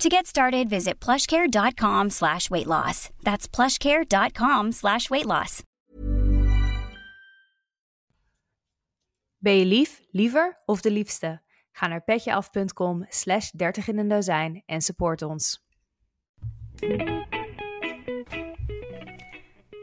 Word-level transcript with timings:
To 0.00 0.08
get 0.08 0.26
started, 0.26 0.68
visit 0.68 1.00
plushcare.com 1.00 2.10
slash 2.10 2.50
weight 2.50 2.66
loss. 2.66 3.08
That's 3.22 3.48
plushcare.com 3.48 4.72
slash 4.72 5.08
weight 5.10 5.26
loss. 5.26 5.62
Ben 9.38 9.58
je 9.58 9.64
lief, 9.64 10.00
liever 10.10 10.62
of 10.66 10.80
de 10.80 10.90
liefste? 10.90 11.42
Ga 11.72 11.86
naar 11.86 12.04
petjeaf.com 12.04 13.04
slash 13.08 13.50
30 13.50 13.88
in 13.88 13.98
een 13.98 14.08
dozijn 14.08 14.62
en 14.66 14.80
support 14.80 15.22
ons. 15.22 15.64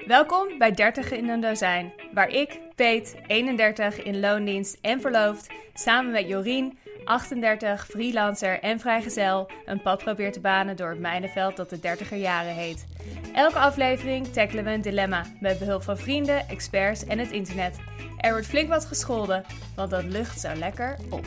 Welkom 0.07 0.57
bij 0.57 0.71
30 0.71 1.11
in 1.11 1.29
een 1.29 1.39
dozijn, 1.41 1.93
waar 2.13 2.29
ik, 2.29 2.59
Peet, 2.75 3.15
31, 3.27 4.03
in 4.03 4.19
loondienst 4.19 4.77
en 4.81 5.01
verloofd, 5.01 5.53
samen 5.73 6.11
met 6.11 6.27
Jorien, 6.27 6.77
38, 7.05 7.85
freelancer 7.85 8.59
en 8.59 8.79
vrijgezel, 8.79 9.49
een 9.65 9.81
pad 9.81 10.03
probeer 10.03 10.31
te 10.31 10.39
banen 10.39 10.75
door 10.75 10.89
het 10.89 10.99
mijnenveld 10.99 11.55
dat 11.55 11.69
de 11.69 11.77
30er 11.77 12.17
jaren 12.17 12.53
heet. 12.53 12.85
Elke 13.33 13.59
aflevering 13.59 14.27
tackelen 14.27 14.63
we 14.63 14.71
een 14.71 14.81
dilemma 14.81 15.25
met 15.39 15.59
behulp 15.59 15.83
van 15.83 15.97
vrienden, 15.97 16.47
experts 16.47 17.05
en 17.05 17.19
het 17.19 17.31
internet. 17.31 17.77
Er 18.17 18.31
wordt 18.31 18.47
flink 18.47 18.69
wat 18.69 18.85
gescholden, 18.85 19.43
want 19.75 19.89
dat 19.89 20.03
lucht 20.03 20.39
zo 20.39 20.53
lekker 20.55 20.97
op. 21.09 21.25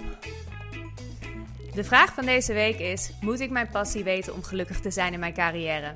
De 1.75 1.85
vraag 1.85 2.15
van 2.15 2.25
deze 2.25 2.53
week 2.53 2.79
is: 2.79 3.11
moet 3.21 3.41
ik 3.41 3.51
mijn 3.51 3.69
passie 3.69 4.05
weten 4.05 4.35
om 4.35 4.43
gelukkig 4.43 4.81
te 4.81 4.91
zijn 4.91 5.13
in 5.13 5.21
mijn 5.21 5.35
carrière? 5.35 5.95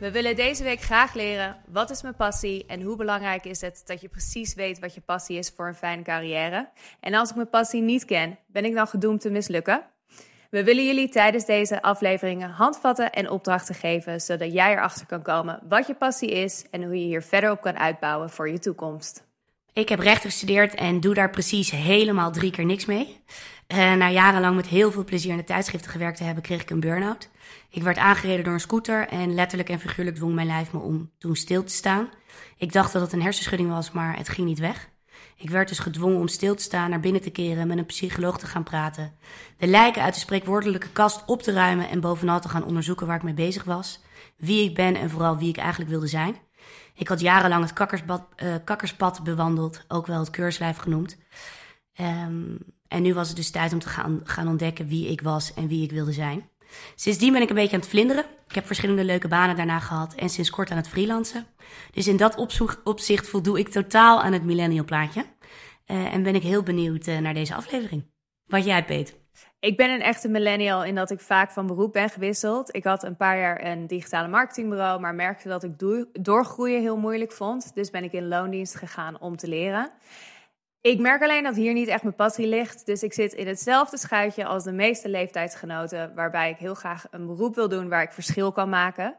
We 0.00 0.10
willen 0.10 0.36
deze 0.36 0.62
week 0.62 0.80
graag 0.80 1.14
leren 1.14 1.56
wat 1.66 1.90
is 1.90 2.02
mijn 2.02 2.14
passie 2.14 2.64
en 2.66 2.82
hoe 2.82 2.96
belangrijk 2.96 3.44
is 3.44 3.60
het 3.60 3.82
dat 3.86 4.00
je 4.00 4.08
precies 4.08 4.54
weet 4.54 4.78
wat 4.78 4.94
je 4.94 5.00
passie 5.00 5.38
is 5.38 5.52
voor 5.56 5.68
een 5.68 5.74
fijne 5.74 6.02
carrière. 6.02 6.68
En 7.00 7.14
als 7.14 7.30
ik 7.30 7.36
mijn 7.36 7.48
passie 7.48 7.82
niet 7.82 8.04
ken, 8.04 8.38
ben 8.46 8.64
ik 8.64 8.74
dan 8.74 8.86
gedoemd 8.86 9.20
te 9.20 9.30
mislukken? 9.30 9.82
We 10.50 10.64
willen 10.64 10.86
jullie 10.86 11.08
tijdens 11.08 11.44
deze 11.44 11.82
afleveringen 11.82 12.50
handvatten 12.50 13.12
en 13.12 13.30
opdrachten 13.30 13.74
geven, 13.74 14.20
zodat 14.20 14.52
jij 14.52 14.72
erachter 14.72 15.06
kan 15.06 15.22
komen 15.22 15.60
wat 15.68 15.86
je 15.86 15.94
passie 15.94 16.30
is 16.30 16.64
en 16.70 16.82
hoe 16.84 16.98
je 16.98 17.06
hier 17.06 17.22
verder 17.22 17.50
op 17.50 17.60
kan 17.60 17.78
uitbouwen 17.78 18.30
voor 18.30 18.50
je 18.50 18.58
toekomst. 18.58 19.28
Ik 19.72 19.88
heb 19.88 19.98
rechten 19.98 20.30
gestudeerd 20.30 20.74
en 20.74 21.00
doe 21.00 21.14
daar 21.14 21.30
precies 21.30 21.70
helemaal 21.70 22.32
drie 22.32 22.50
keer 22.50 22.64
niks 22.64 22.84
mee. 22.84 23.20
Uh, 23.72 23.94
na 23.94 24.10
jarenlang 24.10 24.56
met 24.56 24.66
heel 24.66 24.92
veel 24.92 25.04
plezier 25.04 25.30
in 25.30 25.36
de 25.36 25.44
tijdschriften 25.44 25.90
gewerkt 25.90 26.16
te 26.16 26.24
hebben, 26.24 26.42
kreeg 26.42 26.62
ik 26.62 26.70
een 26.70 26.80
burn-out. 26.80 27.30
Ik 27.70 27.82
werd 27.82 27.98
aangereden 27.98 28.44
door 28.44 28.52
een 28.52 28.60
scooter 28.60 29.08
en 29.08 29.34
letterlijk 29.34 29.68
en 29.68 29.80
figuurlijk 29.80 30.16
dwong 30.16 30.34
mijn 30.34 30.46
lijf 30.46 30.72
me 30.72 30.78
om 30.78 31.10
toen 31.18 31.36
stil 31.36 31.64
te 31.64 31.72
staan. 31.72 32.08
Ik 32.56 32.72
dacht 32.72 32.92
dat 32.92 33.02
het 33.02 33.12
een 33.12 33.22
hersenschudding 33.22 33.70
was, 33.70 33.90
maar 33.90 34.16
het 34.16 34.28
ging 34.28 34.46
niet 34.46 34.58
weg. 34.58 34.88
Ik 35.36 35.50
werd 35.50 35.68
dus 35.68 35.78
gedwongen 35.78 36.20
om 36.20 36.28
stil 36.28 36.54
te 36.54 36.62
staan, 36.62 36.90
naar 36.90 37.00
binnen 37.00 37.20
te 37.22 37.30
keren, 37.30 37.66
met 37.66 37.78
een 37.78 37.86
psycholoog 37.86 38.38
te 38.38 38.46
gaan 38.46 38.62
praten. 38.62 39.12
De 39.56 39.66
lijken 39.66 40.02
uit 40.02 40.14
de 40.14 40.20
spreekwoordelijke 40.20 40.90
kast 40.90 41.24
op 41.26 41.42
te 41.42 41.52
ruimen 41.52 41.88
en 41.88 42.00
bovenal 42.00 42.40
te 42.40 42.48
gaan 42.48 42.64
onderzoeken 42.64 43.06
waar 43.06 43.16
ik 43.16 43.22
mee 43.22 43.34
bezig 43.34 43.64
was. 43.64 44.00
Wie 44.36 44.68
ik 44.68 44.74
ben 44.74 44.96
en 44.96 45.10
vooral 45.10 45.38
wie 45.38 45.48
ik 45.48 45.56
eigenlijk 45.56 45.90
wilde 45.90 46.06
zijn. 46.06 46.36
Ik 46.94 47.08
had 47.08 47.20
jarenlang 47.20 47.62
het 47.62 47.72
kakkerspad, 47.72 48.28
uh, 48.36 48.54
kakkerspad 48.64 49.22
bewandeld, 49.22 49.84
ook 49.88 50.06
wel 50.06 50.18
het 50.18 50.30
keurslijf 50.30 50.76
genoemd. 50.76 51.18
Um, 52.00 52.58
en 52.90 53.02
nu 53.02 53.14
was 53.14 53.28
het 53.28 53.36
dus 53.36 53.50
tijd 53.50 53.72
om 53.72 53.78
te 53.78 53.88
gaan, 53.88 54.20
gaan 54.24 54.48
ontdekken 54.48 54.86
wie 54.86 55.08
ik 55.08 55.20
was 55.20 55.54
en 55.54 55.68
wie 55.68 55.82
ik 55.82 55.90
wilde 55.90 56.12
zijn. 56.12 56.48
Sindsdien 56.94 57.32
ben 57.32 57.42
ik 57.42 57.48
een 57.48 57.54
beetje 57.54 57.74
aan 57.74 57.80
het 57.80 57.88
vlinderen. 57.88 58.24
Ik 58.48 58.54
heb 58.54 58.66
verschillende 58.66 59.04
leuke 59.04 59.28
banen 59.28 59.56
daarna 59.56 59.78
gehad 59.78 60.14
en 60.14 60.28
sinds 60.28 60.50
kort 60.50 60.70
aan 60.70 60.76
het 60.76 60.88
freelancen. 60.88 61.46
Dus 61.92 62.06
in 62.06 62.16
dat 62.16 62.36
opzicht 62.84 63.28
voldoe 63.28 63.58
ik 63.58 63.68
totaal 63.68 64.22
aan 64.22 64.32
het 64.32 64.44
millennial 64.44 64.84
plaatje. 64.84 65.24
Uh, 65.86 66.14
en 66.14 66.22
ben 66.22 66.34
ik 66.34 66.42
heel 66.42 66.62
benieuwd 66.62 67.06
uh, 67.06 67.18
naar 67.18 67.34
deze 67.34 67.54
aflevering. 67.54 68.04
Wat 68.46 68.64
jij, 68.64 68.84
Peet? 68.84 69.18
Ik 69.60 69.76
ben 69.76 69.90
een 69.90 70.02
echte 70.02 70.28
millennial 70.28 70.84
in 70.84 70.94
dat 70.94 71.10
ik 71.10 71.20
vaak 71.20 71.50
van 71.50 71.66
beroep 71.66 71.92
ben 71.92 72.08
gewisseld. 72.08 72.74
Ik 72.74 72.84
had 72.84 73.02
een 73.02 73.16
paar 73.16 73.38
jaar 73.38 73.64
een 73.64 73.86
digitale 73.86 74.28
marketingbureau, 74.28 75.00
maar 75.00 75.14
merkte 75.14 75.48
dat 75.48 75.62
ik 75.62 75.72
doorgroeien 76.12 76.80
heel 76.80 76.96
moeilijk 76.96 77.32
vond. 77.32 77.74
Dus 77.74 77.90
ben 77.90 78.04
ik 78.04 78.12
in 78.12 78.28
loondienst 78.28 78.74
gegaan 78.74 79.20
om 79.20 79.36
te 79.36 79.48
leren. 79.48 79.90
Ik 80.82 80.98
merk 80.98 81.22
alleen 81.22 81.42
dat 81.42 81.56
hier 81.56 81.72
niet 81.72 81.88
echt 81.88 82.02
mijn 82.02 82.14
passie 82.14 82.46
ligt. 82.46 82.86
Dus 82.86 83.02
ik 83.02 83.12
zit 83.12 83.32
in 83.32 83.46
hetzelfde 83.46 83.98
schuitje 83.98 84.44
als 84.44 84.64
de 84.64 84.72
meeste 84.72 85.08
leeftijdsgenoten, 85.08 86.14
waarbij 86.14 86.50
ik 86.50 86.56
heel 86.56 86.74
graag 86.74 87.04
een 87.10 87.26
beroep 87.26 87.54
wil 87.54 87.68
doen 87.68 87.88
waar 87.88 88.02
ik 88.02 88.12
verschil 88.12 88.52
kan 88.52 88.68
maken. 88.68 89.16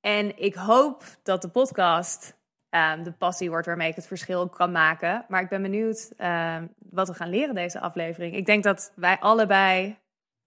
En 0.00 0.38
ik 0.38 0.54
hoop 0.54 1.04
dat 1.22 1.42
de 1.42 1.48
podcast 1.48 2.36
um, 2.70 3.02
de 3.02 3.12
passie 3.12 3.50
wordt 3.50 3.66
waarmee 3.66 3.88
ik 3.88 3.96
het 3.96 4.06
verschil 4.06 4.48
kan 4.48 4.72
maken. 4.72 5.24
Maar 5.28 5.42
ik 5.42 5.48
ben 5.48 5.62
benieuwd 5.62 6.12
um, 6.18 6.74
wat 6.90 7.08
we 7.08 7.14
gaan 7.14 7.30
leren 7.30 7.54
deze 7.54 7.80
aflevering. 7.80 8.34
Ik 8.34 8.46
denk 8.46 8.62
dat 8.62 8.92
wij 8.96 9.18
allebei 9.18 9.98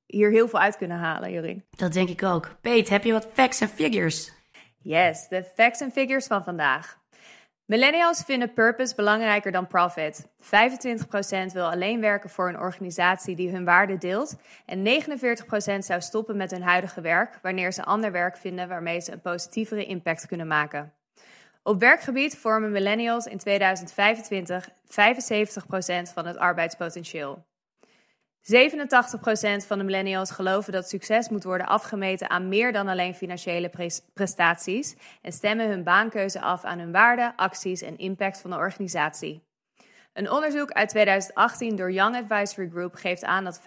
hier 0.06 0.32
heel 0.32 0.48
veel 0.48 0.60
uit 0.60 0.78
kunnen 0.78 0.98
halen, 0.98 1.32
Jorien. 1.32 1.66
Dat 1.70 1.94
denk 1.94 2.10
ik 2.10 2.24
ook. 2.24 2.56
Peet, 2.62 2.90
heb 2.90 3.04
je 3.04 3.12
wat 3.12 3.28
facts 3.34 3.62
en 3.62 3.70
figures? 3.70 4.34
Yes, 4.78 5.28
de 5.28 5.44
facts 5.44 5.82
en 5.82 5.92
figures 5.92 6.28
van 6.28 6.44
vandaag. 6.44 7.00
Millennials 7.66 8.24
vinden 8.24 8.54
purpose 8.54 8.96
belangrijker 8.96 9.52
dan 9.52 9.68
profit. 9.68 10.26
25% 10.26 10.28
wil 11.54 11.70
alleen 11.70 12.02
werken 12.02 12.30
voor 12.30 12.50
een 12.50 12.60
organisatie 12.60 13.36
die 13.36 13.52
hun 13.52 13.66
waarden 13.66 14.00
deelt. 14.00 14.36
En 14.66 14.84
49% 14.84 15.78
zou 15.78 16.02
stoppen 16.02 16.38
met 16.38 16.52
hun 16.52 16.62
huidige 16.62 17.02
werk 17.02 17.40
wanneer 17.42 17.74
ze 17.74 17.84
ander 17.84 18.12
werk 18.12 18.38
vinden 18.38 18.68
waarmee 18.68 19.02
ze 19.02 19.12
een 19.12 19.22
positievere 19.22 19.86
impact 19.86 20.28
kunnen 20.28 20.48
maken. 20.48 20.94
Op 21.64 21.80
werkgebied 21.80 22.38
vormen 22.38 22.72
millennials 22.72 23.26
in 23.26 23.38
2025 23.38 24.70
75% 24.70 24.74
van 26.14 26.26
het 26.26 26.38
arbeidspotentieel. 26.38 27.46
87% 28.54 29.68
van 29.68 29.78
de 29.78 29.84
millennials 29.84 30.32
geloven 30.32 30.74
dat 30.74 30.90
succes 30.90 31.30
moet 31.30 31.44
worden 31.44 31.68
afgemeten 31.68 32.30
aan 32.30 32.48
meer 32.48 32.72
dan 32.72 32.88
alleen 32.88 33.16
financiële 33.16 33.72
prestaties 34.14 34.96
en 35.22 35.32
stemmen 35.32 35.68
hun 35.68 35.84
baankeuze 35.84 36.42
af 36.42 36.64
aan 36.64 36.80
hun 36.80 36.92
waarden, 36.92 37.34
acties 37.36 37.82
en 37.82 37.98
impact 37.98 38.42
van 38.42 38.50
de 38.50 38.56
organisatie. 38.56 39.44
Een 40.14 40.32
onderzoek 40.32 40.72
uit 40.72 40.90
2018 40.90 41.76
door 41.76 41.92
Young 41.92 42.16
Advisory 42.16 42.70
Group 42.70 42.96
geeft 42.96 43.24
aan 43.24 43.44
dat 43.44 43.60
45% 43.60 43.62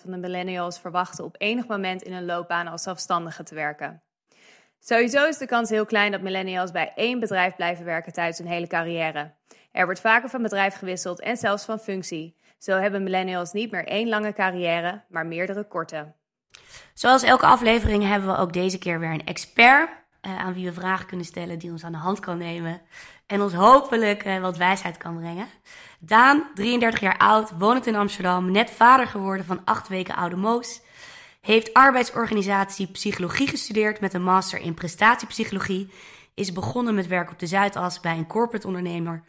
van 0.00 0.10
de 0.10 0.16
millennials 0.16 0.80
verwachten 0.80 1.24
op 1.24 1.34
enig 1.38 1.66
moment 1.66 2.02
in 2.02 2.12
hun 2.12 2.24
loopbaan 2.24 2.66
als 2.66 2.82
zelfstandige 2.82 3.42
te 3.42 3.54
werken. 3.54 4.02
Sowieso 4.80 5.26
is 5.26 5.38
de 5.38 5.46
kans 5.46 5.70
heel 5.70 5.84
klein 5.84 6.12
dat 6.12 6.20
millennials 6.20 6.70
bij 6.70 6.92
één 6.94 7.20
bedrijf 7.20 7.56
blijven 7.56 7.84
werken 7.84 8.12
tijdens 8.12 8.38
hun 8.38 8.46
hele 8.46 8.66
carrière. 8.66 9.34
Er 9.72 9.84
wordt 9.84 10.00
vaker 10.00 10.28
van 10.28 10.42
bedrijf 10.42 10.74
gewisseld 10.74 11.20
en 11.20 11.36
zelfs 11.36 11.64
van 11.64 11.78
functie. 11.78 12.36
Zo 12.58 12.78
hebben 12.78 13.02
millennials 13.02 13.52
niet 13.52 13.70
meer 13.70 13.86
één 13.86 14.08
lange 14.08 14.32
carrière, 14.32 15.04
maar 15.08 15.26
meerdere 15.26 15.64
korte. 15.64 16.14
Zoals 16.94 17.22
elke 17.22 17.46
aflevering 17.46 18.02
hebben 18.02 18.28
we 18.28 18.36
ook 18.36 18.52
deze 18.52 18.78
keer 18.78 19.00
weer 19.00 19.10
een 19.10 19.26
expert. 19.26 19.90
eh, 20.20 20.38
aan 20.38 20.54
wie 20.54 20.64
we 20.64 20.72
vragen 20.72 21.06
kunnen 21.06 21.26
stellen, 21.26 21.58
die 21.58 21.70
ons 21.70 21.84
aan 21.84 21.92
de 21.92 21.98
hand 21.98 22.20
kan 22.20 22.38
nemen 22.38 22.80
en 23.26 23.42
ons 23.42 23.52
hopelijk 23.52 24.24
uh, 24.24 24.40
wat 24.40 24.56
wijsheid 24.56 24.96
kan 24.96 25.18
brengen. 25.18 25.46
Daan, 25.98 26.44
33 26.54 27.00
jaar 27.00 27.18
oud, 27.18 27.50
woont 27.58 27.86
in 27.86 27.96
Amsterdam, 27.96 28.50
net 28.50 28.70
vader 28.70 29.06
geworden 29.06 29.46
van 29.46 29.60
acht 29.64 29.88
weken 29.88 30.14
oude 30.14 30.36
Moos. 30.36 30.80
Heeft 31.40 31.74
arbeidsorganisatie 31.74 32.86
psychologie 32.86 33.48
gestudeerd 33.48 34.00
met 34.00 34.14
een 34.14 34.22
master 34.22 34.60
in 34.60 34.74
prestatiepsychologie. 34.74 35.90
Is 36.34 36.52
begonnen 36.52 36.94
met 36.94 37.06
werk 37.06 37.30
op 37.30 37.38
de 37.38 37.46
Zuidas 37.46 38.00
bij 38.00 38.16
een 38.16 38.26
corporate 38.26 38.66
ondernemer, 38.66 39.22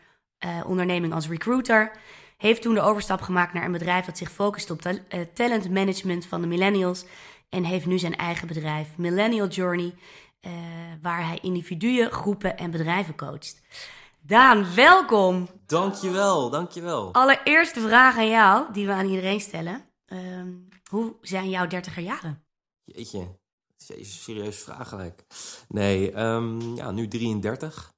uh, 0.45 0.49
onderneming 0.65 1.13
als 1.13 1.27
recruiter. 1.27 1.91
Heeft 2.37 2.61
toen 2.61 2.73
de 2.73 2.81
overstap 2.81 3.21
gemaakt 3.21 3.53
naar 3.53 3.65
een 3.65 3.71
bedrijf 3.71 4.05
dat 4.05 4.17
zich 4.17 4.31
focust 4.31 4.69
op 4.69 4.81
ta 4.81 4.93
talent 5.33 5.69
management 5.69 6.25
van 6.25 6.41
de 6.41 6.47
millennials. 6.47 7.05
En 7.49 7.63
heeft 7.63 7.85
nu 7.85 7.99
zijn 7.99 8.15
eigen 8.15 8.47
bedrijf, 8.47 8.97
Millennial 8.97 9.47
Journey, 9.47 9.93
uh, 10.41 10.51
waar 11.01 11.27
hij 11.27 11.39
individuen, 11.41 12.11
groepen 12.11 12.57
en 12.57 12.71
bedrijven 12.71 13.15
coacht. 13.15 13.61
Daan, 14.21 14.75
welkom. 14.75 15.49
Dankjewel, 15.65 16.49
dankjewel. 16.49 17.13
Allereerste 17.13 17.79
vraag 17.79 18.17
aan 18.17 18.29
jou, 18.29 18.73
die 18.73 18.85
we 18.85 18.91
aan 18.91 19.09
iedereen 19.09 19.39
stellen. 19.39 19.85
Uh, 20.07 20.19
hoe 20.89 21.15
zijn 21.21 21.49
jouw 21.49 21.67
dertiger 21.67 22.03
jaren? 22.03 22.43
Jeetje, 22.83 23.37
Jezus, 23.77 24.23
serieus 24.23 24.63
vraag 24.63 24.89
gelijk. 24.89 25.25
Nee, 25.67 26.19
um, 26.19 26.75
ja, 26.75 26.91
nu 26.91 27.07
33. 27.07 27.95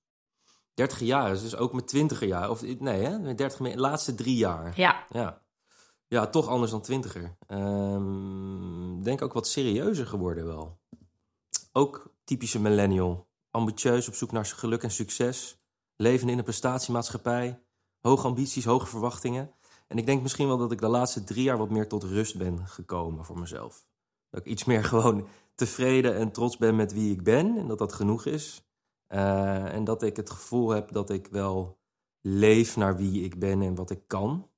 30 0.79 0.99
jaar 0.99 1.31
is 1.31 1.41
dus 1.41 1.55
ook 1.55 1.71
mijn 1.71 1.85
twintiger 1.85 2.27
jaar. 2.27 2.49
Of 2.49 2.61
nee, 2.79 3.03
hè? 3.03 3.19
Mijn 3.19 3.35
30, 3.35 3.59
mijn 3.59 3.79
laatste 3.79 4.15
drie 4.15 4.35
jaar. 4.35 4.73
Ja. 4.75 5.05
Ja, 5.09 5.41
ja 6.07 6.27
toch 6.27 6.47
anders 6.47 6.71
dan 6.71 6.81
twintiger. 6.81 7.37
Um, 7.47 9.03
denk 9.03 9.21
ook 9.21 9.33
wat 9.33 9.47
serieuzer 9.47 10.07
geworden 10.07 10.45
wel. 10.45 10.79
Ook 11.71 12.13
typische 12.23 12.59
millennial. 12.59 13.27
Ambitieus 13.51 14.07
op 14.07 14.13
zoek 14.13 14.31
naar 14.31 14.45
geluk 14.45 14.83
en 14.83 14.91
succes. 14.91 15.61
Leven 15.95 16.29
in 16.29 16.37
een 16.37 16.43
prestatiemaatschappij. 16.43 17.63
Hoge 18.01 18.27
ambities, 18.27 18.65
hoge 18.65 18.87
verwachtingen. 18.87 19.51
En 19.87 19.97
ik 19.97 20.05
denk 20.05 20.21
misschien 20.21 20.47
wel 20.47 20.57
dat 20.57 20.71
ik 20.71 20.79
de 20.79 20.87
laatste 20.87 21.23
drie 21.23 21.43
jaar 21.43 21.57
wat 21.57 21.69
meer 21.69 21.87
tot 21.87 22.03
rust 22.03 22.37
ben 22.37 22.67
gekomen 22.67 23.25
voor 23.25 23.39
mezelf. 23.39 23.85
Dat 24.29 24.39
ik 24.39 24.47
iets 24.47 24.65
meer 24.65 24.83
gewoon 24.93 25.27
tevreden 25.55 26.15
en 26.15 26.31
trots 26.31 26.57
ben 26.57 26.75
met 26.75 26.93
wie 26.93 27.11
ik 27.11 27.23
ben 27.23 27.57
en 27.57 27.67
dat 27.67 27.77
dat 27.77 27.93
genoeg 27.93 28.25
is. 28.25 28.69
Uh, 29.09 29.73
en 29.73 29.83
dat 29.83 30.03
ik 30.03 30.15
het 30.15 30.29
gevoel 30.29 30.69
heb 30.69 30.91
dat 30.91 31.09
ik 31.09 31.27
wel 31.27 31.79
leef 32.21 32.77
naar 32.77 32.97
wie 32.97 33.23
ik 33.23 33.39
ben 33.39 33.61
en 33.61 33.75
wat 33.75 33.89
ik 33.89 34.07
kan. 34.07 34.50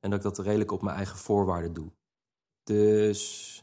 En 0.00 0.10
dat 0.10 0.18
ik 0.18 0.24
dat 0.24 0.38
redelijk 0.38 0.72
op 0.72 0.82
mijn 0.82 0.96
eigen 0.96 1.18
voorwaarden 1.18 1.72
doe. 1.72 1.92
Dus 2.62 3.62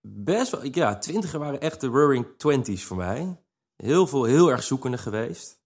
best 0.00 0.50
wel, 0.50 0.64
ja, 0.64 0.98
twintiger 0.98 1.38
waren 1.38 1.60
echt 1.60 1.80
de 1.80 1.86
roaring 1.86 2.26
twenties 2.36 2.84
voor 2.84 2.96
mij. 2.96 3.42
Heel 3.76 4.06
veel, 4.06 4.24
heel 4.24 4.50
erg 4.50 4.62
zoekende 4.62 4.98
geweest. 4.98 5.60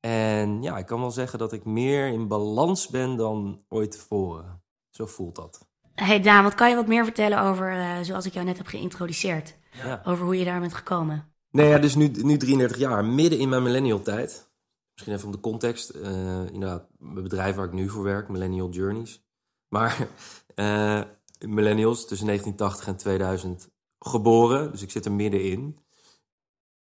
En 0.00 0.62
ja, 0.62 0.78
ik 0.78 0.86
kan 0.86 1.00
wel 1.00 1.10
zeggen 1.10 1.38
dat 1.38 1.52
ik 1.52 1.64
meer 1.64 2.06
in 2.06 2.28
balans 2.28 2.88
ben 2.88 3.16
dan 3.16 3.64
ooit 3.68 3.90
tevoren. 3.90 4.62
Zo 4.90 5.06
voelt 5.06 5.36
dat. 5.36 5.68
Hey 5.94 6.20
Daan, 6.20 6.42
wat 6.42 6.54
kan 6.54 6.68
je 6.68 6.74
wat 6.74 6.86
meer 6.86 7.04
vertellen 7.04 7.40
over, 7.40 7.72
uh, 7.72 8.00
zoals 8.00 8.26
ik 8.26 8.32
jou 8.32 8.46
net 8.46 8.56
heb 8.56 8.66
geïntroduceerd? 8.66 9.58
Ja. 9.72 10.02
Over 10.04 10.24
hoe 10.24 10.38
je 10.38 10.44
daar 10.44 10.60
bent 10.60 10.74
gekomen? 10.74 11.31
Nee, 11.52 11.68
ja, 11.68 11.78
dus 11.78 11.94
nu, 11.94 12.08
nu 12.08 12.36
33 12.36 12.78
jaar, 12.78 13.04
midden 13.04 13.38
in 13.38 13.48
mijn 13.48 13.62
millennial 13.62 14.02
tijd. 14.02 14.50
Misschien 14.92 15.14
even 15.14 15.26
om 15.26 15.32
de 15.32 15.40
context. 15.40 15.94
Uh, 15.94 16.46
inderdaad, 16.52 16.86
mijn 16.98 17.22
bedrijf 17.22 17.56
waar 17.56 17.66
ik 17.66 17.72
nu 17.72 17.88
voor 17.88 18.02
werk, 18.02 18.28
Millennial 18.28 18.70
Journeys. 18.70 19.22
Maar 19.68 20.08
uh, 20.56 21.02
millennials 21.38 22.06
tussen 22.06 22.26
1980 22.26 22.86
en 22.86 22.96
2000 22.96 23.70
geboren, 23.98 24.70
dus 24.70 24.82
ik 24.82 24.90
zit 24.90 25.04
er 25.04 25.12
middenin. 25.12 25.78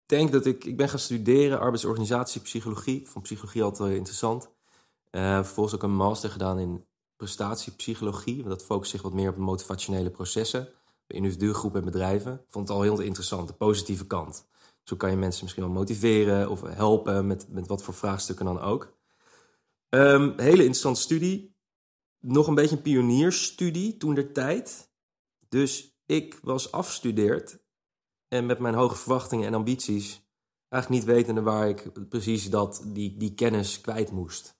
Ik 0.02 0.18
denk 0.18 0.32
dat 0.32 0.46
ik, 0.46 0.64
ik 0.64 0.76
ben 0.76 0.88
gaan 0.88 0.98
studeren 0.98 1.60
arbeidsorganisatiepsychologie. 1.60 3.08
Vond 3.08 3.24
psychologie 3.24 3.62
altijd 3.62 3.96
interessant. 3.96 4.50
Uh, 5.10 5.34
vervolgens 5.34 5.74
ook 5.74 5.82
een 5.82 5.94
master 5.94 6.30
gedaan 6.30 6.58
in 6.58 6.84
prestatiepsychologie. 7.16 8.42
Dat 8.42 8.64
focust 8.64 8.90
zich 8.90 9.02
wat 9.02 9.12
meer 9.12 9.28
op 9.28 9.36
motivationele 9.36 10.10
processen. 10.10 10.68
Bij 11.06 11.16
individuele 11.16 11.54
groepen 11.54 11.80
en 11.80 11.86
bedrijven. 11.86 12.32
Ik 12.32 12.46
vond 12.48 12.68
het 12.68 12.76
al 12.76 12.82
heel 12.82 13.00
interessant, 13.00 13.48
de 13.48 13.54
positieve 13.54 14.06
kant. 14.06 14.46
Zo 14.86 14.96
kan 14.96 15.10
je 15.10 15.16
mensen 15.16 15.42
misschien 15.42 15.64
wel 15.64 15.72
motiveren 15.72 16.50
of 16.50 16.62
helpen 16.62 17.26
met, 17.26 17.46
met 17.48 17.66
wat 17.66 17.82
voor 17.82 17.94
vraagstukken 17.94 18.44
dan 18.44 18.60
ook. 18.60 18.94
Um, 19.88 20.32
hele 20.36 20.56
interessante 20.56 21.00
studie. 21.00 21.54
Nog 22.20 22.46
een 22.46 22.54
beetje 22.54 22.76
een 22.76 22.82
pionierstudie 22.82 23.96
toen 23.96 24.14
der 24.14 24.32
tijd. 24.32 24.90
Dus 25.48 26.00
ik 26.06 26.38
was 26.42 26.72
afgestudeerd 26.72 27.58
en 28.28 28.46
met 28.46 28.58
mijn 28.58 28.74
hoge 28.74 28.96
verwachtingen 28.96 29.46
en 29.46 29.54
ambities 29.54 30.24
eigenlijk 30.68 31.04
niet 31.04 31.14
wetende 31.14 31.42
waar 31.42 31.68
ik 31.68 32.08
precies 32.08 32.50
dat, 32.50 32.82
die, 32.86 33.16
die 33.16 33.34
kennis 33.34 33.80
kwijt 33.80 34.10
moest. 34.10 34.58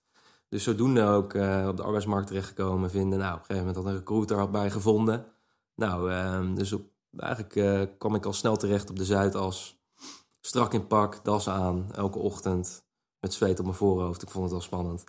Dus 0.49 0.63
zodoende 0.63 1.03
ook 1.03 1.33
uh, 1.33 1.65
op 1.69 1.77
de 1.77 1.83
arbeidsmarkt 1.83 2.27
terechtgekomen 2.27 2.89
vinden. 2.89 3.19
Nou, 3.19 3.33
op 3.33 3.39
een 3.39 3.45
gegeven 3.45 3.65
moment 3.65 3.83
had 3.83 3.93
een 3.93 3.99
recruiter 3.99 4.37
had 4.37 4.51
bij 4.51 4.71
gevonden. 4.71 5.25
Nou, 5.75 6.11
uh, 6.11 6.55
dus 6.55 6.75
eigenlijk 7.17 7.55
uh, 7.55 7.81
kwam 7.97 8.15
ik 8.15 8.25
al 8.25 8.33
snel 8.33 8.57
terecht 8.57 8.89
op 8.89 8.95
de 8.95 9.05
Zuidas. 9.05 9.76
Strak 10.41 10.73
in 10.73 10.87
pak, 10.87 11.25
das 11.25 11.49
aan, 11.49 11.93
elke 11.93 12.19
ochtend. 12.19 12.85
Met 13.19 13.33
zweet 13.33 13.59
op 13.59 13.65
mijn 13.65 13.77
voorhoofd. 13.77 14.21
Ik 14.21 14.29
vond 14.29 14.43
het 14.43 14.53
wel 14.53 14.61
spannend. 14.61 15.03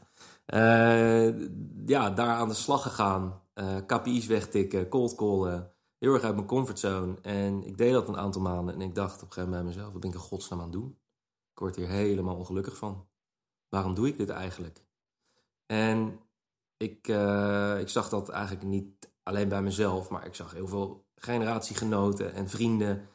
ja, 1.87 2.11
daar 2.11 2.35
aan 2.35 2.49
de 2.49 2.55
slag 2.55 2.83
gegaan. 2.83 3.43
KPI's 3.87 4.27
wegtikken, 4.27 4.89
cold 4.89 5.15
callen 5.15 5.73
heel 5.99 6.15
erg 6.15 6.23
uit 6.23 6.35
mijn 6.35 6.47
comfortzone. 6.47 7.21
En 7.23 7.65
ik 7.65 7.79
deed 7.79 7.93
dat 7.93 8.09
een 8.09 8.17
aantal 8.17 8.41
maanden. 8.41 8.75
En 8.75 8.81
ik 8.81 8.95
dacht 8.95 9.15
op 9.15 9.29
een 9.29 9.33
gegeven 9.33 9.51
moment 9.51 9.63
bij 9.63 9.75
mezelf: 9.75 9.93
wat 9.93 10.01
ben 10.01 10.11
ik 10.11 10.17
in 10.17 10.23
godsnaam 10.23 10.59
aan 10.59 10.65
het 10.65 10.75
doen? 10.75 10.99
Ik 11.53 11.59
word 11.59 11.77
hier 11.77 11.89
helemaal 11.89 12.37
ongelukkig 12.37 12.77
van. 12.77 13.07
Waarom 13.69 13.95
doe 13.95 14.09
ik 14.09 14.17
dit 14.17 14.29
eigenlijk? 14.29 14.85
En 15.67 16.21
ik, 16.77 17.09
uh, 17.09 17.81
ik 17.81 17.89
zag 17.89 18.09
dat 18.09 18.29
eigenlijk 18.29 18.67
niet 18.67 19.11
alleen 19.23 19.49
bij 19.49 19.63
mezelf, 19.63 20.09
maar 20.09 20.27
ik 20.27 20.35
zag 20.35 20.53
heel 20.53 20.69
veel 20.69 21.07
generatiegenoten 21.15 22.33
en 22.33 22.49
vrienden 22.49 23.09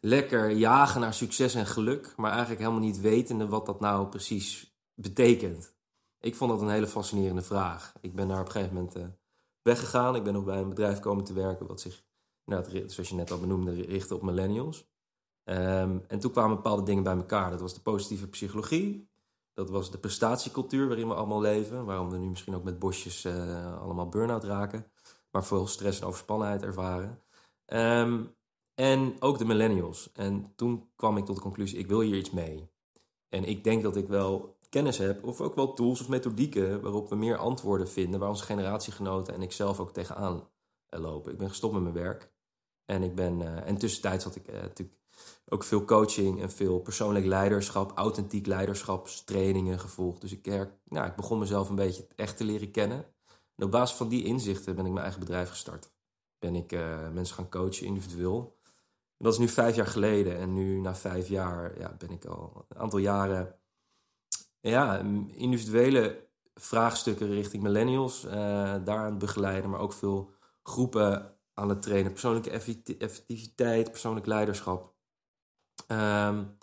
lekker 0.00 0.50
jagen 0.50 1.00
naar 1.00 1.14
succes 1.14 1.54
en 1.54 1.66
geluk, 1.66 2.14
maar 2.16 2.30
eigenlijk 2.30 2.60
helemaal 2.60 2.80
niet 2.80 3.00
wetende 3.00 3.48
wat 3.48 3.66
dat 3.66 3.80
nou 3.80 4.06
precies 4.08 4.76
betekent. 4.94 5.74
Ik 6.20 6.36
vond 6.36 6.50
dat 6.50 6.60
een 6.60 6.68
hele 6.68 6.86
fascinerende 6.86 7.42
vraag. 7.42 7.92
Ik 8.00 8.14
ben 8.14 8.28
daar 8.28 8.40
op 8.40 8.46
een 8.46 8.52
gegeven 8.52 8.74
moment 8.74 8.96
uh, 8.96 9.04
weggegaan. 9.62 10.16
Ik 10.16 10.24
ben 10.24 10.32
nog 10.32 10.44
bij 10.44 10.58
een 10.58 10.68
bedrijf 10.68 10.98
komen 11.00 11.24
te 11.24 11.32
werken 11.32 11.66
wat 11.66 11.80
zich 11.80 12.04
nou, 12.44 12.64
zoals 12.86 13.08
je 13.08 13.14
net 13.14 13.30
al 13.30 13.40
benoemde, 13.40 13.72
richten 13.72 14.16
op 14.16 14.22
millennials. 14.22 14.88
Um, 15.44 16.04
en 16.08 16.18
toen 16.18 16.30
kwamen 16.30 16.56
bepaalde 16.56 16.82
dingen 16.82 17.02
bij 17.02 17.16
elkaar. 17.16 17.50
Dat 17.50 17.60
was 17.60 17.74
de 17.74 17.80
positieve 17.80 18.28
psychologie. 18.28 19.08
Dat 19.54 19.70
was 19.70 19.90
de 19.90 19.98
prestatiecultuur 19.98 20.86
waarin 20.86 21.08
we 21.08 21.14
allemaal 21.14 21.40
leven. 21.40 21.84
Waarom 21.84 22.10
we 22.10 22.18
nu 22.18 22.28
misschien 22.28 22.54
ook 22.54 22.64
met 22.64 22.78
bosjes 22.78 23.24
uh, 23.24 23.82
allemaal 23.82 24.08
burn-out 24.08 24.44
raken. 24.44 24.86
Maar 25.30 25.44
veel 25.44 25.66
stress 25.66 26.00
en 26.00 26.06
overspannenheid 26.06 26.62
ervaren. 26.62 27.22
Um, 27.66 28.35
en 28.76 29.16
ook 29.18 29.38
de 29.38 29.44
millennials. 29.44 30.12
En 30.12 30.52
toen 30.56 30.88
kwam 30.96 31.16
ik 31.16 31.24
tot 31.24 31.36
de 31.36 31.42
conclusie, 31.42 31.78
ik 31.78 31.86
wil 31.86 32.00
hier 32.00 32.16
iets 32.16 32.30
mee. 32.30 32.68
En 33.28 33.44
ik 33.44 33.64
denk 33.64 33.82
dat 33.82 33.96
ik 33.96 34.08
wel 34.08 34.56
kennis 34.68 34.98
heb, 34.98 35.24
of 35.24 35.40
ook 35.40 35.54
wel 35.54 35.74
tools 35.74 36.00
of 36.00 36.08
methodieken... 36.08 36.80
waarop 36.80 37.08
we 37.08 37.16
meer 37.16 37.36
antwoorden 37.36 37.88
vinden, 37.88 38.20
waar 38.20 38.28
onze 38.28 38.44
generatiegenoten 38.44 39.34
en 39.34 39.42
ik 39.42 39.52
zelf 39.52 39.80
ook 39.80 39.92
tegenaan 39.92 40.48
lopen. 40.88 41.32
Ik 41.32 41.38
ben 41.38 41.48
gestopt 41.48 41.74
met 41.74 41.82
mijn 41.82 41.94
werk. 41.94 42.30
En 42.84 43.02
ik 43.02 43.14
ben, 43.14 43.40
uh, 43.40 43.66
en 43.66 43.76
tussentijds 43.76 44.24
had 44.24 44.36
ik 44.36 44.48
uh, 44.48 44.60
natuurlijk 44.60 44.98
ook 45.48 45.64
veel 45.64 45.84
coaching 45.84 46.40
en 46.40 46.50
veel 46.50 46.78
persoonlijk 46.78 47.24
leiderschap, 47.24 47.92
authentiek 47.94 48.46
leiderschapstrainingen 48.46 49.78
gevolgd. 49.78 50.20
Dus 50.20 50.32
ik, 50.32 50.44
her, 50.44 50.78
nou, 50.84 51.06
ik 51.06 51.16
begon 51.16 51.38
mezelf 51.38 51.68
een 51.68 51.74
beetje 51.74 52.06
echt 52.16 52.36
te 52.36 52.44
leren 52.44 52.70
kennen. 52.70 53.04
En 53.56 53.64
op 53.64 53.70
basis 53.70 53.96
van 53.96 54.08
die 54.08 54.24
inzichten 54.24 54.74
ben 54.74 54.84
ik 54.84 54.90
mijn 54.90 55.04
eigen 55.04 55.20
bedrijf 55.20 55.48
gestart. 55.48 55.90
Ben 56.38 56.54
ik 56.54 56.70
mensen 57.12 57.34
gaan 57.34 57.48
coachen 57.48 57.86
individueel. 57.86 58.55
Dat 59.18 59.32
is 59.32 59.38
nu 59.38 59.48
vijf 59.48 59.76
jaar 59.76 59.86
geleden. 59.86 60.36
En 60.36 60.52
nu 60.52 60.80
na 60.80 60.94
vijf 60.94 61.28
jaar 61.28 61.78
ja, 61.78 61.94
ben 61.98 62.10
ik 62.10 62.24
al 62.24 62.66
een 62.68 62.78
aantal 62.78 62.98
jaren 62.98 63.54
ja, 64.60 64.98
individuele 65.26 66.28
vraagstukken 66.54 67.28
richting 67.28 67.62
millennials 67.62 68.20
daar 68.22 68.88
aan 68.88 69.10
het 69.10 69.18
begeleiden. 69.18 69.70
Maar 69.70 69.80
ook 69.80 69.92
veel 69.92 70.30
groepen 70.62 71.36
aan 71.54 71.68
het 71.68 71.82
trainen. 71.82 72.12
Persoonlijke 72.12 72.50
effectiviteit, 72.50 73.90
persoonlijk 73.90 74.26
leiderschap. 74.26 74.94
Um, 75.88 76.56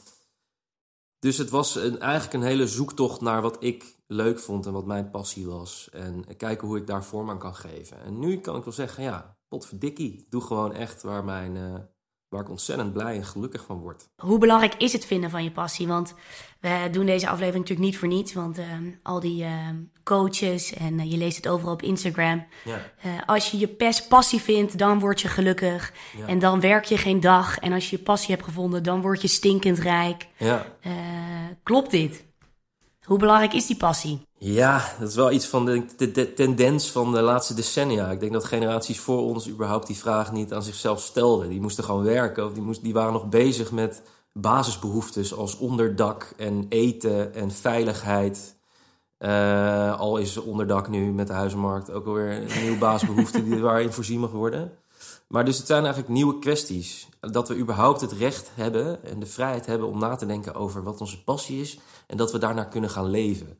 dus 1.20 1.38
het 1.38 1.50
was 1.50 1.76
eigenlijk 1.78 2.34
een 2.34 2.42
hele 2.42 2.68
zoektocht 2.68 3.22
naar 3.22 3.42
wat 3.42 3.64
ik 3.64 3.96
leuk 4.08 4.40
vond 4.40 4.66
en 4.66 4.74
wat 4.74 4.86
mijn 4.86 5.10
passie 5.10 5.48
was. 5.48 5.90
En 5.90 6.38
kijken 6.38 6.68
hoe 6.68 6.78
ik 6.78 6.88
daar 6.88 7.04
vorm 7.04 7.30
aan 7.30 7.40
kan 7.40 7.56
geven. 7.56 8.04
En 8.04 8.20
nu 8.20 8.40
kan 8.40 8.56
ik 8.56 8.64
wel 8.64 8.74
zeggen, 8.74 9.04
ja, 9.04 9.38
potverdikkie. 9.48 10.14
Ik 10.14 10.32
doe 10.32 10.42
gewoon 10.42 10.74
echt 10.74 11.02
waar 11.02 11.24
mijn, 11.24 11.56
uh, 11.56 11.80
waar 12.34 12.42
ik 12.42 12.50
ontzettend 12.50 12.94
blij 12.94 13.16
en 13.16 13.26
gelukkig 13.26 13.66
van 13.66 13.80
word. 13.80 14.08
Hoe 14.16 14.38
belangrijk 14.38 14.76
is 14.76 14.94
het 14.94 15.06
vinden 15.06 15.30
van 15.30 15.44
je 15.44 15.52
passie? 15.52 15.88
Want 15.88 16.14
we 16.60 16.88
doen 16.92 17.06
deze 17.06 17.28
aflevering 17.28 17.68
natuurlijk 17.68 17.90
niet 17.90 17.98
voor 17.98 18.08
niets. 18.08 18.34
Want 18.34 18.58
ehm, 18.58 18.84
al 19.04 19.20
die 19.20 19.44
ehm, 19.44 19.76
coaches 20.04 20.74
en 20.74 21.00
eh, 21.00 21.12
je 21.12 21.18
leest 21.18 21.36
het 21.36 21.48
overal 21.48 21.74
op 21.74 21.82
Instagram. 21.82 22.46
Ja. 22.64 22.92
Eh, 23.02 23.12
als 23.26 23.52
je 23.52 23.58
je 23.58 23.68
pers 23.68 24.08
passie 24.08 24.42
vindt, 24.42 24.78
dan 24.78 25.00
word 25.00 25.22
je 25.22 25.28
gelukkig. 25.28 25.94
Ja. 26.18 26.28
En 26.28 26.40
dan 26.40 26.60
werk 26.60 26.86
je 26.86 26.98
geen 26.98 27.20
dag. 27.20 27.60
En 27.60 27.74
als 27.74 27.90
je 27.90 27.98
je 27.98 28.04
passie 28.04 28.34
hebt 28.34 28.48
gevonden, 28.48 28.84
dan 28.84 29.02
word 29.02 29.22
je 29.22 29.28
stinkend 29.28 29.80
rijk. 29.80 30.28
Ja. 30.38 30.66
Eh, 30.82 30.92
klopt 31.64 31.92
dit? 31.92 32.26
Hoe 33.04 33.18
belangrijk 33.18 33.54
is 33.54 33.66
die 33.66 33.78
passie? 33.78 34.22
Ja, 34.46 34.94
dat 35.00 35.10
is 35.10 35.16
wel 35.16 35.32
iets 35.32 35.48
van 35.48 35.66
de, 35.66 35.86
de, 35.98 36.12
de 36.12 36.34
tendens 36.34 36.92
van 36.92 37.12
de 37.12 37.22
laatste 37.22 37.54
decennia. 37.54 38.12
Ik 38.12 38.20
denk 38.20 38.34
dat 38.34 38.44
generaties 38.44 39.00
voor 39.00 39.22
ons 39.22 39.50
überhaupt 39.50 39.88
die 39.88 39.98
vraag 39.98 40.32
niet 40.32 40.54
aan 40.54 40.64
zichzelf 40.64 41.02
stelden. 41.02 41.50
Die 41.50 41.62
moesten 41.62 41.84
gewoon 41.84 42.04
werken 42.04 42.46
of 42.46 42.54
die, 42.54 42.82
die 42.82 42.94
waren 42.94 43.14
nog 43.14 43.30
bezig 43.30 43.72
met 43.72 44.02
basisbehoeftes 44.34 45.34
als 45.34 45.58
onderdak 45.58 46.34
en 46.38 46.66
eten 46.70 47.34
en 47.34 47.52
veiligheid. 47.52 48.56
Eh, 49.18 50.00
al 50.00 50.18
is 50.18 50.38
onderdak 50.38 50.90
nu 50.90 51.12
met 51.12 51.28
de 51.28 51.34
huizenmarkt 51.34 51.92
ook 51.92 52.06
alweer 52.06 52.32
een 52.32 52.62
nieuwe 52.62 52.78
basisbehoefte 52.78 53.44
die 53.44 53.60
waarin 53.60 53.94
voorzien 53.94 54.20
mag 54.20 54.32
worden. 54.32 54.72
Maar 55.28 55.46
dus 55.46 55.58
het 55.58 55.68
zijn 55.68 55.84
eigenlijk 55.84 56.14
nieuwe 56.14 56.40
kwesties. 56.40 57.08
Dat 57.20 57.48
we 57.48 57.58
überhaupt 57.58 58.02
het 58.02 58.12
recht 58.12 58.52
hebben 58.54 59.04
en 59.04 59.20
de 59.20 59.26
vrijheid 59.26 59.66
hebben 59.66 59.88
om 59.88 60.00
na 60.00 60.16
te 60.16 60.26
denken 60.26 60.56
over 60.56 60.84
wat 60.84 61.02
onze 61.02 61.24
passie 61.24 61.62
is. 61.62 61.80
En 62.08 62.18
dat 62.18 62.32
we 62.32 62.38
daarnaar 62.38 62.68
kunnen 62.68 62.90
gaan 62.90 63.10
leven. 63.10 63.58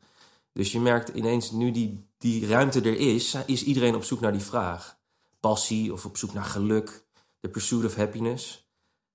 Dus 0.54 0.72
je 0.72 0.80
merkt 0.80 1.08
ineens, 1.08 1.50
nu 1.50 1.70
die, 1.70 2.08
die 2.18 2.46
ruimte 2.46 2.80
er 2.80 2.98
is, 2.98 3.36
is 3.46 3.64
iedereen 3.64 3.94
op 3.94 4.04
zoek 4.04 4.20
naar 4.20 4.32
die 4.32 4.40
vraag. 4.40 4.96
Passie 5.40 5.92
of 5.92 6.04
op 6.04 6.16
zoek 6.16 6.32
naar 6.32 6.44
geluk. 6.44 7.04
De 7.40 7.48
pursuit 7.48 7.84
of 7.84 7.94
happiness. 7.94 8.68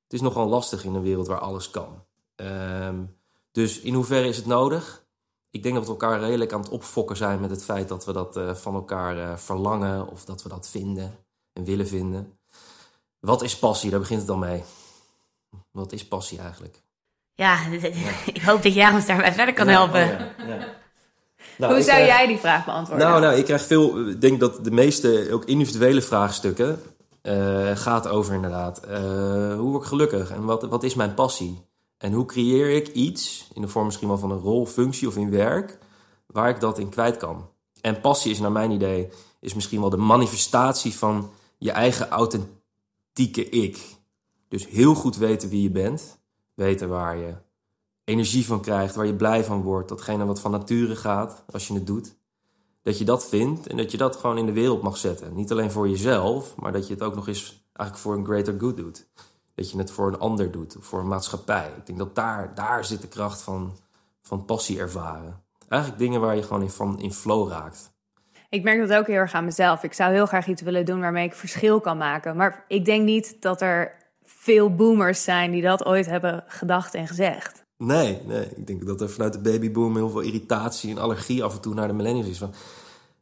Het 0.03 0.13
is 0.13 0.22
nogal 0.22 0.48
lastig 0.48 0.84
in 0.84 0.93
een 0.93 1.01
wereld 1.01 1.27
waar 1.27 1.39
alles 1.39 1.69
kan. 1.69 2.03
Ehm, 2.36 3.03
dus 3.51 3.79
in 3.79 3.93
hoeverre 3.93 4.27
is 4.27 4.38
het 4.38 4.46
nodig? 4.46 5.05
Ik 5.50 5.63
denk 5.63 5.75
dat 5.75 5.84
we 5.86 5.89
elkaar 5.91 6.19
redelijk 6.19 6.53
aan 6.53 6.60
het 6.62 6.69
opfokken 6.69 7.17
zijn 7.17 7.39
met 7.39 7.50
het 7.50 7.63
feit 7.63 7.88
dat 7.88 8.05
we 8.05 8.13
dat 8.13 8.38
eh, 8.38 8.53
van 8.55 8.74
elkaar 8.74 9.17
eh, 9.17 9.38
verlangen 9.38 10.08
of 10.08 10.25
dat 10.25 10.43
we 10.43 10.50
dat 10.50 10.69
vinden 10.69 11.17
en 11.53 11.63
willen 11.63 11.88
vinden. 11.88 12.39
Wat 13.19 13.41
is 13.41 13.60
passie? 13.60 13.89
Daar 13.89 14.00
begint 14.00 14.19
het 14.19 14.27
dan 14.27 14.39
mee. 14.39 14.63
Wat 15.72 15.91
is 15.91 16.08
passie 16.08 16.39
eigenlijk? 16.39 16.84
Ja, 17.34 17.65
ik 18.34 18.41
hoop 18.41 18.63
dat 18.63 18.74
jij 18.74 18.91
ons 18.93 19.05
daarbij 19.05 19.34
verder 19.34 19.53
kan 19.53 19.67
Ja, 19.67 19.72
helpen. 19.72 20.03
oh 20.03 20.48
ja, 20.48 20.55
ja. 20.55 20.77
Nou, 21.59 21.73
Hoe 21.73 21.81
zou 21.83 21.97
jij 22.03 22.27
die 22.27 22.37
vraag 22.37 22.65
beantwoorden? 22.65 23.07
Nou, 23.07 23.21
nou, 23.21 23.35
ik 23.37 23.45
krijg 23.45 23.65
veel. 23.65 24.07
Ik 24.09 24.21
denk 24.21 24.39
dat 24.39 24.63
de 24.63 24.71
meeste, 24.71 25.27
ook 25.31 25.45
individuele 25.45 26.01
vraagstukken. 26.01 26.81
eh, 27.21 27.75
gaat 27.75 28.07
over 28.07 28.33
inderdaad. 28.33 28.79
eh, 28.79 28.99
hoe 29.53 29.69
word 29.69 29.81
ik 29.81 29.87
gelukkig 29.87 30.31
en 30.31 30.43
wat, 30.45 30.63
wat 30.63 30.83
is 30.83 30.93
mijn 30.95 31.13
passie? 31.13 31.61
En 31.97 32.13
hoe 32.13 32.25
creëer 32.25 32.69
ik 32.69 32.87
iets, 32.87 33.47
in 33.53 33.61
de 33.61 33.67
vorm 33.67 33.85
misschien 33.85 34.07
wel 34.07 34.17
van 34.17 34.31
een 34.31 34.39
rol, 34.39 34.65
functie 34.65 35.07
of 35.07 35.15
in 35.17 35.29
werk, 35.31 35.77
waar 36.27 36.49
ik 36.49 36.59
dat 36.59 36.77
in 36.79 36.89
kwijt 36.89 37.17
kan? 37.17 37.49
En 37.81 38.01
passie 38.01 38.31
is, 38.31 38.39
naar 38.39 38.51
mijn 38.51 38.71
idee, 38.71 39.09
is 39.39 39.53
misschien 39.53 39.79
wel 39.79 39.89
de 39.89 39.97
manifestatie 39.97 40.93
van 40.93 41.29
je 41.57 41.71
eigen 41.71 42.09
authentieke 42.09 43.49
ik. 43.49 43.79
Dus 44.47 44.67
heel 44.67 44.95
goed 44.95 45.17
weten 45.17 45.49
wie 45.49 45.61
je 45.61 45.71
bent, 45.71 46.19
weten 46.53 46.89
waar 46.89 47.17
je 47.17 47.33
energie 48.09 48.45
van 48.45 48.61
krijgt, 48.61 48.95
waar 48.95 49.05
je 49.05 49.15
blij 49.15 49.43
van 49.43 49.61
wordt, 49.61 49.89
datgene 49.89 50.25
wat 50.25 50.39
van 50.39 50.51
nature 50.51 50.95
gaat 50.95 51.43
als 51.51 51.67
je 51.67 51.73
het 51.73 51.87
doet. 51.87 52.17
Dat 52.81 52.97
je 52.97 53.05
dat 53.05 53.27
vindt 53.27 53.67
en 53.67 53.77
dat 53.77 53.91
je 53.91 53.97
dat 53.97 54.15
gewoon 54.15 54.37
in 54.37 54.45
de 54.45 54.51
wereld 54.51 54.81
mag 54.81 54.97
zetten. 54.97 55.35
Niet 55.35 55.51
alleen 55.51 55.71
voor 55.71 55.89
jezelf, 55.89 56.55
maar 56.55 56.71
dat 56.71 56.87
je 56.87 56.93
het 56.93 57.03
ook 57.03 57.15
nog 57.15 57.27
eens 57.27 57.69
eigenlijk 57.73 58.07
voor 58.07 58.17
een 58.17 58.25
greater 58.25 58.59
good 58.59 58.77
doet. 58.77 59.07
Dat 59.55 59.71
je 59.71 59.77
het 59.77 59.91
voor 59.91 60.07
een 60.07 60.19
ander 60.19 60.51
doet, 60.51 60.75
voor 60.79 60.99
een 60.99 61.07
maatschappij. 61.07 61.71
Ik 61.77 61.85
denk 61.85 61.97
dat 61.97 62.15
daar, 62.15 62.55
daar 62.55 62.85
zit 62.85 63.01
de 63.01 63.07
kracht 63.07 63.41
van, 63.41 63.77
van 64.21 64.45
passie 64.45 64.79
ervaren. 64.79 65.43
Eigenlijk 65.67 66.01
dingen 66.01 66.21
waar 66.21 66.35
je 66.35 66.43
gewoon 66.43 66.61
in, 66.61 66.69
van, 66.69 66.99
in 66.99 67.13
flow 67.13 67.49
raakt. 67.49 67.91
Ik 68.49 68.63
merk 68.63 68.87
dat 68.87 68.97
ook 68.97 69.07
heel 69.07 69.15
erg 69.15 69.33
aan 69.33 69.45
mezelf. 69.45 69.83
Ik 69.83 69.93
zou 69.93 70.13
heel 70.13 70.25
graag 70.25 70.47
iets 70.47 70.61
willen 70.61 70.85
doen 70.85 70.99
waarmee 70.99 71.25
ik 71.25 71.33
verschil 71.33 71.79
kan 71.79 71.97
maken. 71.97 72.35
Maar 72.35 72.65
ik 72.67 72.85
denk 72.85 73.03
niet 73.03 73.41
dat 73.41 73.61
er 73.61 73.95
veel 74.23 74.75
boomers 74.75 75.23
zijn 75.23 75.51
die 75.51 75.61
dat 75.61 75.85
ooit 75.85 76.05
hebben 76.05 76.43
gedacht 76.47 76.93
en 76.93 77.07
gezegd. 77.07 77.58
Nee, 77.83 78.21
nee. 78.25 78.45
Ik 78.55 78.67
denk 78.67 78.86
dat 78.86 79.01
er 79.01 79.09
vanuit 79.09 79.33
de 79.33 79.39
babyboom 79.39 79.95
heel 79.95 80.09
veel 80.09 80.19
irritatie 80.19 80.91
en 80.91 80.98
allergie 80.98 81.43
af 81.43 81.53
en 81.53 81.62
toe 81.62 81.74
naar 81.74 81.88
de 81.88 81.93
millennials 81.93 82.27
is. 82.27 82.38
Van, 82.38 82.53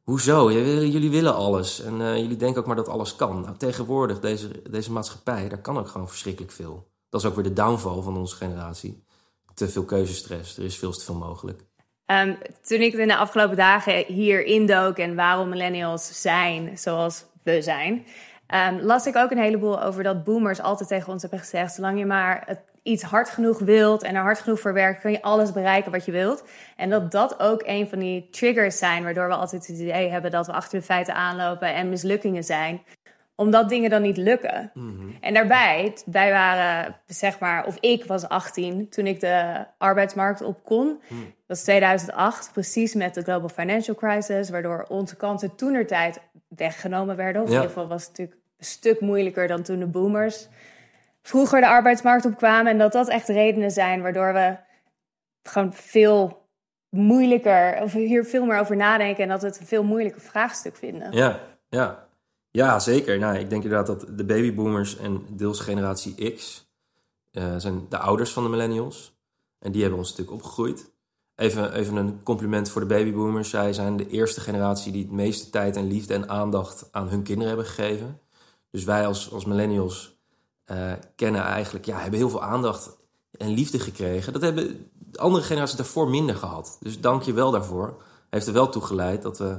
hoezo? 0.04 0.52
Jullie, 0.52 1.10
willen 1.10 1.36
alles. 1.36 1.82
En 1.82 2.02
eh, 2.02 2.18
jullie 2.18 2.38
denken 2.38 2.60
ook 2.60 2.68
maar 2.68 2.76
dat 2.76 2.88
alles 2.88 3.16
kan. 3.16 3.42
Nou, 3.42 3.58
tegenwoordig, 3.58 4.20
deze, 4.20 4.70
deze 4.70 4.92
maatschappij, 4.92 5.50
daar 5.50 5.62
kan 5.62 5.78
ook 5.78 5.88
gewoon 5.88 6.10
verschrikkelijk 6.10 6.52
veel. 6.52 6.88
Dat 7.10 7.22
is 7.22 7.28
ook 7.28 7.36
weer 7.36 7.44
de 7.44 7.54
downfall 7.54 8.02
van 8.02 8.18
onze 8.18 8.36
generatie. 8.36 9.04
Te 9.54 9.70
veel 9.70 9.84
keuzestress. 9.84 10.58
Er 10.58 10.64
is 10.64 10.78
veel 10.78 10.92
te 10.92 11.06
veel 11.06 11.16
mogelijk. 11.16 11.62
Ehm, 12.06 12.34
toen 12.62 12.82
ik 12.82 12.94
in 12.94 13.08
de 13.08 13.18
afgelopen 13.18 13.58
dagen 13.58 14.06
hier 14.06 14.46
indook 14.46 14.98
en 14.98 15.16
waarom 15.16 15.50
millennials 15.50 16.22
zijn 16.22 16.78
zoals 16.78 17.26
we 17.44 17.62
zijn, 17.62 18.06
ehm, 18.48 18.80
las 18.82 19.06
ik 19.06 19.16
ook 19.16 19.32
een 19.32 19.38
heleboel 19.38 19.84
over 19.84 20.04
dat 20.04 20.24
boomers 20.24 20.62
altijd 20.62 20.90
tegen 20.90 21.12
ons 21.12 21.22
hebben 21.22 21.40
gezegd: 21.40 21.74
zolang 21.74 22.00
je 22.00 22.06
maar 22.06 22.44
het 22.46 22.60
iets 22.88 23.04
hard 23.04 23.30
genoeg 23.30 23.60
wilt 23.60 24.04
en 24.04 24.16
er 24.16 24.22
hard 24.22 24.40
genoeg 24.40 24.60
voor 24.60 24.74
werkt, 24.74 25.02
kun 25.02 25.12
je 25.12 25.22
alles 25.22 25.52
bereiken 25.52 25.92
wat 25.92 26.06
je 26.06 26.12
wilt. 26.12 26.44
En 26.76 26.90
dat 26.90 27.12
dat 27.12 27.40
ook 27.40 27.62
een 27.66 27.88
van 27.90 28.00
die 28.00 28.30
triggers 28.30 28.78
zijn 28.78 29.04
waardoor 29.04 29.28
we 29.28 29.36
altijd 29.36 29.68
het 29.68 29.78
idee 29.80 30.10
hebben 30.10 30.32
dat 30.32 30.46
we 30.46 30.52
achter 30.54 30.80
de 30.80 30.86
feiten 30.86 31.14
aanlopen 31.14 31.74
en 31.74 31.90
mislukkingen 31.90 32.44
zijn 32.44 32.82
omdat 33.36 33.70
dingen 33.70 33.90
dan 33.90 34.02
niet 34.02 34.18
lukken. 34.18 34.72
En 35.22 35.34
daarbij, 35.34 35.98
wij 36.06 36.32
waren, 36.32 36.96
zeg 37.06 37.40
maar, 37.40 37.66
of 37.66 37.78
ik 37.80 38.06
was 38.06 38.28
18 38.30 38.90
toen 38.90 39.08
ik 39.08 39.20
de 39.20 39.66
arbeidsmarkt 39.78 40.42
op 40.42 40.64
kon. 40.64 41.00
Dat 41.10 41.28
was 41.48 41.64
2008, 41.64 42.50
precies 42.54 42.94
met 42.94 43.14
de 43.14 43.22
Global 43.22 43.50
Financial 43.50 43.96
Crisis, 43.96 44.50
waardoor 44.50 44.86
onze 44.90 45.16
kansen 45.16 45.56
toenertijd 45.56 46.20
weggenomen 46.48 47.16
werden. 47.16 47.42
Of 47.42 47.48
Ja. 47.48 47.54
in 47.56 47.62
ieder 47.62 47.76
geval 47.76 47.90
was 47.90 48.02
het 48.02 48.10
natuurlijk 48.10 48.40
een 48.58 48.66
stuk 48.66 49.00
moeilijker 49.00 49.48
dan 49.48 49.62
toen 49.62 49.80
de 49.80 49.88
boomers 49.88 50.48
vroeger 51.28 51.62
de 51.62 51.68
arbeidsmarkt 51.68 52.26
opkwamen. 52.26 52.72
En 52.72 52.78
dat 52.78 52.92
dat 52.92 53.08
echt 53.08 53.28
redenen 53.28 53.72
zijn 53.72 54.02
waardoor 54.02 54.34
we 54.34 54.58
gewoon 55.44 55.74
veel 55.74 56.46
moeilijker, 56.90 57.82
of 57.82 57.94
hier 57.94 58.26
veel 58.26 58.46
meer 58.46 58.60
over 58.60 58.76
nadenken 58.76 59.24
en 59.24 59.30
dat 59.30 59.42
we 59.42 59.48
het 59.48 59.60
een 59.60 59.66
veel 59.66 59.84
moeilijker 59.84 60.22
vraagstuk 60.22 60.76
vinden. 60.76 61.12
Ja, 61.12 61.40
ja. 61.70 62.06
Ja, 62.52 62.80
zeker. 62.80 63.20
Nou, 63.20 63.38
ik 63.38 63.50
denk 63.50 63.64
inderdaad 63.64 63.88
dat 63.88 64.18
de 64.18 64.26
babyboomers 64.26 64.98
en 64.98 65.26
deels 65.30 65.60
generatie 65.60 66.34
X 66.34 66.70
eh, 67.32 67.56
zijn 67.58 67.86
de 67.90 67.98
ouders 67.98 68.34
van 68.34 68.44
de 68.44 68.50
millennials. 68.50 69.18
En 69.60 69.72
die 69.72 69.82
hebben 69.82 70.00
ons 70.00 70.10
natuurlijk 70.10 70.38
opgegroeid. 70.38 70.92
Even, 71.36 71.74
even 71.74 71.96
een 71.96 72.24
compliment 72.24 72.70
voor 72.70 72.82
de 72.82 72.88
babyboomers. 72.88 73.50
Zij 73.50 73.74
zijn 73.74 73.98
de 73.98 74.08
eerste 74.08 74.42
generatie 74.42 74.92
die 74.92 75.02
het 75.02 75.12
meeste 75.12 75.50
tijd 75.50 75.76
en 75.76 75.88
liefde 75.88 76.14
en 76.14 76.30
aandacht 76.30 76.88
aan 76.92 77.10
hun 77.10 77.24
kinderen 77.24 77.48
hebben 77.48 77.66
gegeven. 77.66 78.20
Dus 78.72 78.84
wij 78.84 79.06
als, 79.06 79.32
als 79.32 79.46
millennials 79.46 80.17
eh, 80.68 80.92
kennen 81.16 81.42
eigenlijk, 81.42 81.86
ja, 81.86 82.00
hebben 82.00 82.20
heel 82.20 82.30
veel 82.30 82.44
aandacht 82.44 82.98
en 83.32 83.50
liefde 83.50 83.80
gekregen. 83.80 84.34
Dat 84.34 84.42
hebben 84.42 84.90
de 84.94 85.20
andere 85.20 85.44
generaties 85.44 85.76
daarvoor 85.76 86.10
minder 86.10 86.36
gehad. 86.36 86.78
Dus 86.80 87.02
dank 87.02 87.22
je 87.22 87.34
wel 87.34 87.52
daarvoor. 87.52 88.02
Heeft 88.30 88.48
er 88.48 88.54
wel 88.54 88.70
toe 88.70 88.82
geleid 88.82 89.22
dat 89.22 89.38
we 89.38 89.58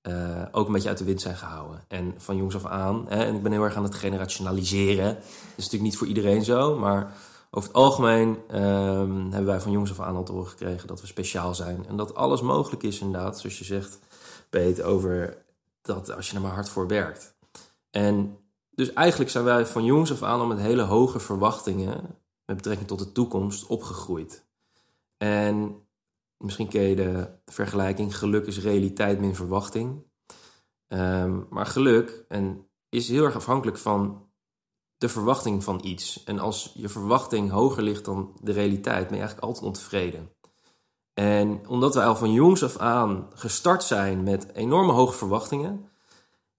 eh, 0.00 0.42
ook 0.52 0.66
een 0.66 0.72
beetje 0.72 0.88
uit 0.88 0.98
de 0.98 1.04
wind 1.04 1.20
zijn 1.20 1.36
gehouden. 1.36 1.84
En 1.88 2.14
van 2.18 2.36
jongs 2.36 2.54
af 2.54 2.64
aan, 2.64 3.04
hè, 3.08 3.24
en 3.24 3.34
ik 3.34 3.42
ben 3.42 3.52
heel 3.52 3.62
erg 3.62 3.76
aan 3.76 3.82
het 3.82 3.94
generationaliseren. 3.94 5.14
Dat 5.14 5.24
is 5.56 5.64
natuurlijk 5.64 5.82
niet 5.82 5.96
voor 5.96 6.06
iedereen 6.06 6.44
zo, 6.44 6.78
maar 6.78 7.12
over 7.50 7.68
het 7.68 7.78
algemeen 7.78 8.38
ehm, 8.48 9.20
hebben 9.20 9.46
wij 9.46 9.60
van 9.60 9.72
jongs 9.72 9.90
af 9.90 10.00
aan 10.00 10.16
al 10.16 10.24
te 10.24 10.32
horen 10.32 10.48
gekregen 10.48 10.88
dat 10.88 11.00
we 11.00 11.06
speciaal 11.06 11.54
zijn. 11.54 11.86
En 11.88 11.96
dat 11.96 12.14
alles 12.14 12.40
mogelijk 12.40 12.82
is 12.82 13.00
inderdaad, 13.00 13.40
zoals 13.40 13.58
je 13.58 13.64
zegt, 13.64 13.98
Peet, 14.50 14.82
over 14.82 15.36
dat 15.82 16.16
als 16.16 16.30
je 16.30 16.36
er 16.36 16.42
maar 16.42 16.54
hard 16.54 16.68
voor 16.68 16.86
werkt. 16.86 17.34
En 17.90 18.38
dus 18.74 18.92
eigenlijk 18.92 19.30
zijn 19.30 19.44
wij 19.44 19.66
van 19.66 19.84
jongs 19.84 20.12
af 20.12 20.22
aan 20.22 20.40
al 20.40 20.46
met 20.46 20.58
hele 20.58 20.82
hoge 20.82 21.20
verwachtingen 21.20 22.18
met 22.44 22.56
betrekking 22.56 22.88
tot 22.88 22.98
de 22.98 23.12
toekomst 23.12 23.66
opgegroeid. 23.66 24.46
En 25.16 25.86
misschien 26.36 26.68
ken 26.68 26.82
je 26.82 26.96
de 26.96 27.28
vergelijking 27.46 28.16
geluk 28.16 28.46
is 28.46 28.58
realiteit 28.58 29.20
min 29.20 29.34
verwachting. 29.34 30.02
Ehm, 30.88 31.40
maar 31.50 31.66
geluk 31.66 32.24
en, 32.28 32.68
is 32.88 33.08
heel 33.08 33.24
erg 33.24 33.34
afhankelijk 33.34 33.78
van 33.78 34.28
de 34.96 35.08
verwachting 35.08 35.64
van 35.64 35.80
iets. 35.82 36.24
En 36.24 36.38
als 36.38 36.72
je 36.74 36.88
verwachting 36.88 37.50
hoger 37.50 37.82
ligt 37.82 38.04
dan 38.04 38.36
de 38.40 38.52
realiteit, 38.52 39.06
ben 39.08 39.16
je 39.16 39.22
eigenlijk 39.22 39.46
altijd 39.46 39.64
ontevreden. 39.64 40.30
En 41.14 41.68
omdat 41.68 41.94
wij 41.94 42.04
al 42.04 42.16
van 42.16 42.32
jongs 42.32 42.64
af 42.64 42.76
aan 42.76 43.28
gestart 43.34 43.82
zijn 43.82 44.22
met 44.22 44.54
enorme 44.54 44.92
hoge 44.92 45.16
verwachtingen, 45.16 45.88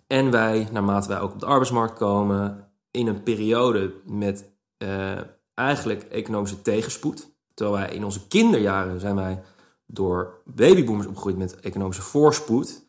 en 0.07 0.31
wij, 0.31 0.67
naarmate 0.71 1.07
wij 1.07 1.19
ook 1.19 1.33
op 1.33 1.39
de 1.39 1.45
arbeidsmarkt 1.45 1.97
komen, 1.97 2.69
in 2.91 3.07
een 3.07 3.23
periode 3.23 3.93
met 4.05 4.51
eh, 4.77 5.19
eigenlijk 5.53 6.03
economische 6.03 6.61
tegenspoed. 6.61 7.33
Terwijl 7.53 7.77
wij 7.77 7.95
in 7.95 8.03
onze 8.03 8.27
kinderjaren 8.27 8.99
zijn 8.99 9.15
wij 9.15 9.43
door 9.85 10.41
babyboomers 10.45 11.07
opgegroeid 11.07 11.37
met 11.37 11.59
economische 11.59 12.01
voorspoed. 12.01 12.85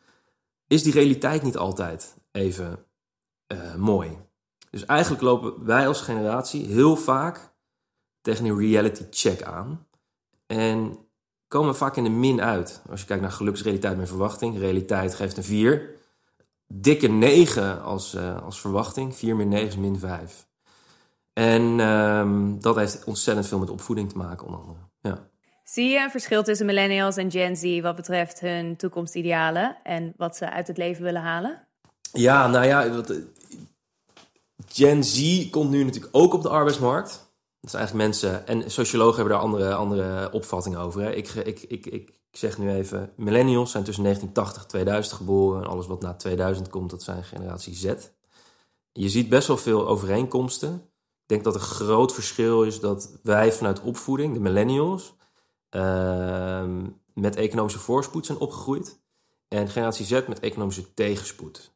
Is 0.67 0.83
die 0.83 0.93
realiteit 0.93 1.43
niet 1.43 1.57
altijd 1.57 2.17
even 2.33 2.85
eh, 3.47 3.75
mooi. 3.75 4.19
Dus 4.71 4.85
eigenlijk 4.85 5.23
lopen 5.23 5.65
wij 5.65 5.89
als 5.89 6.01
generatie 6.01 6.67
heel 6.67 6.97
vaak 6.97 7.55
tegen 8.21 8.45
een 8.45 8.59
reality 8.59 9.05
check 9.11 9.43
aan. 9.43 9.87
En 10.47 10.99
komen 11.49 11.77
vaak 11.77 11.97
in 11.97 12.05
de 12.05 12.11
min 12.11 12.41
uit. 12.41 12.83
Als 12.91 13.01
je 13.01 13.07
kijkt 13.07 13.23
naar 13.23 13.33
geluksrealiteit 13.33 13.97
met 13.97 14.09
verwachting. 14.09 14.59
Realiteit 14.59 15.15
geeft 15.15 15.37
een 15.37 15.45
4. 15.45 15.96
Dikke 16.67 17.09
9 17.09 17.83
als, 17.83 18.15
uh, 18.15 18.43
als 18.43 18.61
verwachting. 18.61 19.17
4 19.17 19.37
min 19.37 19.49
9 19.49 19.67
is 19.67 19.77
min 19.77 19.99
5. 19.99 20.47
En 21.33 21.81
um, 21.81 22.61
dat 22.61 22.77
heeft 22.77 23.05
ontzettend 23.05 23.47
veel 23.47 23.59
met 23.59 23.71
opvoeding 23.71 24.09
te 24.09 24.17
maken, 24.17 24.47
onder 24.47 24.61
andere. 24.61 24.79
Ja. 25.01 25.29
Zie 25.65 25.89
je 25.89 25.99
een 25.99 26.11
verschil 26.11 26.43
tussen 26.43 26.67
millennials 26.67 27.17
en 27.17 27.31
Gen 27.31 27.57
Z 27.57 27.81
wat 27.81 27.97
betreft 27.97 28.41
hun 28.41 28.77
toekomstidealen 28.77 29.77
en 29.83 30.13
wat 30.17 30.37
ze 30.37 30.51
uit 30.51 30.67
het 30.67 30.77
leven 30.77 31.03
willen 31.03 31.23
halen? 31.23 31.67
Ja, 32.13 32.49
nou 32.49 32.67
ja, 32.67 32.91
wat, 32.91 33.13
Gen 34.69 35.05
Z 35.05 35.51
komt 35.51 35.71
nu 35.71 35.85
natuurlijk 35.85 36.17
ook 36.17 36.35
op 36.35 36.43
de 36.43 36.49
arbeidsmarkt. 36.49 37.11
Dat 37.61 37.71
zijn 37.71 37.83
eigenlijk 37.83 38.09
mensen, 38.09 38.47
en 38.47 38.71
sociologen 38.71 39.17
hebben 39.17 39.33
daar 39.33 39.43
andere, 39.43 39.75
andere 39.75 40.33
opvattingen 40.33 40.79
over. 40.79 41.03
Hè. 41.03 41.13
Ik, 41.13 41.29
ik, 41.29 41.61
ik, 41.63 41.87
ik 41.87 42.13
zeg 42.37 42.59
nu 42.59 42.71
even, 42.71 43.13
millennials 43.17 43.71
zijn 43.71 43.85
tussen 43.85 44.03
1980 44.03 44.63
en 44.63 44.69
2000 44.69 45.17
geboren. 45.17 45.63
En 45.63 45.69
alles 45.69 45.87
wat 45.87 46.03
na 46.03 46.15
2000 46.15 46.69
komt, 46.69 46.91
dat 46.91 47.03
zijn 47.03 47.25
generatie 47.25 47.75
Z. 47.75 47.95
Je 48.93 49.09
ziet 49.09 49.29
best 49.29 49.49
wel 49.49 49.57
veel 49.57 49.89
overeenkomsten. 49.89 50.75
Ik 50.75 51.27
denk 51.27 51.45
dat 51.45 51.55
een 51.55 51.61
groot 51.61 52.15
verschil 52.15 52.63
is 52.63 52.81
dat 52.81 53.19
wij 53.23 53.53
vanuit 53.53 53.81
opvoeding, 53.81 54.35
de 54.35 54.41
millennials, 54.41 55.15
uh, 55.71 56.65
met 57.15 57.37
economische 57.37 57.79
voorspoed 57.79 58.27
zijn 58.27 58.39
opgegroeid. 58.39 59.01
En 59.49 59.69
generatie 59.69 60.07
Z 60.07 60.11
met 60.27 60.41
economische 60.41 60.95
tegenspoed. 60.95 61.75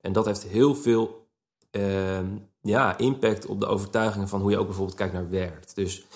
En 0.00 0.12
dat 0.12 0.26
heeft 0.26 0.42
heel 0.42 0.74
veel 0.74 1.28
uh, 1.70 2.18
ja, 2.62 2.98
impact 2.98 3.46
op 3.46 3.60
de 3.60 3.66
overtuigingen 3.66 4.28
van 4.28 4.40
hoe 4.40 4.50
je 4.50 4.58
ook 4.58 4.66
bijvoorbeeld 4.66 4.96
kijkt 4.96 5.12
naar 5.12 5.30
werk. 5.30 5.74
Dus 5.74 6.06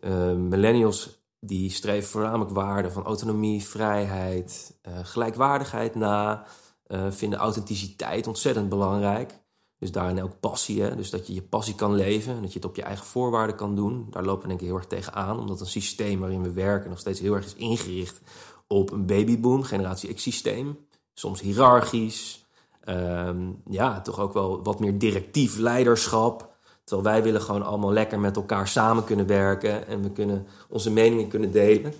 uh, 0.00 0.32
millennials 0.32 1.21
die 1.44 1.70
streven 1.70 2.10
voornamelijk 2.10 2.50
waarden 2.50 2.92
van 2.92 3.04
autonomie, 3.04 3.62
vrijheid, 3.62 4.78
uh, 4.88 4.92
gelijkwaardigheid 5.02 5.94
na. 5.94 6.46
Uh, 6.86 7.10
vinden 7.10 7.38
authenticiteit 7.38 8.26
ontzettend 8.26 8.68
belangrijk. 8.68 9.40
Dus 9.78 9.92
daarin 9.92 10.22
ook 10.22 10.40
passie. 10.40 10.94
Dus 10.94 11.10
dat 11.10 11.26
je 11.26 11.34
je 11.34 11.42
passie 11.42 11.74
kan 11.74 11.94
leven 11.94 12.34
en 12.34 12.42
dat 12.42 12.52
je 12.52 12.58
het 12.58 12.68
op 12.68 12.76
je 12.76 12.82
eigen 12.82 13.06
voorwaarden 13.06 13.56
kan 13.56 13.74
doen. 13.74 14.06
Daar 14.10 14.24
lopen 14.24 14.42
we 14.42 14.48
denk 14.48 14.60
ik 14.60 14.66
heel 14.66 14.76
erg 14.76 14.86
tegen 14.86 15.14
aan. 15.14 15.38
Omdat 15.38 15.60
een 15.60 15.66
systeem 15.66 16.20
waarin 16.20 16.42
we 16.42 16.52
werken 16.52 16.90
nog 16.90 16.98
steeds 16.98 17.20
heel 17.20 17.34
erg 17.34 17.44
is 17.44 17.54
ingericht 17.54 18.20
op 18.66 18.90
een 18.90 19.06
babyboom, 19.06 19.62
generatie 19.62 20.14
X 20.14 20.22
systeem. 20.22 20.78
Soms 21.14 21.40
hiërarchisch, 21.40 22.46
um, 22.84 23.62
ja, 23.70 24.00
toch 24.00 24.20
ook 24.20 24.32
wel 24.32 24.62
wat 24.62 24.80
meer 24.80 24.98
directief 24.98 25.56
leiderschap. 25.56 26.51
Terwijl 26.84 27.08
wij 27.08 27.22
willen 27.22 27.40
gewoon 27.40 27.62
allemaal 27.62 27.92
lekker 27.92 28.20
met 28.20 28.36
elkaar 28.36 28.68
samen 28.68 29.04
kunnen 29.04 29.26
werken 29.26 29.86
en 29.86 30.02
we 30.02 30.10
kunnen 30.10 30.46
onze 30.68 30.90
meningen 30.90 31.28
kunnen 31.28 31.50
delen. 31.50 31.94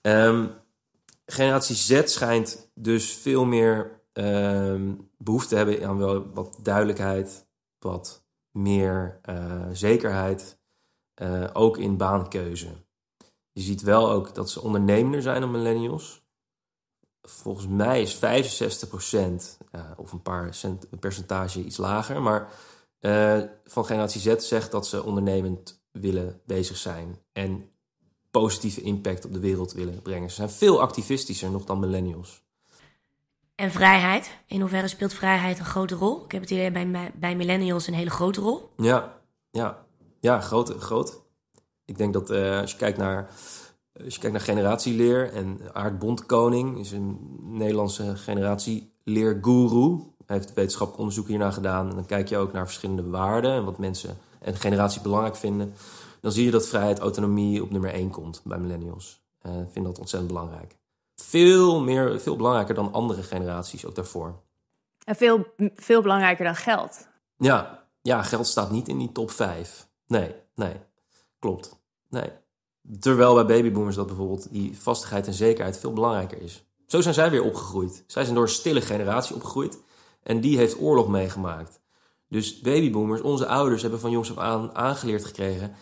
Um, 0.00 0.50
generatie 1.26 1.74
Z 1.74 2.02
schijnt 2.04 2.70
dus 2.74 3.12
veel 3.12 3.44
meer 3.44 4.00
um, 4.12 5.10
behoefte 5.18 5.48
te 5.48 5.56
hebben 5.56 5.88
aan 5.88 5.98
wel 5.98 6.30
wat 6.34 6.58
duidelijkheid, 6.62 7.46
wat 7.78 8.24
meer 8.50 9.20
uh, 9.30 9.66
zekerheid, 9.72 10.58
uh, 11.22 11.44
ook 11.52 11.78
in 11.78 11.96
baankeuze. 11.96 12.68
Je 13.52 13.60
ziet 13.62 13.82
wel 13.82 14.10
ook 14.10 14.34
dat 14.34 14.50
ze 14.50 14.62
ondernemender 14.62 15.22
zijn 15.22 15.40
dan 15.40 15.50
millennials 15.50 16.26
volgens 17.28 17.66
mij 17.66 18.02
is 18.02 18.16
65%, 18.16 18.18
ja, 19.72 19.94
of 19.96 20.12
een 20.12 20.22
paar 20.22 20.54
cent, 20.54 20.86
een 20.90 20.98
percentage 20.98 21.64
iets 21.64 21.76
lager, 21.76 22.22
maar 22.22 22.48
uh, 23.00 23.42
van 23.64 23.84
generatie 23.84 24.20
Z 24.20 24.36
zegt 24.36 24.70
dat 24.70 24.86
ze 24.86 25.04
ondernemend 25.04 25.84
willen 25.92 26.40
bezig 26.46 26.76
zijn 26.76 27.18
en 27.32 27.70
positieve 28.30 28.80
impact 28.80 29.24
op 29.24 29.32
de 29.32 29.40
wereld 29.40 29.72
willen 29.72 30.02
brengen. 30.02 30.28
Ze 30.28 30.34
zijn 30.34 30.50
veel 30.50 30.80
activistischer 30.80 31.50
nog 31.50 31.64
dan 31.64 31.78
millennials. 31.78 32.44
En 33.54 33.70
vrijheid. 33.70 34.30
In 34.46 34.60
hoeverre 34.60 34.88
speelt 34.88 35.12
vrijheid 35.12 35.58
een 35.58 35.64
grote 35.64 35.94
rol? 35.94 36.24
Ik 36.24 36.32
heb 36.32 36.40
het 36.40 36.50
idee 36.50 36.70
bij, 36.70 37.12
bij 37.14 37.36
millennials 37.36 37.86
een 37.86 37.94
hele 37.94 38.10
grote 38.10 38.40
rol. 38.40 38.72
Ja, 38.76 39.20
ja, 39.50 39.86
ja 40.20 40.40
groot. 40.40 40.74
groot. 40.78 41.22
Ik 41.84 41.98
denk 41.98 42.12
dat 42.12 42.30
uh, 42.30 42.60
als 42.60 42.70
je 42.70 42.76
kijkt 42.76 42.98
naar 42.98 43.30
als 44.04 44.14
je 44.14 44.20
kijkt 44.20 44.36
naar 44.36 44.44
generatieleer 44.44 45.32
en 45.32 45.60
Aart 45.72 45.98
Bondkoning 45.98 46.78
is 46.78 46.92
een 46.92 47.18
Nederlandse 47.40 48.16
generatieleerguru. 48.16 49.98
Heeft 50.26 50.54
wetenschappelijk 50.54 50.98
onderzoek 50.98 51.28
hiernaar 51.28 51.52
gedaan. 51.52 51.88
En 51.88 51.94
dan 51.94 52.06
kijk 52.06 52.28
je 52.28 52.36
ook 52.36 52.52
naar 52.52 52.64
verschillende 52.64 53.08
waarden 53.08 53.52
en 53.52 53.64
wat 53.64 53.78
mensen 53.78 54.18
en 54.38 54.56
generaties 54.56 55.02
belangrijk 55.02 55.36
vinden. 55.36 55.74
Dan 56.20 56.32
zie 56.32 56.44
je 56.44 56.50
dat 56.50 56.66
vrijheid, 56.66 56.98
autonomie 56.98 57.62
op 57.62 57.70
nummer 57.70 57.92
1 57.92 58.10
komt 58.10 58.40
bij 58.44 58.58
millennials. 58.58 59.20
Uh, 59.42 59.60
ik 59.60 59.68
vind 59.72 59.84
dat 59.84 59.98
ontzettend 59.98 60.32
belangrijk. 60.32 60.76
Veel, 61.16 61.80
meer, 61.80 62.20
veel 62.20 62.36
belangrijker 62.36 62.74
dan 62.74 62.92
andere 62.92 63.22
generaties 63.22 63.86
ook 63.86 63.94
daarvoor. 63.94 64.34
En 65.04 65.16
veel, 65.16 65.46
veel 65.74 66.02
belangrijker 66.02 66.44
dan 66.44 66.56
geld. 66.56 67.08
Ja, 67.36 67.86
ja, 68.02 68.22
geld 68.22 68.46
staat 68.46 68.70
niet 68.70 68.88
in 68.88 68.98
die 68.98 69.12
top 69.12 69.30
5. 69.30 69.88
Nee, 70.06 70.34
nee, 70.54 70.74
klopt. 71.38 71.78
Nee. 72.08 72.30
Terwijl 73.00 73.34
bij 73.34 73.46
babyboomers 73.46 73.96
dat 73.96 74.06
bijvoorbeeld 74.06 74.50
die 74.50 74.78
vastigheid 74.78 75.26
en 75.26 75.32
zekerheid 75.32 75.78
veel 75.78 75.92
belangrijker 75.92 76.42
is. 76.42 76.64
Zo 76.86 77.00
zijn 77.00 77.14
zij 77.14 77.30
weer 77.30 77.42
opgegroeid. 77.42 78.04
Zij 78.06 78.22
zijn 78.22 78.34
door 78.34 78.44
een 78.44 78.50
stille 78.50 78.80
generatie 78.80 79.34
opgegroeid. 79.34 79.78
En 80.26 80.40
die 80.40 80.56
heeft 80.56 80.80
oorlog 80.80 81.08
meegemaakt. 81.08 81.80
Dus 82.28 82.60
babyboomers, 82.60 83.20
onze 83.20 83.46
ouders, 83.46 83.82
hebben 83.82 84.00
van 84.00 84.10
jongs 84.10 84.30
af 84.30 84.38
aan 84.38 84.74
aangeleerd 84.74 85.24
gekregen. 85.24 85.74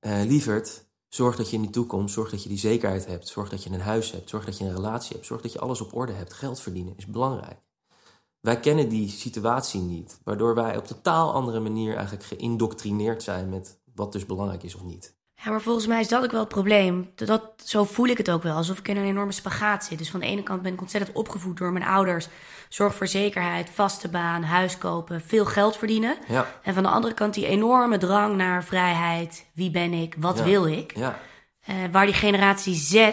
Uh, 0.00 0.22
lieverd, 0.24 0.86
zorg 1.08 1.36
dat 1.36 1.50
je 1.50 1.56
in 1.56 1.62
die 1.62 1.70
toekomst, 1.70 2.14
zorg 2.14 2.30
dat 2.30 2.42
je 2.42 2.48
die 2.48 2.58
zekerheid 2.58 3.06
hebt. 3.06 3.28
Zorg 3.28 3.48
dat 3.48 3.62
je 3.62 3.70
een 3.70 3.80
huis 3.80 4.10
hebt, 4.10 4.28
zorg 4.28 4.44
dat 4.44 4.58
je 4.58 4.64
een 4.64 4.74
relatie 4.74 5.12
hebt. 5.14 5.26
Zorg 5.26 5.42
dat 5.42 5.52
je 5.52 5.58
alles 5.58 5.80
op 5.80 5.94
orde 5.94 6.12
hebt. 6.12 6.32
Geld 6.32 6.60
verdienen 6.60 6.96
is 6.96 7.06
belangrijk. 7.06 7.58
Wij 8.40 8.60
kennen 8.60 8.88
die 8.88 9.08
situatie 9.08 9.80
niet. 9.80 10.20
Waardoor 10.24 10.54
wij 10.54 10.76
op 10.76 10.86
totaal 10.86 11.32
andere 11.32 11.60
manier 11.60 11.94
eigenlijk 11.94 12.24
geïndoctrineerd 12.24 13.22
zijn 13.22 13.48
met 13.48 13.80
wat 13.94 14.12
dus 14.12 14.26
belangrijk 14.26 14.62
is 14.62 14.74
of 14.74 14.82
niet. 14.82 15.16
Ja, 15.44 15.50
maar 15.50 15.60
volgens 15.60 15.86
mij 15.86 16.00
is 16.00 16.08
dat 16.08 16.24
ook 16.24 16.30
wel 16.30 16.40
het 16.40 16.48
probleem. 16.48 17.10
Dat, 17.14 17.42
zo 17.64 17.84
voel 17.84 18.06
ik 18.06 18.18
het 18.18 18.30
ook 18.30 18.42
wel. 18.42 18.56
Alsof 18.56 18.78
ik 18.78 18.88
in 18.88 18.96
een 18.96 19.04
enorme 19.04 19.32
spagaat 19.32 19.84
zit. 19.84 19.98
Dus 19.98 20.10
van 20.10 20.20
de 20.20 20.26
ene 20.26 20.42
kant 20.42 20.62
ben 20.62 20.72
ik 20.72 20.80
ontzettend 20.80 21.16
opgevoed 21.16 21.56
door 21.56 21.72
mijn 21.72 21.84
ouders. 21.84 22.28
Zorg 22.68 22.94
voor 22.94 23.06
zekerheid, 23.06 23.70
vaste 23.70 24.08
baan, 24.08 24.42
huis 24.42 24.78
kopen, 24.78 25.20
veel 25.20 25.44
geld 25.44 25.76
verdienen. 25.76 26.16
Ja. 26.28 26.46
En 26.62 26.74
van 26.74 26.82
de 26.82 26.88
andere 26.88 27.14
kant 27.14 27.34
die 27.34 27.46
enorme 27.46 27.98
drang 27.98 28.36
naar 28.36 28.64
vrijheid. 28.64 29.46
Wie 29.52 29.70
ben 29.70 29.92
ik? 29.92 30.14
Wat 30.18 30.42
wil 30.42 30.66
ik? 30.66 30.96
Ja. 30.96 31.18
Uh, 31.68 31.74
waar 31.92 32.06
die 32.06 32.14
generatie 32.14 32.74
Z 32.74 33.12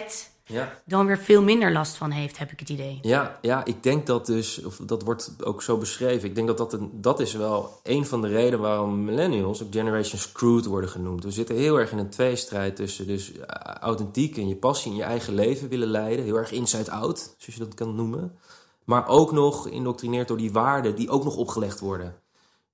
ja. 0.52 0.72
dan 0.84 1.06
weer 1.06 1.18
veel 1.18 1.42
minder 1.42 1.72
last 1.72 1.96
van 1.96 2.10
heeft, 2.10 2.38
heb 2.38 2.50
ik 2.50 2.60
het 2.60 2.68
idee. 2.68 2.98
Ja, 3.02 3.38
ja 3.40 3.64
ik 3.64 3.82
denk 3.82 4.06
dat 4.06 4.26
dus, 4.26 4.64
of 4.64 4.76
dat 4.76 5.02
wordt 5.02 5.34
ook 5.44 5.62
zo 5.62 5.76
beschreven. 5.76 6.28
Ik 6.28 6.34
denk 6.34 6.46
dat 6.46 6.58
dat, 6.58 6.72
een, 6.72 6.90
dat 6.92 7.20
is 7.20 7.32
wel 7.32 7.80
een 7.82 8.06
van 8.06 8.22
de 8.22 8.28
redenen 8.28 8.60
waarom 8.60 9.04
millennials 9.04 9.62
ook 9.62 9.72
Generation 9.72 10.20
Screwed 10.20 10.64
worden 10.64 10.90
genoemd. 10.90 11.24
We 11.24 11.30
zitten 11.30 11.56
heel 11.56 11.78
erg 11.78 11.92
in 11.92 11.98
een 11.98 12.10
tweestrijd 12.10 12.76
tussen 12.76 13.06
dus 13.06 13.32
uh, 13.32 13.42
authentiek 13.80 14.36
en 14.36 14.48
je 14.48 14.56
passie 14.56 14.90
in 14.90 14.96
je 14.96 15.02
eigen 15.02 15.34
leven 15.34 15.68
willen 15.68 15.88
leiden. 15.88 16.24
Heel 16.24 16.36
erg 16.36 16.52
inside-out, 16.52 17.34
zoals 17.38 17.58
je 17.58 17.64
dat 17.64 17.74
kan 17.74 17.94
noemen. 17.94 18.38
Maar 18.84 19.08
ook 19.08 19.32
nog 19.32 19.62
geïndoctrineerd 19.62 20.28
door 20.28 20.36
die 20.36 20.52
waarden 20.52 20.96
die 20.96 21.10
ook 21.10 21.24
nog 21.24 21.36
opgelegd 21.36 21.80
worden. 21.80 22.14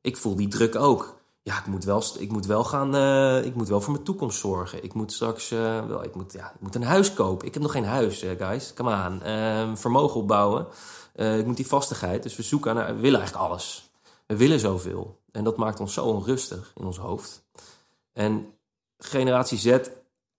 Ik 0.01 0.17
voel 0.17 0.37
die 0.37 0.49
druk 0.49 0.77
ook 0.77 1.18
ja, 1.49 1.59
ik 1.59 1.67
moet 1.67 1.85
wel, 1.85 2.03
ik 2.19 2.31
moet 2.31 2.47
wel 2.47 2.65
gaan, 2.65 2.95
uh, 2.95 3.45
ik 3.45 3.55
moet 3.55 3.69
wel 3.69 3.81
voor 3.81 3.93
mijn 3.93 4.05
toekomst 4.05 4.39
zorgen. 4.39 4.85
Ik 4.85 4.95
moet 4.95 5.13
straks, 5.13 5.53
uh, 5.53 5.87
wel, 5.87 6.05
ik 6.05 6.15
moet, 6.15 6.33
ja, 6.33 6.53
ik 6.55 6.61
moet 6.61 6.75
een 6.75 6.83
huis 6.83 7.15
kopen. 7.15 7.47
Ik 7.47 7.55
heb 7.55 7.63
nog 7.63 7.73
geen 7.73 7.85
huis, 7.85 8.25
uh, 8.25 8.31
guys. 8.39 8.75
Come 8.75 8.91
aan. 8.91 9.23
Ehm, 9.23 9.77
vermogen 9.77 10.21
opbouwen. 10.21 10.67
ik 11.15 11.47
moet 11.47 11.57
die 11.57 11.67
vastigheid. 11.67 12.23
Dus 12.23 12.37
we 12.37 12.43
zoeken 12.43 12.75
naar, 12.75 12.95
we 12.95 13.01
willen 13.01 13.19
eigenlijk 13.19 13.49
alles. 13.49 13.91
We 14.27 14.37
willen 14.37 14.61
zoveel. 14.61 15.21
En 15.31 15.45
dat 15.45 15.57
maakt 15.57 15.81
ons 15.81 15.93
zo 15.93 16.05
onrustig 16.05 16.73
in 16.77 16.85
ons 16.85 16.99
hoofd. 16.99 17.43
En 18.13 18.47
generatie 18.99 19.59
Z, 19.59 19.79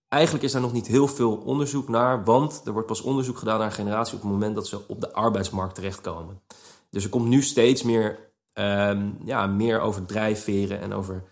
eigenlijk 0.08 0.44
is 0.44 0.52
daar 0.52 0.62
nog 0.62 0.74
niet 0.74 0.88
heel 0.88 1.08
veel 1.08 1.36
onderzoek 1.36 1.88
naar. 1.88 2.24
Want 2.24 2.62
er 2.66 2.72
wordt 2.72 2.88
pas 2.88 3.02
onderzoek 3.02 3.38
gedaan 3.38 3.60
naar 3.60 3.72
generatie 3.72 4.16
op 4.16 4.22
het 4.22 4.32
moment 4.32 4.56
dat 4.56 4.68
ze 4.68 4.88
op 4.88 5.02
de 5.02 5.14
arbeidsmarkt 5.14 5.76
terechtkomen. 5.76 6.42
Dus 6.90 7.04
er 7.04 7.10
komt 7.10 7.28
nu 7.28 7.42
steeds 7.42 7.84
meer 7.84 8.29
um, 8.60 9.18
ja, 9.24 9.48
meer 9.48 9.80
over 9.80 10.06
drijfveren 10.06 10.80
en 10.80 10.94
over, 10.94 11.24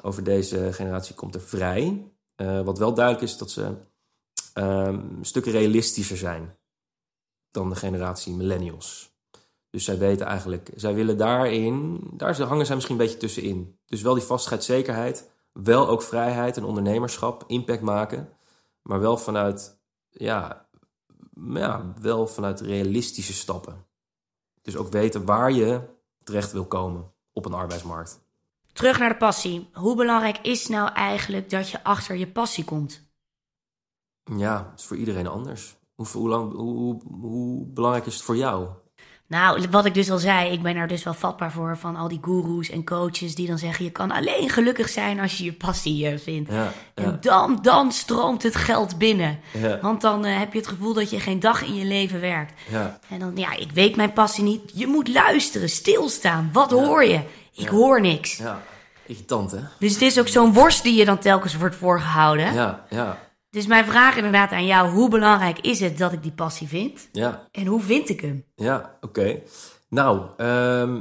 over 0.00 0.24
deze 0.24 0.72
generatie 0.72 1.14
komt 1.14 1.34
er 1.34 1.40
vrij. 1.40 2.12
Uh, 2.36 2.60
wat 2.60 2.78
wel 2.78 2.94
duidelijk 2.94 3.24
is 3.24 3.36
dat 3.36 3.50
ze 3.50 3.74
um, 4.54 5.18
stukken 5.20 5.52
realistischer 5.52 6.16
zijn 6.16 6.56
dan 7.50 7.68
de 7.68 7.76
generatie 7.76 8.34
millennials. 8.34 9.12
Dus 9.70 9.84
zij 9.84 9.98
weten 9.98 10.26
eigenlijk, 10.26 10.70
zij 10.74 10.94
willen 10.94 11.16
daarin, 11.16 12.00
daar 12.12 12.40
hangen 12.40 12.66
zij 12.66 12.74
misschien 12.74 12.98
een 12.98 13.04
beetje 13.04 13.18
tussenin. 13.18 13.78
Dus 13.86 14.02
wel 14.02 14.14
die 14.14 14.22
vastigheid, 14.22 14.64
zekerheid, 14.64 15.30
wel 15.52 15.88
ook 15.88 16.02
vrijheid 16.02 16.56
en 16.56 16.64
ondernemerschap, 16.64 17.44
impact 17.46 17.80
maken, 17.80 18.28
maar 18.82 19.00
wel 19.00 19.16
vanuit, 19.16 19.78
ja, 20.10 20.68
ja, 21.52 21.92
wel 22.00 22.26
vanuit 22.26 22.60
realistische 22.60 23.32
stappen. 23.32 23.86
Dus 24.62 24.76
ook 24.76 24.88
weten 24.88 25.24
waar 25.24 25.52
je 25.52 25.80
terecht 26.24 26.52
wil 26.52 26.66
komen 26.66 27.12
op 27.32 27.44
een 27.44 27.52
arbeidsmarkt. 27.52 28.20
Terug 28.72 28.98
naar 28.98 29.08
de 29.08 29.16
passie. 29.16 29.68
Hoe 29.72 29.96
belangrijk 29.96 30.38
is 30.38 30.68
nou 30.68 30.92
eigenlijk 30.92 31.50
dat 31.50 31.68
je 31.68 31.84
achter 31.84 32.16
je 32.16 32.28
passie 32.28 32.64
komt? 32.64 33.02
Ja, 34.24 34.68
het 34.70 34.80
is 34.80 34.86
voor 34.86 34.96
iedereen 34.96 35.26
anders. 35.26 35.76
Hoe, 35.94 36.06
hoe, 36.12 36.28
lang, 36.28 36.52
hoe, 36.52 36.74
hoe, 36.74 37.02
hoe 37.20 37.66
belangrijk 37.66 38.06
is 38.06 38.14
het 38.14 38.22
voor 38.22 38.36
jou? 38.36 38.68
Nou, 39.34 39.66
wat 39.70 39.84
ik 39.84 39.94
dus 39.94 40.10
al 40.10 40.18
zei, 40.18 40.52
ik 40.52 40.62
ben 40.62 40.76
er 40.76 40.88
dus 40.88 41.02
wel 41.02 41.14
vatbaar 41.14 41.52
voor 41.52 41.76
van 41.78 41.96
al 41.96 42.08
die 42.08 42.18
gurus 42.22 42.70
en 42.70 42.84
coaches 42.84 43.34
die 43.34 43.46
dan 43.46 43.58
zeggen: 43.58 43.84
je 43.84 43.90
kan 43.90 44.10
alleen 44.10 44.48
gelukkig 44.48 44.88
zijn 44.88 45.20
als 45.20 45.38
je 45.38 45.44
je 45.44 45.52
passie 45.52 46.08
eh, 46.08 46.18
vindt. 46.18 46.52
Ja, 46.52 46.72
En 46.94 47.18
dan, 47.20 47.58
dan 47.62 47.92
stroomt 47.92 48.42
het 48.42 48.56
geld 48.56 48.98
binnen. 48.98 49.40
Ja. 49.50 49.78
Want 49.80 50.00
dan 50.00 50.24
eh, 50.24 50.38
heb 50.38 50.52
je 50.52 50.58
het 50.58 50.68
gevoel 50.68 50.92
dat 50.92 51.10
je 51.10 51.20
geen 51.20 51.40
dag 51.40 51.62
in 51.62 51.74
je 51.74 51.84
leven 51.84 52.20
werkt. 52.20 52.52
Ja. 52.70 52.98
En 53.08 53.18
dan, 53.18 53.32
ja, 53.34 53.56
ik 53.56 53.70
weet 53.70 53.96
mijn 53.96 54.12
passie 54.12 54.44
niet. 54.44 54.60
Je 54.74 54.86
moet 54.86 55.08
luisteren, 55.08 55.68
stilstaan. 55.68 56.50
Wat 56.52 56.70
hoor 56.70 57.04
je? 57.04 57.20
Ik 57.54 57.68
hoor 57.68 58.00
niks. 58.00 58.36
Ja, 58.36 58.62
irritant 59.06 59.50
hè? 59.50 59.60
Dus 59.78 59.92
het 59.92 60.02
is 60.02 60.18
ook 60.18 60.28
zo'n 60.28 60.52
worst 60.52 60.82
die 60.82 60.94
je 60.94 61.04
dan 61.04 61.18
telkens 61.18 61.56
wordt 61.56 61.76
voorgehouden. 61.76 62.54
Ja, 62.54 62.84
ja, 62.90 63.18
Dus 63.54 63.66
mijn 63.66 63.84
vraag 63.84 64.16
inderdaad 64.16 64.50
aan 64.50 64.66
jou: 64.66 64.90
hoe 64.90 65.08
belangrijk 65.08 65.58
is 65.58 65.80
het 65.80 65.98
dat 65.98 66.12
ik 66.12 66.22
die 66.22 66.32
passie 66.32 66.68
vind? 66.68 67.08
ja, 67.12 67.48
En 67.50 67.66
hoe 67.66 67.80
vind 67.80 68.08
ik 68.08 68.20
hem? 68.20 68.44
ja, 68.54 68.98
oké. 69.00 69.42
Nou, 69.88 70.26
ehm, 70.36 71.00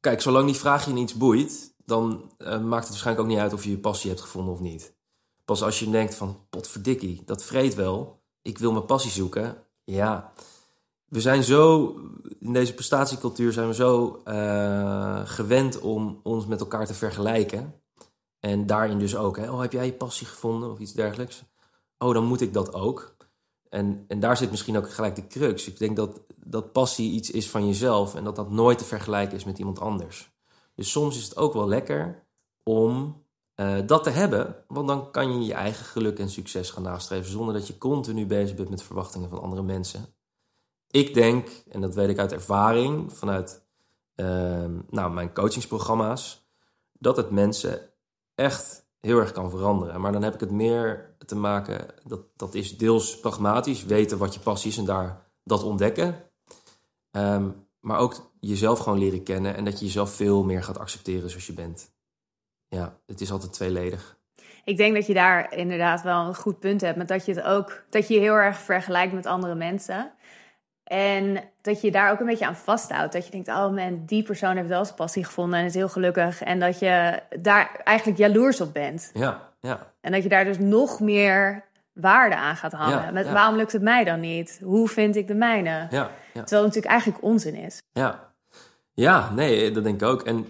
kijk, 0.00 0.20
zolang 0.20 0.46
die 0.46 0.54
vraag 0.54 0.86
je 0.86 0.94
iets 0.94 1.14
boeit, 1.14 1.74
dan 1.84 2.30
eh, 2.38 2.60
maakt 2.60 2.82
het 2.82 2.88
waarschijnlijk 2.88 3.26
ook 3.26 3.32
niet 3.32 3.42
uit 3.42 3.52
of 3.52 3.64
je 3.64 3.70
je 3.70 3.78
passie 3.78 4.10
hebt 4.10 4.22
gevonden 4.22 4.52
of 4.52 4.60
niet. 4.60 4.94
Pas 5.44 5.62
als 5.62 5.78
je 5.78 5.90
denkt 5.90 6.14
van, 6.14 6.38
potverdikkie, 6.50 7.22
dat 7.24 7.44
vreet 7.44 7.74
wel, 7.74 8.22
ik 8.42 8.58
wil 8.58 8.72
mijn 8.72 8.84
passie 8.84 9.10
zoeken. 9.10 9.56
Ja, 9.84 10.32
we 11.08 11.20
zijn 11.20 11.44
zo, 11.44 11.94
in 12.38 12.52
deze 12.52 12.74
prestatiecultuur 12.74 13.52
zijn 13.52 13.66
we 13.68 13.74
zo 13.74 14.20
eh, 14.24 15.20
gewend 15.24 15.80
om 15.80 16.20
ons 16.22 16.46
met 16.46 16.60
elkaar 16.60 16.86
te 16.86 16.94
vergelijken. 16.94 17.74
En 18.38 18.66
daarin 18.66 18.98
dus 18.98 19.16
ook, 19.16 19.36
hè, 19.36 19.50
oh, 19.50 19.60
heb 19.60 19.72
jij 19.72 19.86
je 19.86 19.92
passie 19.92 20.26
gevonden 20.26 20.70
of 20.70 20.78
iets 20.78 20.92
dergelijks? 20.92 21.42
Oh, 22.02 22.14
dan 22.14 22.24
moet 22.24 22.40
ik 22.40 22.52
dat 22.52 22.74
ook. 22.74 23.16
En, 23.68 24.04
en 24.08 24.20
daar 24.20 24.36
zit 24.36 24.50
misschien 24.50 24.76
ook 24.76 24.90
gelijk 24.90 25.16
de 25.16 25.26
crux. 25.26 25.66
Ik 25.66 25.78
denk 25.78 25.96
dat, 25.96 26.20
dat 26.36 26.72
passie 26.72 27.10
iets 27.10 27.30
is 27.30 27.50
van 27.50 27.66
jezelf 27.66 28.14
en 28.14 28.24
dat 28.24 28.36
dat 28.36 28.50
nooit 28.50 28.78
te 28.78 28.84
vergelijken 28.84 29.36
is 29.36 29.44
met 29.44 29.58
iemand 29.58 29.80
anders. 29.80 30.32
Dus 30.74 30.90
soms 30.90 31.16
is 31.16 31.24
het 31.24 31.36
ook 31.36 31.52
wel 31.52 31.68
lekker 31.68 32.26
om 32.62 33.22
eh, 33.54 33.76
dat 33.86 34.02
te 34.04 34.10
hebben, 34.10 34.64
want 34.68 34.88
dan 34.88 35.10
kan 35.10 35.32
je 35.32 35.46
je 35.46 35.54
eigen 35.54 35.84
geluk 35.84 36.18
en 36.18 36.30
succes 36.30 36.70
gaan 36.70 36.82
nastreven 36.82 37.30
zonder 37.30 37.54
dat 37.54 37.66
je 37.66 37.78
continu 37.78 38.26
bezig 38.26 38.56
bent 38.56 38.70
met 38.70 38.82
verwachtingen 38.82 39.28
van 39.28 39.40
andere 39.40 39.62
mensen. 39.62 40.14
Ik 40.90 41.14
denk, 41.14 41.48
en 41.68 41.80
dat 41.80 41.94
weet 41.94 42.08
ik 42.08 42.18
uit 42.18 42.32
ervaring 42.32 43.12
vanuit 43.12 43.64
ehm, 44.14 44.78
nou, 44.90 45.12
mijn 45.12 45.32
coachingsprogramma's, 45.32 46.48
dat 46.92 47.16
het 47.16 47.30
mensen 47.30 47.90
echt 48.34 48.89
heel 49.00 49.18
erg 49.18 49.32
kan 49.32 49.50
veranderen. 49.50 50.00
Maar 50.00 50.12
dan 50.12 50.22
heb 50.22 50.34
ik 50.34 50.40
het 50.40 50.50
meer 50.50 51.14
te 51.26 51.36
maken, 51.36 51.86
dat, 52.04 52.20
dat 52.36 52.54
is 52.54 52.78
deels 52.78 53.20
pragmatisch, 53.20 53.84
weten 53.84 54.18
wat 54.18 54.34
je 54.34 54.40
passie 54.40 54.70
is 54.70 54.78
en 54.78 54.84
daar 54.84 55.26
dat 55.44 55.62
ontdekken. 55.62 56.30
Ehm, 57.10 57.50
maar 57.80 57.98
ook 57.98 58.32
jezelf 58.40 58.78
gewoon 58.78 58.98
leren 58.98 59.22
kennen 59.22 59.56
en 59.56 59.64
dat 59.64 59.78
je 59.78 59.84
jezelf 59.84 60.10
veel 60.10 60.44
meer 60.44 60.62
gaat 60.62 60.78
accepteren 60.78 61.30
zoals 61.30 61.46
je 61.46 61.52
bent. 61.52 61.92
Ja, 62.68 63.00
het 63.06 63.20
is 63.20 63.32
altijd 63.32 63.52
tweeledig. 63.52 64.18
Ik 64.64 64.76
denk 64.76 64.94
dat 64.94 65.06
je 65.06 65.14
daar 65.14 65.56
inderdaad 65.56 66.02
wel 66.02 66.26
een 66.26 66.34
goed 66.34 66.58
punt 66.58 66.80
hebt. 66.80 66.96
Met 66.96 67.08
dat 67.08 67.24
je 67.24 67.34
het 67.34 67.44
ook 67.44 67.82
dat 67.90 68.08
je 68.08 68.14
je 68.14 68.20
heel 68.20 68.34
erg 68.34 68.58
vergelijkt 68.58 69.12
met 69.12 69.26
andere 69.26 69.54
mensen. 69.54 70.12
En 70.90 71.40
dat 71.60 71.80
je 71.80 71.90
daar 71.90 72.10
ook 72.10 72.20
een 72.20 72.26
beetje 72.26 72.46
aan 72.46 72.56
vasthoudt. 72.56 73.12
Dat 73.12 73.24
je 73.24 73.30
denkt, 73.30 73.48
oh 73.48 73.70
man, 73.70 74.02
die 74.06 74.22
persoon 74.22 74.56
heeft 74.56 74.68
wel 74.68 74.84
zijn 74.84 74.96
passie 74.96 75.24
gevonden 75.24 75.58
en 75.58 75.64
is 75.64 75.74
heel 75.74 75.88
gelukkig. 75.88 76.42
En 76.42 76.60
dat 76.60 76.78
je 76.78 77.22
daar 77.40 77.80
eigenlijk 77.84 78.18
jaloers 78.18 78.60
op 78.60 78.72
bent. 78.72 79.10
Ja, 79.14 79.50
ja, 79.60 79.92
En 80.00 80.12
dat 80.12 80.22
je 80.22 80.28
daar 80.28 80.44
dus 80.44 80.58
nog 80.58 81.00
meer 81.00 81.64
waarde 81.92 82.36
aan 82.36 82.56
gaat 82.56 82.72
hangen. 82.72 83.02
Ja, 83.02 83.10
met 83.10 83.26
ja. 83.26 83.32
waarom 83.32 83.56
lukt 83.56 83.72
het 83.72 83.82
mij 83.82 84.04
dan 84.04 84.20
niet? 84.20 84.60
Hoe 84.62 84.88
vind 84.88 85.16
ik 85.16 85.26
de 85.26 85.34
mijne? 85.34 85.70
ja, 85.70 85.88
ja. 85.90 86.10
Terwijl 86.32 86.64
het 86.64 86.74
natuurlijk 86.74 86.86
eigenlijk 86.86 87.22
onzin 87.22 87.54
is. 87.54 87.82
Ja, 87.92 88.32
ja 88.92 89.30
nee, 89.30 89.70
dat 89.70 89.84
denk 89.84 90.02
ik 90.02 90.08
ook. 90.08 90.22
En 90.22 90.46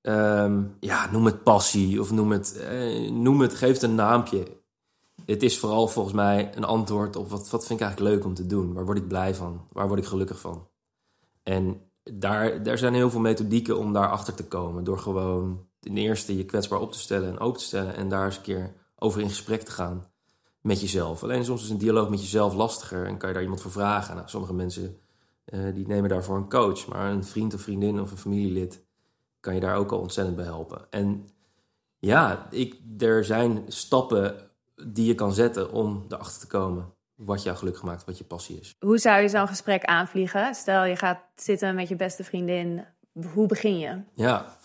ehm, 0.00 0.62
ja, 0.80 1.10
noem 1.10 1.24
het 1.24 1.42
passie 1.42 2.00
of 2.00 2.10
noem 2.10 2.30
het, 2.30 2.58
eh, 2.58 3.10
noem 3.10 3.40
het, 3.40 3.54
geef 3.54 3.72
het 3.72 3.82
een 3.82 3.94
naampje. 3.94 4.60
Het 5.32 5.42
is 5.42 5.58
vooral 5.58 5.88
volgens 5.88 6.14
mij 6.14 6.56
een 6.56 6.64
antwoord 6.64 7.16
op 7.16 7.28
wat, 7.30 7.50
wat 7.50 7.66
vind 7.66 7.80
ik 7.80 7.86
eigenlijk 7.86 8.14
leuk 8.14 8.24
om 8.24 8.34
te 8.34 8.46
doen? 8.46 8.72
Waar 8.72 8.84
word 8.84 8.98
ik 8.98 9.08
blij 9.08 9.34
van? 9.34 9.66
Waar 9.72 9.88
word 9.88 9.98
ik 9.98 10.06
gelukkig 10.06 10.40
van? 10.40 10.68
En 11.42 11.80
daar, 12.02 12.62
daar 12.62 12.78
zijn 12.78 12.94
heel 12.94 13.10
veel 13.10 13.20
methodieken 13.20 13.78
om 13.78 13.92
daarachter 13.92 14.34
te 14.34 14.44
komen. 14.44 14.84
Door 14.84 14.98
gewoon 14.98 15.66
ten 15.80 15.96
eerste 15.96 16.36
je 16.36 16.44
kwetsbaar 16.44 16.80
op 16.80 16.92
te 16.92 16.98
stellen 16.98 17.28
en 17.28 17.38
open 17.38 17.58
te 17.58 17.64
stellen. 17.64 17.96
En 17.96 18.08
daar 18.08 18.24
eens 18.24 18.36
een 18.36 18.42
keer 18.42 18.74
over 18.96 19.20
in 19.20 19.28
gesprek 19.28 19.62
te 19.62 19.70
gaan 19.70 20.10
met 20.60 20.80
jezelf. 20.80 21.22
Alleen 21.22 21.44
soms 21.44 21.62
is 21.62 21.70
een 21.70 21.78
dialoog 21.78 22.08
met 22.08 22.20
jezelf 22.20 22.54
lastiger 22.54 23.06
en 23.06 23.16
kan 23.16 23.28
je 23.28 23.34
daar 23.34 23.42
iemand 23.42 23.62
voor 23.62 23.70
vragen. 23.70 24.14
Nou, 24.14 24.28
sommige 24.28 24.54
mensen 24.54 24.98
eh, 25.44 25.74
die 25.74 25.86
nemen 25.86 26.08
daarvoor 26.08 26.36
een 26.36 26.48
coach. 26.48 26.86
Maar 26.86 27.10
een 27.10 27.24
vriend 27.24 27.54
of 27.54 27.60
vriendin 27.60 28.00
of 28.00 28.10
een 28.10 28.16
familielid 28.16 28.84
kan 29.40 29.54
je 29.54 29.60
daar 29.60 29.76
ook 29.76 29.92
al 29.92 29.98
ontzettend 29.98 30.36
bij 30.36 30.44
helpen. 30.44 30.86
En 30.90 31.28
ja, 31.98 32.46
ik, 32.50 32.80
er 32.98 33.24
zijn 33.24 33.64
stappen 33.68 34.50
die 34.86 35.06
je 35.06 35.14
kan 35.14 35.32
zetten 35.32 35.72
om 35.72 36.04
erachter 36.08 36.40
te 36.40 36.46
komen 36.46 36.92
wat 37.14 37.42
jou 37.42 37.56
gelukkig 37.56 37.82
maakt, 37.82 38.04
wat 38.04 38.18
je 38.18 38.24
passie 38.24 38.60
is. 38.60 38.76
Hoe 38.78 38.98
zou 38.98 39.22
je 39.22 39.28
zo'n 39.28 39.48
gesprek 39.48 39.84
aanvliegen? 39.84 40.54
Stel, 40.54 40.84
je 40.84 40.96
gaat 40.96 41.20
zitten 41.36 41.74
met 41.74 41.88
je 41.88 41.96
beste 41.96 42.24
vriendin. 42.24 42.84
Hoe 43.32 43.46
begin 43.46 43.78
je? 43.78 44.00
Ja. 44.14 44.56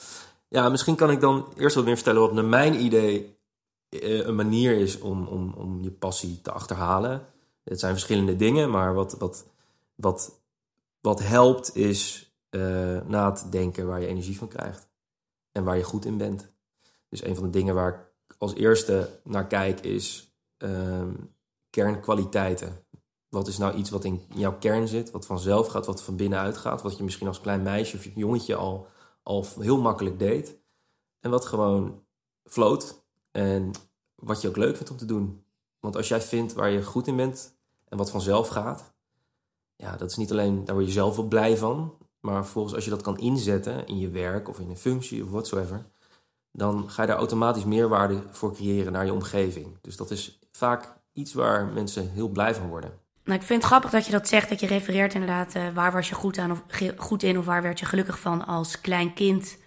ja, 0.47 0.69
misschien 0.69 0.95
kan 0.95 1.11
ik 1.11 1.19
dan 1.19 1.53
eerst 1.57 1.75
wat 1.75 1.85
meer 1.85 1.95
vertellen 1.95 2.21
wat 2.21 2.33
naar 2.33 2.45
mijn 2.45 2.83
idee 2.83 3.37
eh, 3.89 4.25
een 4.25 4.35
manier 4.35 4.77
is 4.77 4.99
om, 4.99 5.27
om, 5.27 5.53
om 5.53 5.81
je 5.81 5.91
passie 5.91 6.41
te 6.41 6.51
achterhalen. 6.51 7.25
Het 7.63 7.79
zijn 7.79 7.91
verschillende 7.91 8.35
dingen, 8.35 8.69
maar 8.69 8.93
wat, 8.93 9.15
wat, 9.17 9.45
wat, 9.95 10.41
wat 11.01 11.19
helpt 11.19 11.75
is 11.75 12.31
eh, 12.49 13.01
na 13.05 13.31
te 13.31 13.49
denken 13.49 13.87
waar 13.87 14.01
je 14.01 14.07
energie 14.07 14.37
van 14.37 14.47
krijgt 14.47 14.87
en 15.51 15.63
waar 15.63 15.77
je 15.77 15.83
goed 15.83 16.05
in 16.05 16.17
bent. 16.17 16.49
Dus 17.09 17.23
een 17.23 17.35
van 17.35 17.43
de 17.43 17.49
dingen 17.49 17.75
waar 17.75 17.89
ik 17.89 17.99
als 18.37 18.53
eerste 18.53 19.19
naar 19.23 19.47
kijk 19.47 19.79
is 19.79 20.35
ehm, 20.57 21.13
kernkwaliteiten. 21.69 22.85
Wat 23.29 23.47
is 23.47 23.57
nou 23.57 23.75
iets 23.75 23.89
wat 23.89 24.03
in 24.03 24.21
jouw 24.33 24.57
kern 24.57 24.87
zit, 24.87 25.11
wat 25.11 25.25
vanzelf 25.25 25.67
gaat, 25.67 25.85
wat 25.85 26.03
van 26.03 26.15
binnenuit 26.15 26.57
gaat, 26.57 26.81
wat 26.81 26.97
je 26.97 27.03
misschien 27.03 27.27
als 27.27 27.41
klein 27.41 27.61
meisje 27.61 27.97
of 27.97 28.07
jongetje 28.15 28.55
al, 28.55 28.87
al 29.23 29.45
heel 29.59 29.81
makkelijk 29.81 30.19
deed. 30.19 30.57
En 31.19 31.29
wat 31.29 31.45
gewoon 31.45 32.03
floot 32.43 33.03
en 33.31 33.71
wat 34.15 34.41
je 34.41 34.47
ook 34.47 34.57
leuk 34.57 34.75
vindt 34.75 34.91
om 34.91 34.97
te 34.97 35.05
doen. 35.05 35.45
Want 35.79 35.95
als 35.95 36.07
jij 36.07 36.21
vindt 36.21 36.53
waar 36.53 36.69
je 36.69 36.83
goed 36.83 37.07
in 37.07 37.15
bent 37.15 37.57
en 37.85 37.97
wat 37.97 38.11
vanzelf 38.11 38.47
gaat, 38.47 38.93
ja, 39.75 39.97
dat 39.97 40.09
is 40.09 40.17
niet 40.17 40.31
alleen, 40.31 40.65
daar 40.65 40.75
word 40.75 40.87
je 40.87 40.93
zelf 40.93 41.15
wel 41.15 41.27
blij 41.27 41.57
van, 41.57 41.97
maar 42.19 42.43
vervolgens 42.43 42.75
als 42.75 42.83
je 42.83 42.89
dat 42.89 43.01
kan 43.01 43.17
inzetten 43.17 43.87
in 43.87 43.97
je 43.99 44.09
werk 44.09 44.49
of 44.49 44.59
in 44.59 44.69
een 44.69 44.77
functie 44.77 45.23
of 45.23 45.29
whatsoever, 45.29 45.85
dan 46.57 46.89
ga 46.89 47.01
je 47.01 47.07
daar 47.07 47.17
automatisch 47.17 47.65
meerwaarde 47.65 48.21
voor 48.31 48.53
creëren 48.53 48.91
naar 48.91 49.05
je 49.05 49.13
omgeving. 49.13 49.77
Dus 49.81 49.97
dat 49.97 50.11
is 50.11 50.39
vaak 50.51 50.95
iets 51.13 51.33
waar 51.33 51.67
mensen 51.67 52.11
heel 52.11 52.27
blij 52.29 52.55
van 52.55 52.67
worden. 52.67 52.91
Nou, 53.23 53.39
ik 53.39 53.45
vind 53.45 53.61
het 53.61 53.71
grappig 53.71 53.91
dat 53.91 54.05
je 54.05 54.11
dat 54.11 54.27
zegt, 54.27 54.49
dat 54.49 54.59
je 54.59 54.67
refereert 54.67 55.13
inderdaad, 55.13 55.55
eh, 55.55 55.69
waar 55.73 55.91
was 55.91 56.09
je 56.09 56.15
goed, 56.15 56.37
aan 56.37 56.51
of, 56.51 56.63
goed 56.97 57.23
in 57.23 57.37
of 57.37 57.45
waar 57.45 57.61
werd 57.61 57.79
je 57.79 57.85
gelukkig 57.85 58.19
van 58.19 58.45
als 58.45 58.81
klein 58.81 59.13
kind. 59.13 59.57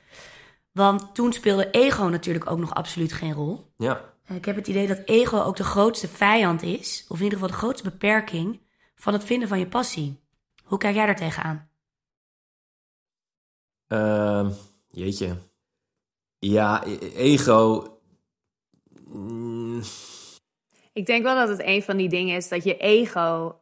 Want 0.72 1.14
toen 1.14 1.32
speelde 1.32 1.70
ego 1.70 2.04
natuurlijk 2.04 2.50
ook 2.50 2.58
nog 2.58 2.74
absoluut 2.74 3.12
geen 3.12 3.32
rol. 3.32 3.72
Ja, 3.76 4.00
En 4.24 4.36
ik 4.36 4.44
heb 4.44 4.56
het 4.56 4.68
idee 4.68 4.86
dat 4.86 5.02
ego 5.04 5.40
ook 5.40 5.56
de 5.56 5.64
grootste 5.64 6.08
vijand 6.08 6.62
is, 6.62 7.04
of 7.08 7.18
in 7.18 7.24
ieder 7.24 7.38
geval 7.38 7.54
de 7.54 7.60
grootste 7.60 7.90
beperking 7.90 8.60
van 8.94 9.12
het 9.12 9.24
vinden 9.24 9.48
van 9.48 9.58
je 9.58 9.66
passie. 9.66 10.20
Hoe 10.64 10.78
kijk 10.78 10.94
jij 10.94 11.06
daar 11.06 11.16
tegenaan? 11.16 11.68
Ehm, 13.86 14.50
jeetje. 14.90 15.36
Ja, 16.40 16.86
e- 16.86 17.12
ego. 17.14 17.86
mm, 19.06 19.82
Ik 20.92 21.06
denk 21.06 21.22
wel 21.22 21.34
dat 21.34 21.48
het 21.48 21.62
een 21.66 21.82
van 21.82 21.96
die 21.96 22.08
dingen 22.08 22.36
is 22.36 22.48
dat 22.48 22.64
je 22.64 22.76
ego 22.76 23.54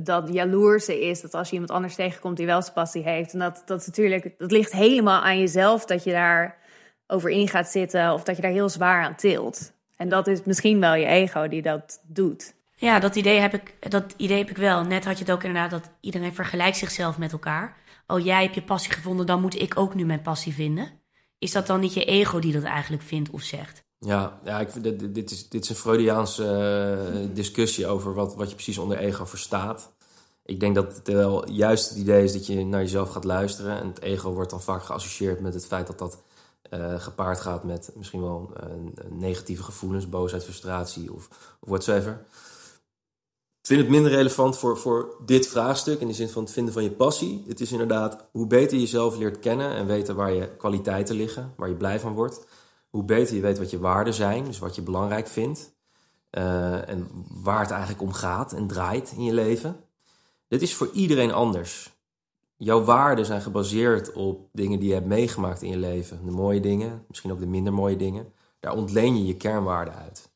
dat 0.00 0.28
jaloerse 0.32 1.00
is. 1.00 1.20
Dat 1.20 1.34
als 1.34 1.48
je 1.48 1.52
iemand 1.52 1.72
anders 1.72 1.94
tegenkomt 1.94 2.36
die 2.36 2.46
wel 2.46 2.62
zijn 2.62 2.74
passie 2.74 3.02
heeft. 3.02 3.32
En 3.32 3.38
dat, 3.38 3.62
dat 3.66 3.80
is 3.80 3.86
natuurlijk, 3.86 4.34
dat 4.38 4.50
ligt 4.50 4.72
helemaal 4.72 5.22
aan 5.22 5.38
jezelf 5.38 5.84
dat 5.84 6.04
je 6.04 6.10
daar 6.10 6.58
over 7.06 7.30
in 7.30 7.48
gaat 7.48 7.68
zitten. 7.68 8.12
Of 8.12 8.22
dat 8.22 8.36
je 8.36 8.42
daar 8.42 8.50
heel 8.50 8.68
zwaar 8.68 9.04
aan 9.04 9.16
tilt. 9.16 9.72
En 9.96 10.08
dat 10.08 10.26
is 10.26 10.42
misschien 10.44 10.80
wel 10.80 10.94
je 10.94 11.06
ego 11.06 11.48
die 11.48 11.62
dat 11.62 12.00
doet. 12.06 12.54
Ja, 12.76 12.98
dat 12.98 13.16
idee 13.16 13.38
heb 13.38 13.54
ik, 13.54 13.90
dat 13.90 14.14
idee 14.16 14.38
heb 14.38 14.50
ik 14.50 14.56
wel. 14.56 14.84
Net 14.84 15.04
had 15.04 15.18
je 15.18 15.24
het 15.24 15.32
ook 15.32 15.42
inderdaad 15.42 15.70
dat 15.70 15.90
iedereen 16.00 16.34
vergelijkt 16.34 16.76
zichzelf 16.76 17.18
met 17.18 17.32
elkaar. 17.32 17.76
Oh, 18.06 18.24
jij 18.24 18.42
hebt 18.42 18.54
je 18.54 18.62
passie 18.62 18.92
gevonden, 18.92 19.26
dan 19.26 19.40
moet 19.40 19.60
ik 19.60 19.78
ook 19.78 19.94
nu 19.94 20.04
mijn 20.04 20.22
passie 20.22 20.54
vinden. 20.54 21.01
Is 21.42 21.52
dat 21.52 21.66
dan 21.66 21.80
niet 21.80 21.94
je 21.94 22.04
ego 22.04 22.38
die 22.38 22.52
dat 22.52 22.62
eigenlijk 22.62 23.02
vindt 23.02 23.30
of 23.30 23.42
zegt? 23.42 23.82
Ja, 23.98 24.40
ja 24.44 24.60
ik, 24.60 24.82
dit, 24.82 25.14
dit, 25.14 25.30
is, 25.30 25.48
dit 25.48 25.62
is 25.62 25.68
een 25.68 25.76
Freudiaanse 25.76 26.44
eh, 26.44 27.34
discussie 27.34 27.86
over 27.86 28.14
wat, 28.14 28.34
wat 28.34 28.48
je 28.48 28.54
precies 28.54 28.78
onder 28.78 28.98
ego 28.98 29.24
verstaat. 29.24 29.92
Ik 30.44 30.60
denk 30.60 30.74
dat 30.74 30.96
het 30.96 31.08
wel 31.08 31.50
juist 31.50 31.88
het 31.88 31.98
idee 31.98 32.24
is 32.24 32.32
dat 32.32 32.46
je 32.46 32.66
naar 32.66 32.80
jezelf 32.80 33.10
gaat 33.10 33.24
luisteren. 33.24 33.80
En 33.80 33.86
het 33.86 34.00
ego 34.00 34.32
wordt 34.32 34.50
dan 34.50 34.62
vaak 34.62 34.84
geassocieerd 34.84 35.40
met 35.40 35.54
het 35.54 35.66
feit 35.66 35.86
dat 35.86 35.98
dat 35.98 36.22
uh, 36.70 37.00
gepaard 37.00 37.40
gaat 37.40 37.64
met 37.64 37.90
misschien 37.94 38.20
wel 38.20 38.52
negatieve 39.08 39.62
gevoelens, 39.62 40.08
boosheid, 40.08 40.44
frustratie 40.44 41.12
of, 41.12 41.28
of 41.60 41.68
whatsoever. 41.68 42.24
Ik 43.62 43.68
vind 43.68 43.80
het 43.80 43.90
minder 43.90 44.10
relevant 44.10 44.58
voor, 44.58 44.78
voor 44.78 45.16
dit 45.24 45.48
vraagstuk 45.48 46.00
in 46.00 46.06
de 46.06 46.12
zin 46.12 46.28
van 46.28 46.42
het 46.42 46.52
vinden 46.52 46.72
van 46.72 46.82
je 46.82 46.90
passie. 46.90 47.44
Het 47.48 47.60
is 47.60 47.72
inderdaad 47.72 48.28
hoe 48.32 48.46
beter 48.46 48.74
je 48.74 48.82
jezelf 48.82 49.16
leert 49.16 49.38
kennen 49.38 49.74
en 49.74 49.86
weten 49.86 50.16
waar 50.16 50.32
je 50.32 50.56
kwaliteiten 50.56 51.16
liggen, 51.16 51.52
waar 51.56 51.68
je 51.68 51.74
blij 51.74 52.00
van 52.00 52.12
wordt. 52.12 52.46
Hoe 52.88 53.04
beter 53.04 53.34
je 53.34 53.40
weet 53.40 53.58
wat 53.58 53.70
je 53.70 53.78
waarden 53.78 54.14
zijn, 54.14 54.44
dus 54.44 54.58
wat 54.58 54.74
je 54.74 54.82
belangrijk 54.82 55.26
vindt. 55.26 55.74
Uh, 56.30 56.88
en 56.88 57.08
waar 57.42 57.60
het 57.60 57.70
eigenlijk 57.70 58.02
om 58.02 58.12
gaat 58.12 58.52
en 58.52 58.66
draait 58.66 59.12
in 59.16 59.24
je 59.24 59.32
leven. 59.32 59.76
Dit 60.48 60.62
is 60.62 60.74
voor 60.74 60.90
iedereen 60.92 61.32
anders. 61.32 61.92
Jouw 62.56 62.84
waarden 62.84 63.26
zijn 63.26 63.42
gebaseerd 63.42 64.12
op 64.12 64.48
dingen 64.52 64.78
die 64.78 64.88
je 64.88 64.94
hebt 64.94 65.06
meegemaakt 65.06 65.62
in 65.62 65.70
je 65.70 65.76
leven. 65.76 66.24
De 66.24 66.30
mooie 66.30 66.60
dingen, 66.60 67.04
misschien 67.08 67.32
ook 67.32 67.40
de 67.40 67.46
minder 67.46 67.72
mooie 67.72 67.96
dingen. 67.96 68.32
Daar 68.60 68.76
ontleen 68.76 69.16
je 69.16 69.26
je 69.26 69.36
kernwaarden 69.36 69.94
uit. 69.94 70.31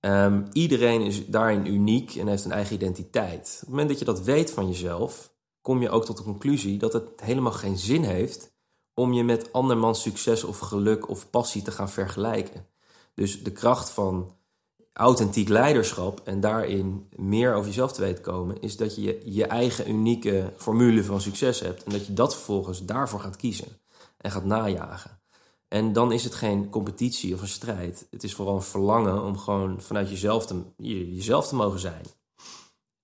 Um, 0.00 0.46
iedereen 0.52 1.00
is 1.00 1.26
daarin 1.26 1.66
uniek 1.66 2.14
en 2.14 2.26
heeft 2.26 2.44
een 2.44 2.52
eigen 2.52 2.74
identiteit. 2.74 3.50
Op 3.54 3.60
het 3.60 3.68
moment 3.68 3.88
dat 3.88 3.98
je 3.98 4.04
dat 4.04 4.22
weet 4.22 4.50
van 4.50 4.68
jezelf, 4.68 5.32
kom 5.60 5.82
je 5.82 5.90
ook 5.90 6.04
tot 6.04 6.16
de 6.16 6.22
conclusie 6.22 6.78
dat 6.78 6.92
het 6.92 7.08
helemaal 7.16 7.52
geen 7.52 7.78
zin 7.78 8.02
heeft 8.02 8.52
om 8.94 9.12
je 9.12 9.24
met 9.24 9.52
andermans 9.52 10.02
succes 10.02 10.44
of 10.44 10.58
geluk 10.58 11.08
of 11.08 11.30
passie 11.30 11.62
te 11.62 11.70
gaan 11.70 11.90
vergelijken. 11.90 12.66
Dus 13.14 13.42
de 13.42 13.52
kracht 13.52 13.90
van 13.90 14.36
authentiek 14.92 15.48
leiderschap 15.48 16.20
en 16.24 16.40
daarin 16.40 17.08
meer 17.16 17.54
over 17.54 17.66
jezelf 17.66 17.92
te 17.92 18.00
weten 18.00 18.22
komen, 18.22 18.60
is 18.60 18.76
dat 18.76 18.94
je 18.96 19.20
je 19.24 19.46
eigen 19.46 19.90
unieke 19.90 20.52
formule 20.56 21.04
van 21.04 21.20
succes 21.20 21.60
hebt 21.60 21.84
en 21.84 21.92
dat 21.92 22.06
je 22.06 22.12
dat 22.12 22.34
vervolgens 22.34 22.84
daarvoor 22.84 23.20
gaat 23.20 23.36
kiezen 23.36 23.80
en 24.16 24.30
gaat 24.30 24.44
najagen. 24.44 25.19
En 25.70 25.92
dan 25.92 26.12
is 26.12 26.24
het 26.24 26.34
geen 26.34 26.70
competitie 26.70 27.34
of 27.34 27.40
een 27.40 27.48
strijd. 27.48 28.06
Het 28.10 28.22
is 28.22 28.34
vooral 28.34 28.54
een 28.54 28.62
verlangen 28.62 29.22
om 29.22 29.38
gewoon 29.38 29.80
vanuit 29.80 30.10
jezelf 30.10 30.46
te, 30.46 30.62
jezelf 30.76 31.48
te 31.48 31.54
mogen 31.54 31.80
zijn. 31.80 32.04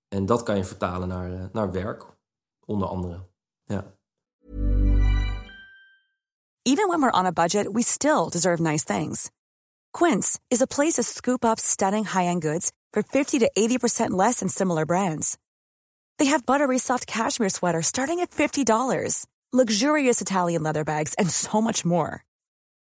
En 0.08 0.26
dat 0.26 0.42
kan 0.42 0.56
je 0.56 0.64
vertalen 0.64 1.08
naar, 1.08 1.32
eh, 1.32 1.44
naar 1.52 1.72
werk, 1.72 2.04
onder 2.64 2.88
andere. 2.88 3.26
Ja. 3.64 3.94
Even 6.62 6.88
when 6.88 7.00
we're 7.00 7.18
on 7.18 7.26
a 7.26 7.32
budget, 7.32 7.72
we 7.72 7.82
still 7.82 8.28
deserve 8.28 8.62
nice 8.62 8.84
things. 8.84 9.30
Quince 9.92 10.38
is 10.48 10.60
a 10.60 10.66
place 10.66 10.94
to 10.94 11.02
scoop 11.02 11.44
up 11.44 11.58
stunning 11.58 12.04
high-end 12.04 12.42
goods 12.42 12.72
for 12.92 13.02
50 13.02 13.38
to 13.38 13.50
80% 13.52 14.10
less 14.10 14.38
than 14.38 14.48
similar 14.48 14.84
brands. 14.84 15.36
They 16.16 16.30
have 16.30 16.44
buttery 16.44 16.78
soft 16.78 17.06
cashmere 17.06 17.50
sweaters 17.50 17.86
starting 17.86 18.20
at 18.20 18.30
$50, 18.30 19.26
luxurious 19.52 20.20
Italian 20.20 20.62
leather 20.62 20.84
bags, 20.84 21.14
and 21.14 21.30
so 21.30 21.60
much 21.60 21.84
more. 21.84 22.24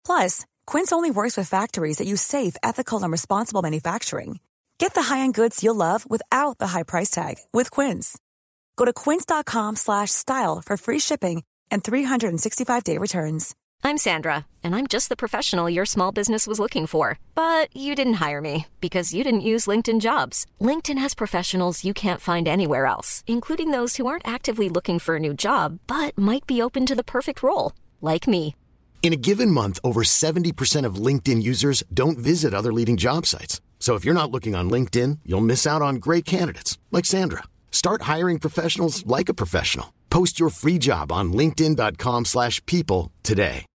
Plus, 0.06 0.46
Quince 0.68 0.92
only 0.92 1.10
works 1.10 1.36
with 1.36 1.50
factories 1.50 1.98
that 1.98 2.08
use 2.08 2.22
safe, 2.22 2.56
ethical, 2.62 3.02
and 3.02 3.12
responsible 3.12 3.64
manufacturing. 3.64 4.40
Get 4.78 4.94
the 4.94 5.04
high-end 5.04 5.34
goods 5.34 5.64
you'll 5.64 5.76
love 5.76 6.08
without 6.08 6.60
the 6.60 6.68
high 6.68 6.84
price 6.84 7.10
tag 7.10 7.38
with 7.52 7.72
Quince. 7.72 8.20
Go 8.76 8.86
to 8.86 8.94
quince.com/style 8.94 10.62
for 10.62 10.78
free 10.78 11.00
shipping 11.00 11.44
and 11.72 11.84
365-day 11.84 12.98
returns. 13.00 13.56
I'm 13.86 13.98
Sandra, 13.98 14.46
and 14.64 14.74
I'm 14.76 14.88
just 14.88 15.10
the 15.10 15.18
professional 15.18 15.70
your 15.70 15.86
small 15.86 16.14
business 16.14 16.48
was 16.48 16.60
looking 16.60 16.88
for, 16.88 17.20
but 17.36 17.68
you 17.76 17.96
didn't 17.96 18.22
hire 18.26 18.40
me 18.40 18.68
because 18.80 19.14
you 19.14 19.24
didn't 19.26 19.50
use 19.52 19.68
LinkedIn 19.68 20.00
Jobs. 20.00 20.46
LinkedIn 20.62 20.98
has 21.00 21.14
professionals 21.14 21.84
you 21.84 21.94
can't 21.94 22.22
find 22.22 22.48
anywhere 22.48 22.86
else, 22.86 23.24
including 23.28 23.72
those 23.72 23.98
who 23.98 24.08
aren't 24.08 24.28
actively 24.28 24.70
looking 24.70 25.00
for 25.00 25.18
a 25.18 25.20
new 25.20 25.34
job 25.34 25.80
but 25.88 26.18
might 26.18 26.48
be 26.48 26.62
open 26.62 26.86
to 26.86 26.96
the 26.96 27.04
perfect 27.04 27.44
role, 27.44 27.74
like 28.02 28.26
me. 28.28 28.56
In 29.04 29.12
a 29.12 29.18
given 29.18 29.52
month, 29.52 29.80
over 29.84 30.02
70% 30.04 30.86
of 30.86 30.96
LinkedIn 30.96 31.44
users 31.44 31.84
don't 31.94 32.18
visit 32.18 32.54
other 32.54 32.72
leading 32.72 32.96
job 32.96 33.26
sites. 33.26 33.60
So 33.78 33.96
if 33.96 34.06
you're 34.06 34.14
not 34.14 34.32
looking 34.32 34.56
on 34.56 34.70
LinkedIn, 34.70 35.20
you'll 35.26 35.42
miss 35.46 35.68
out 35.68 35.82
on 35.82 35.96
great 35.98 36.24
candidates 36.24 36.80
like 36.90 37.04
Sandra. 37.04 37.44
Start 37.70 38.04
hiring 38.04 38.40
professionals 38.40 39.06
like 39.06 39.28
a 39.28 39.34
professional. 39.34 39.88
Post 40.08 40.40
your 40.40 40.50
free 40.50 40.78
job 40.78 41.12
on 41.12 41.34
linkedin.com/people 41.34 43.12
today. 43.22 43.66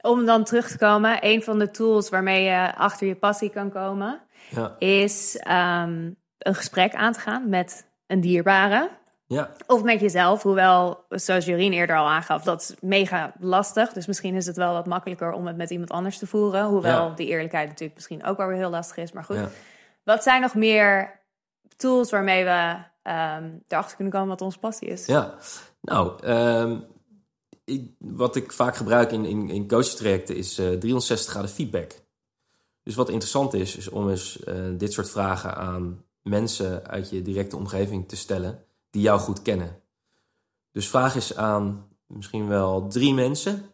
Om 0.00 0.24
dan 0.26 0.44
terug 0.44 0.68
te 0.68 0.78
komen, 0.78 1.18
een 1.20 1.42
van 1.42 1.58
de 1.58 1.70
tools 1.70 2.08
waarmee 2.08 2.44
je 2.44 2.76
achter 2.76 3.06
je 3.06 3.16
passie 3.16 3.50
kan 3.50 3.70
komen, 3.70 4.22
ja. 4.50 4.76
is 4.78 5.40
um, 5.48 6.16
een 6.38 6.54
gesprek 6.54 6.94
aan 6.94 7.12
te 7.12 7.20
gaan 7.20 7.48
met 7.48 7.86
een 8.06 8.20
dierbare. 8.20 8.90
Ja. 9.28 9.52
Of 9.66 9.82
met 9.82 10.00
jezelf, 10.00 10.42
hoewel, 10.42 11.04
zoals 11.08 11.44
Jorien 11.44 11.72
eerder 11.72 11.96
al 11.96 12.06
aangaf, 12.06 12.42
dat 12.42 12.60
is 12.60 12.74
mega 12.80 13.32
lastig. 13.40 13.92
Dus 13.92 14.06
misschien 14.06 14.34
is 14.34 14.46
het 14.46 14.56
wel 14.56 14.72
wat 14.72 14.86
makkelijker 14.86 15.32
om 15.32 15.46
het 15.46 15.56
met 15.56 15.70
iemand 15.70 15.90
anders 15.90 16.18
te 16.18 16.26
voeren. 16.26 16.64
Hoewel 16.64 17.14
die 17.14 17.26
eerlijkheid 17.26 17.68
natuurlijk 17.68 17.94
misschien 17.94 18.24
ook 18.24 18.36
wel 18.36 18.46
weer 18.46 18.56
heel 18.56 18.70
lastig 18.70 18.96
is. 18.96 19.12
Maar 19.12 19.24
goed, 19.24 19.38
wat 20.04 20.22
zijn 20.22 20.40
nog 20.40 20.54
meer 20.54 21.20
tools 21.76 22.10
waarmee 22.10 22.44
we 22.44 22.76
um, 23.02 23.62
erachter 23.68 23.96
kunnen 23.96 24.12
komen 24.12 24.28
wat 24.28 24.40
onze 24.40 24.58
passie 24.58 24.88
is? 24.88 25.06
Ja, 25.06 25.34
nou, 25.80 26.26
um, 26.26 26.84
ik, 27.64 27.90
wat 27.98 28.36
ik 28.36 28.52
vaak 28.52 28.76
gebruik 28.76 29.12
in, 29.12 29.24
in, 29.24 29.48
in 29.48 29.68
coachtrajecten 29.68 30.36
is 30.36 30.58
uh, 30.58 30.72
eh, 30.72 30.78
360 30.78 31.30
graden 31.30 31.50
feedback. 31.50 31.92
Dus 32.82 32.94
wat 32.94 33.08
interessant 33.08 33.54
is, 33.54 33.76
is 33.76 33.88
om 33.88 34.08
eens 34.08 34.38
uh, 34.48 34.54
dit 34.78 34.92
soort 34.92 35.10
vragen 35.10 35.56
aan 35.56 36.04
mensen 36.22 36.86
uit 36.88 37.10
je 37.10 37.22
directe 37.22 37.56
omgeving 37.56 38.08
te 38.08 38.16
stellen 38.16 38.65
die 38.96 39.04
jou 39.04 39.20
goed 39.20 39.42
kennen. 39.42 39.80
Dus 40.72 40.88
vraag 40.88 41.14
eens 41.14 41.36
aan 41.36 41.88
misschien 42.06 42.48
wel 42.48 42.88
drie 42.88 43.14
mensen. 43.14 43.64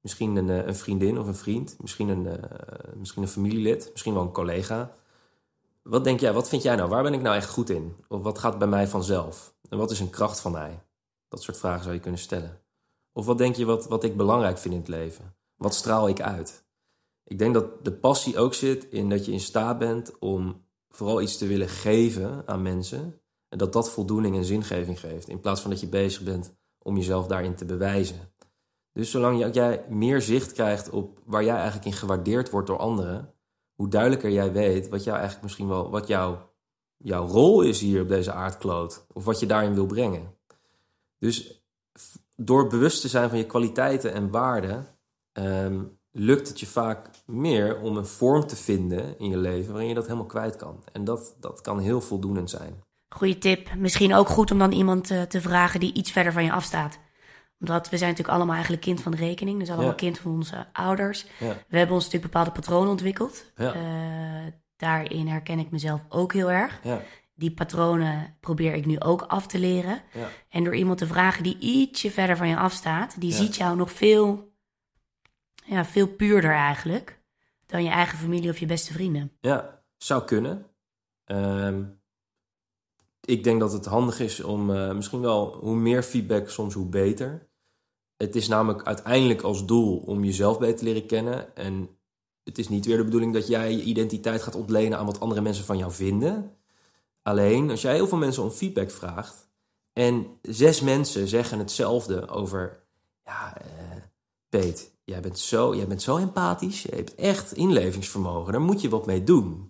Misschien 0.00 0.36
een, 0.36 0.50
eh, 0.50 0.66
een 0.66 0.76
vriendin 0.76 1.18
of 1.18 1.26
een 1.26 1.34
vriend. 1.34 1.76
Misschien 1.80 2.08
een, 2.08 2.24
uh, 2.24 2.34
misschien 2.94 3.22
een 3.22 3.28
familielid. 3.28 3.88
Misschien 3.92 4.14
wel 4.14 4.22
een 4.22 4.32
collega. 4.32 4.92
Wat 5.82 6.04
denk 6.04 6.20
jij, 6.20 6.32
wat 6.32 6.48
vind 6.48 6.62
jij 6.62 6.76
nou? 6.76 6.88
Waar 6.88 7.02
ben 7.02 7.14
ik 7.14 7.20
nou 7.20 7.36
echt 7.36 7.50
goed 7.50 7.70
in? 7.70 7.96
Of 8.08 8.22
wat 8.22 8.38
gaat 8.38 8.58
bij 8.58 8.68
mij 8.68 8.88
vanzelf? 8.88 9.54
En 9.68 9.78
wat 9.78 9.90
is 9.90 10.00
een 10.00 10.10
kracht 10.10 10.40
van 10.40 10.52
mij? 10.52 10.82
Dat 11.28 11.42
soort 11.42 11.56
vragen 11.56 11.82
zou 11.82 11.94
je 11.94 12.00
kunnen 12.00 12.20
stellen. 12.20 12.60
Of 13.12 13.26
wat 13.26 13.38
denk 13.38 13.56
je 13.56 13.64
wat, 13.64 13.88
wat 13.88 14.04
ik 14.04 14.16
belangrijk 14.16 14.58
vind 14.58 14.74
in 14.74 14.80
het 14.80 14.88
leven? 14.88 15.34
Wat 15.56 15.74
straal 15.74 16.08
ik 16.08 16.20
uit? 16.20 16.64
Ik 17.24 17.38
denk 17.38 17.54
dat 17.54 17.84
de 17.84 17.92
passie 17.92 18.38
ook 18.38 18.54
zit 18.54 18.84
in 18.84 19.08
dat 19.08 19.24
je 19.24 19.32
in 19.32 19.40
staat 19.40 19.78
bent 19.78 20.18
om 20.18 20.64
vooral 20.88 21.20
iets 21.20 21.38
te 21.38 21.46
willen 21.46 21.68
geven 21.68 22.42
aan 22.46 22.62
mensen 22.62 23.19
en 23.50 23.58
dat 23.58 23.72
dat 23.72 23.90
voldoening 23.90 24.36
en 24.36 24.44
zingeving 24.44 25.00
geeft. 25.00 25.28
In 25.28 25.40
plaats 25.40 25.60
van 25.60 25.70
dat 25.70 25.80
je 25.80 25.88
bezig 25.88 26.22
bent 26.22 26.54
om 26.78 26.96
jezelf 26.96 27.26
daarin 27.26 27.54
te 27.54 27.64
bewijzen. 27.64 28.32
Dus 28.92 29.10
zolang 29.10 29.54
jij 29.54 29.84
meer 29.88 30.20
zicht 30.20 30.52
krijgt 30.52 30.90
op 30.90 31.18
waar 31.24 31.44
jij 31.44 31.54
eigenlijk 31.54 31.84
in 31.84 31.92
gewaardeerd 31.92 32.50
wordt 32.50 32.66
door 32.66 32.78
anderen, 32.78 33.34
hoe 33.74 33.88
duidelijker 33.88 34.30
jij 34.30 34.52
weet 34.52 34.88
wat 34.88 35.04
jou 35.04 35.16
eigenlijk 35.16 35.44
misschien 35.44 35.68
wel, 35.68 35.90
wat 35.90 36.06
jouw, 36.06 36.50
jouw 36.96 37.26
rol 37.26 37.62
is 37.62 37.80
hier 37.80 38.02
op 38.02 38.08
deze 38.08 38.32
aardkloot. 38.32 39.06
Of 39.12 39.24
wat 39.24 39.40
je 39.40 39.46
daarin 39.46 39.74
wil 39.74 39.86
brengen. 39.86 40.34
Dus 41.18 41.64
door 42.36 42.66
bewust 42.66 43.00
te 43.00 43.08
zijn 43.08 43.28
van 43.28 43.38
je 43.38 43.46
kwaliteiten 43.46 44.12
en 44.12 44.30
waarden, 44.30 44.86
ehm, 45.32 45.82
lukt 46.10 46.48
het 46.48 46.60
je 46.60 46.66
vaak 46.66 47.10
meer 47.26 47.80
om 47.80 47.96
een 47.96 48.06
vorm 48.06 48.46
te 48.46 48.56
vinden 48.56 49.18
in 49.18 49.30
je 49.30 49.36
leven 49.36 49.70
waarin 49.70 49.88
je 49.88 49.94
dat 49.94 50.06
helemaal 50.06 50.26
kwijt 50.26 50.56
kan. 50.56 50.84
En 50.92 51.04
dat, 51.04 51.36
dat 51.40 51.60
kan 51.60 51.78
heel 51.78 52.00
voldoenend 52.00 52.50
zijn. 52.50 52.82
Goeie 53.14 53.38
tip. 53.38 53.74
Misschien 53.74 54.14
ook 54.14 54.28
goed 54.28 54.50
om 54.50 54.58
dan 54.58 54.72
iemand 54.72 55.06
te, 55.06 55.26
te 55.28 55.40
vragen 55.40 55.80
die 55.80 55.92
iets 55.92 56.10
verder 56.10 56.32
van 56.32 56.44
je 56.44 56.52
afstaat. 56.52 56.98
Omdat 57.58 57.88
we 57.88 57.96
zijn 57.96 58.10
natuurlijk 58.10 58.36
allemaal 58.36 58.54
eigenlijk 58.54 58.84
kind 58.84 59.02
van 59.02 59.12
de 59.12 59.18
rekening. 59.18 59.58
Dus 59.58 59.70
allemaal 59.70 59.94
kind 59.94 60.18
van 60.18 60.32
onze 60.32 60.66
ouders. 60.72 61.26
Ja. 61.38 61.56
We 61.68 61.76
hebben 61.76 61.94
ons 61.94 62.04
natuurlijk 62.04 62.32
bepaalde 62.32 62.60
patronen 62.60 62.90
ontwikkeld. 62.90 63.52
Ja. 63.56 63.74
Uh, 63.74 64.52
daarin 64.76 65.28
herken 65.28 65.58
ik 65.58 65.70
mezelf 65.70 66.04
ook 66.08 66.32
heel 66.32 66.50
erg. 66.50 66.80
Die 67.34 67.52
patronen 67.52 68.36
probeer 68.40 68.74
ik 68.74 68.86
nu 68.86 69.00
ook 69.00 69.22
af 69.22 69.46
te 69.46 69.58
leren. 69.58 70.02
En 70.48 70.64
door 70.64 70.74
iemand 70.74 70.98
te 70.98 71.06
vragen 71.06 71.42
die 71.42 71.58
ietsje 71.58 72.10
verder 72.10 72.36
van 72.36 72.48
je 72.48 72.56
afstaat, 72.56 73.20
die 73.20 73.32
ziet 73.32 73.56
jou 73.56 73.76
nog 73.76 73.92
veel, 73.92 74.52
ja, 75.64 75.84
veel 75.84 76.08
puurder 76.08 76.52
eigenlijk 76.52 77.22
dan 77.66 77.84
je 77.84 77.90
eigen 77.90 78.18
familie 78.18 78.50
of 78.50 78.58
je 78.58 78.66
beste 78.66 78.92
vrienden. 78.92 79.32
Ja, 79.40 79.82
zou 79.96 80.24
kunnen. 80.24 80.66
Um 81.24 81.99
ik 83.20 83.44
denk 83.44 83.60
dat 83.60 83.72
het 83.72 83.84
handig 83.84 84.20
is 84.20 84.42
om 84.42 84.70
uh, 84.70 84.92
misschien 84.92 85.20
wel 85.20 85.56
hoe 85.60 85.76
meer 85.76 86.02
feedback, 86.02 86.48
soms 86.50 86.74
hoe 86.74 86.86
beter. 86.86 87.48
Het 88.16 88.36
is 88.36 88.48
namelijk 88.48 88.82
uiteindelijk 88.82 89.42
als 89.42 89.66
doel 89.66 89.98
om 89.98 90.24
jezelf 90.24 90.58
beter 90.58 90.76
te 90.76 90.84
leren 90.84 91.06
kennen. 91.06 91.56
En 91.56 91.88
het 92.44 92.58
is 92.58 92.68
niet 92.68 92.86
weer 92.86 92.96
de 92.96 93.04
bedoeling 93.04 93.32
dat 93.32 93.46
jij 93.46 93.72
je 93.72 93.82
identiteit 93.82 94.42
gaat 94.42 94.54
ontlenen 94.54 94.98
aan 94.98 95.06
wat 95.06 95.20
andere 95.20 95.40
mensen 95.40 95.64
van 95.64 95.78
jou 95.78 95.92
vinden. 95.92 96.56
Alleen 97.22 97.70
als 97.70 97.82
jij 97.82 97.94
heel 97.94 98.08
veel 98.08 98.18
mensen 98.18 98.42
om 98.42 98.50
feedback 98.50 98.90
vraagt 98.90 99.48
en 99.92 100.26
zes 100.42 100.80
mensen 100.80 101.28
zeggen 101.28 101.58
hetzelfde 101.58 102.28
over, 102.28 102.82
ja, 103.24 103.56
uh, 103.62 104.02
Peet, 104.48 104.94
jij 105.04 105.20
bent, 105.20 105.38
zo, 105.38 105.76
jij 105.76 105.86
bent 105.86 106.02
zo 106.02 106.16
empathisch, 106.16 106.82
je 106.82 106.94
hebt 106.94 107.14
echt 107.14 107.52
inlevingsvermogen, 107.52 108.52
daar 108.52 108.60
moet 108.60 108.80
je 108.80 108.88
wat 108.88 109.06
mee 109.06 109.24
doen 109.24 109.69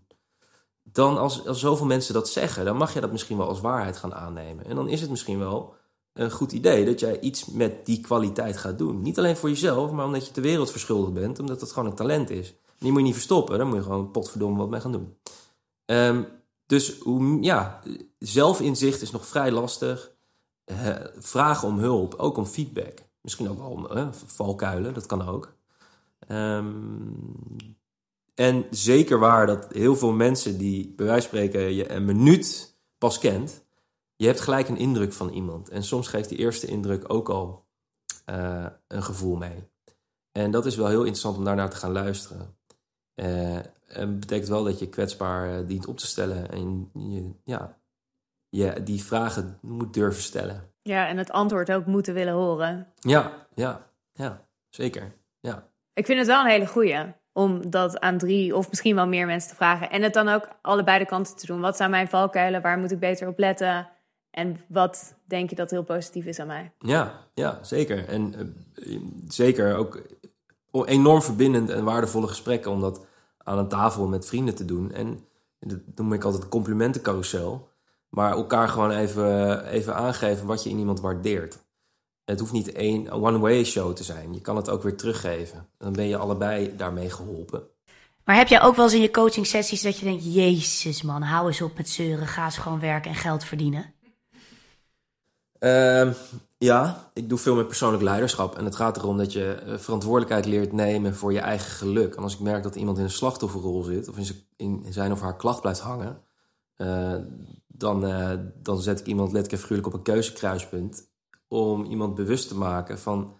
dan 0.93 1.19
als, 1.19 1.47
als 1.47 1.61
zoveel 1.61 1.87
mensen 1.87 2.15
dat 2.15 2.29
zeggen, 2.29 2.65
dan 2.65 2.77
mag 2.77 2.95
je 2.95 3.01
dat 3.01 3.13
misschien 3.13 3.37
wel 3.37 3.49
als 3.49 3.61
waarheid 3.61 3.97
gaan 3.97 4.15
aannemen. 4.15 4.65
En 4.65 4.75
dan 4.77 4.89
is 4.89 5.01
het 5.01 5.11
misschien 5.11 5.39
wel 5.39 5.75
een 6.13 6.31
goed 6.31 6.53
idee 6.53 6.85
dat 6.85 7.01
jij 7.01 7.21
iets 7.21 7.47
met 7.47 7.87
die 7.87 8.01
kwaliteit 8.01 8.57
gaat 8.57 8.79
doen. 8.79 9.03
Niet 9.03 9.19
alleen 9.19 9.37
voor 9.37 9.49
jezelf, 9.49 9.91
maar 9.91 10.05
omdat 10.05 10.27
je 10.27 10.33
de 10.33 10.41
wereld 10.41 10.71
verschuldigd 10.71 11.13
bent, 11.13 11.39
omdat 11.39 11.61
het 11.61 11.73
gewoon 11.73 11.89
een 11.89 11.97
talent 11.97 12.31
is. 12.31 12.55
die 12.79 12.91
moet 12.91 13.01
je 13.01 13.07
niet 13.07 13.15
verstoppen, 13.15 13.59
daar 13.59 13.67
moet 13.67 13.77
je 13.77 13.83
gewoon 13.83 14.11
potverdomme 14.11 14.59
wat 14.59 14.71
mee 14.71 14.81
gaan 14.81 14.93
doen. 14.93 15.17
Ehm, 15.85 16.23
dus 16.67 16.99
ja, 17.41 17.81
zelfinzicht 18.19 19.03
is 19.03 19.11
nog 19.11 19.27
vrij 19.27 19.51
lastig. 19.51 20.11
Uh, 20.67 20.97
vragen 21.19 21.69
om 21.69 21.79
hulp, 21.79 22.15
ook 22.15 22.37
om 22.37 22.47
feedback. 22.47 22.99
Misschien 23.21 23.51
ook 23.51 23.59
wel 23.59 23.71
om 23.71 23.87
uh, 23.93 24.09
valkuilen, 24.13 24.95
dat 24.95 25.07
kan 25.07 25.29
ook. 25.29 25.53
Um, 26.29 27.77
en 28.41 28.67
zeker 28.71 29.19
waar 29.19 29.47
dat 29.47 29.73
heel 29.73 29.97
veel 29.97 30.13
mensen 30.13 30.59
die 30.59 30.95
bij 30.97 31.07
wijze 31.07 31.29
van 31.29 31.39
spreken 31.39 31.75
je 31.75 31.91
een 31.91 32.05
minuut 32.05 32.77
pas 32.99 33.19
kent, 33.19 33.65
je 34.17 34.27
hebt 34.27 34.41
gelijk 34.41 34.69
een 34.69 34.77
indruk 34.77 35.13
van 35.13 35.29
iemand. 35.29 35.69
En 35.69 35.83
soms 35.83 36.09
geeft 36.09 36.29
die 36.29 36.39
eerste 36.39 36.67
indruk 36.67 37.13
ook 37.13 37.29
al 37.29 37.67
uh, 38.31 38.67
een 38.87 39.03
gevoel 39.03 39.37
mee. 39.37 39.69
En 40.33 40.51
dat 40.51 40.67
is 40.67 40.77
wel 40.77 40.87
heel 40.87 40.99
interessant 40.99 41.37
om 41.37 41.45
daarnaar 41.45 41.71
te 41.71 41.77
gaan 41.77 41.93
luisteren. 41.93 42.57
Uh, 43.15 43.59
en 43.87 44.21
betekent 44.21 44.49
wel 44.49 44.65
dat 44.65 44.79
je 44.79 44.89
kwetsbaar 44.89 45.61
uh, 45.61 45.67
dient 45.67 45.87
op 45.87 45.99
te 45.99 46.07
stellen. 46.07 46.51
En 46.51 46.91
je, 46.93 47.31
ja, 47.45 47.81
je 48.49 48.83
die 48.83 49.05
vragen 49.05 49.59
moet 49.61 49.95
durven 49.95 50.23
stellen. 50.23 50.73
Ja, 50.83 51.09
en 51.09 51.17
het 51.17 51.31
antwoord 51.31 51.73
ook 51.73 51.87
moeten 51.87 52.15
willen 52.15 52.35
horen. 52.35 52.93
Ja, 52.95 53.47
ja, 53.55 53.91
ja, 54.13 54.49
zeker. 54.69 55.13
Ja. 55.41 55.69
Ik 55.93 56.07
vind 56.07 56.19
het 56.19 56.29
wel 56.29 56.41
een 56.41 56.51
hele 56.51 56.67
goeie 56.67 57.19
om 57.41 57.71
dat 57.71 58.01
aan 58.01 58.19
drie 58.19 58.57
of 58.57 58.69
misschien 58.69 58.95
wel 58.95 59.07
meer 59.07 59.27
mensen 59.27 59.51
te 59.51 59.57
vragen. 59.57 59.91
En 59.91 60.03
het 60.03 60.15
dan 60.15 60.29
ook 60.29 60.49
allebei 60.63 60.99
de 60.99 61.07
kanten 61.07 61.37
te 61.37 61.47
doen. 61.47 61.61
Wat 61.61 61.77
zijn 61.77 61.91
mijn 61.91 62.09
valkuilen? 62.09 62.63
Waar 62.63 62.79
moet 62.79 62.91
ik 62.91 62.99
beter 62.99 63.29
op 63.29 63.39
letten? 63.39 63.89
En 64.31 64.57
wat 64.69 65.15
denk 65.25 65.51
je 65.51 65.57
dat 65.57 65.71
heel 65.71 65.83
positief 65.83 66.25
is 66.25 66.39
aan 66.39 66.47
mij? 66.47 66.73
Ja, 66.79 67.13
ja 67.35 67.59
zeker. 67.63 68.09
En 68.09 68.35
uh, 68.77 69.01
zeker 69.29 69.77
ook 69.77 70.03
enorm 70.85 71.23
verbindend 71.23 71.71
en 71.71 71.85
waardevolle 71.85 72.29
gesprekken 72.29 72.71
om 72.71 72.81
dat 72.81 73.07
aan 73.39 73.59
een 73.59 73.69
tafel 73.69 74.09
met 74.09 74.27
vrienden 74.27 74.55
te 74.55 74.65
doen. 74.65 74.93
En 74.93 75.21
dat 75.59 75.79
noem 75.95 76.13
ik 76.13 76.25
altijd 76.25 76.49
complimentencarousel. 76.49 77.69
Maar 78.09 78.31
elkaar 78.33 78.69
gewoon 78.69 78.91
even, 78.91 79.65
even 79.65 79.95
aangeven 79.95 80.47
wat 80.47 80.63
je 80.63 80.71
in 80.71 80.79
iemand 80.79 81.01
waardeert. 81.01 81.59
Het 82.31 82.41
hoeft 82.41 82.53
niet 82.53 82.73
één 82.73 83.11
one-way 83.13 83.65
show 83.65 83.95
te 83.95 84.05
zijn. 84.05 84.35
Je 84.35 84.41
kan 84.41 84.57
het 84.57 84.69
ook 84.69 84.83
weer 84.83 84.97
teruggeven. 84.97 85.67
Dan 85.79 85.93
ben 85.93 86.09
je 86.09 86.17
allebei 86.17 86.77
daarmee 86.77 87.11
geholpen. 87.11 87.63
Maar 88.25 88.37
heb 88.37 88.49
jij 88.49 88.63
ook 88.63 88.77
wel 88.77 88.85
eens 88.85 88.95
in 88.95 89.01
je 89.01 89.11
coaching 89.11 89.47
sessies 89.47 89.83
dat 89.83 89.99
je 89.99 90.05
denkt... 90.05 90.35
Jezus 90.35 91.03
man, 91.03 91.23
hou 91.23 91.47
eens 91.47 91.63
op 91.63 91.77
met 91.77 91.89
zeuren. 91.89 92.27
Ga 92.27 92.45
eens 92.45 92.59
gewoon 92.59 92.81
werken 92.81 93.11
en 93.11 93.17
geld 93.17 93.45
verdienen. 93.45 93.95
Uh, 95.61 96.13
ja, 96.59 97.11
ik 97.15 97.29
doe 97.29 97.39
veel 97.39 97.55
met 97.55 97.67
persoonlijk 97.67 98.03
leiderschap. 98.03 98.59
En 98.59 98.65
het 98.65 98.77
gaat 98.77 98.97
erom 98.97 99.19
dat 99.19 99.33
je 99.33 99.75
verantwoordelijkheid 99.79 100.47
leert 100.47 100.73
nemen 100.73 101.17
voor 101.17 101.33
je 101.33 101.41
eigen 101.41 101.71
geluk. 101.71 102.15
En 102.15 102.23
als 102.23 102.35
ik 102.35 102.41
merk 102.41 102.63
dat 102.63 102.77
iemand 102.77 102.99
in 102.99 103.05
een 103.05 103.11
slachtofferrol 103.11 103.83
zit... 103.83 104.09
of 104.09 104.17
in 104.57 104.87
zijn 104.91 105.13
of 105.13 105.21
haar 105.21 105.37
klacht 105.37 105.61
blijft 105.61 105.81
hangen... 105.81 106.23
Uh, 106.77 107.15
dan, 107.67 108.05
uh, 108.05 108.31
dan 108.55 108.81
zet 108.81 109.01
ik 109.01 109.07
iemand 109.07 109.33
letterlijk 109.33 109.53
en 109.53 109.59
figuurlijk 109.59 109.89
op 109.89 109.95
een 109.95 110.03
keuzekruispunt 110.03 111.10
om 111.51 111.85
iemand 111.85 112.15
bewust 112.15 112.49
te 112.49 112.57
maken 112.57 112.99
van 112.99 113.37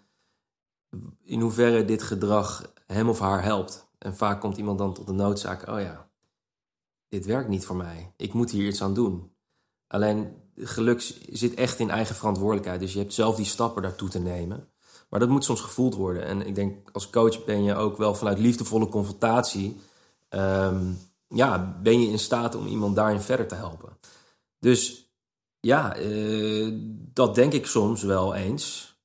in 1.23 1.41
hoeverre 1.41 1.85
dit 1.85 2.03
gedrag 2.03 2.73
hem 2.85 3.09
of 3.09 3.19
haar 3.19 3.43
helpt. 3.43 3.89
En 3.97 4.15
vaak 4.15 4.41
komt 4.41 4.57
iemand 4.57 4.77
dan 4.77 4.93
tot 4.93 5.07
de 5.07 5.13
noodzaak: 5.13 5.67
oh 5.67 5.79
ja, 5.79 6.09
dit 7.07 7.25
werkt 7.25 7.49
niet 7.49 7.65
voor 7.65 7.75
mij. 7.75 8.13
Ik 8.17 8.33
moet 8.33 8.51
hier 8.51 8.67
iets 8.67 8.81
aan 8.81 8.93
doen. 8.93 9.31
Alleen 9.87 10.35
geluk 10.55 11.01
zit 11.29 11.53
echt 11.53 11.79
in 11.79 11.89
eigen 11.89 12.15
verantwoordelijkheid. 12.15 12.79
Dus 12.79 12.93
je 12.93 12.99
hebt 12.99 13.13
zelf 13.13 13.35
die 13.35 13.45
stappen 13.45 13.81
daartoe 13.81 14.09
te 14.09 14.19
nemen. 14.19 14.69
Maar 15.09 15.19
dat 15.19 15.29
moet 15.29 15.43
soms 15.43 15.61
gevoeld 15.61 15.95
worden. 15.95 16.25
En 16.25 16.47
ik 16.47 16.55
denk 16.55 16.89
als 16.91 17.09
coach 17.09 17.43
ben 17.45 17.63
je 17.63 17.75
ook 17.75 17.97
wel 17.97 18.15
vanuit 18.15 18.39
liefdevolle 18.39 18.87
confrontatie. 18.87 19.79
Um, 20.29 20.97
ja, 21.27 21.79
ben 21.81 22.01
je 22.01 22.09
in 22.09 22.19
staat 22.19 22.55
om 22.55 22.67
iemand 22.67 22.95
daarin 22.95 23.21
verder 23.21 23.47
te 23.47 23.55
helpen. 23.55 23.97
Dus 24.59 25.10
ja, 25.61 25.97
uh, 25.97 26.71
dat 27.13 27.35
denk 27.35 27.53
ik 27.53 27.65
soms 27.65 28.03
wel 28.03 28.35
eens. 28.35 28.95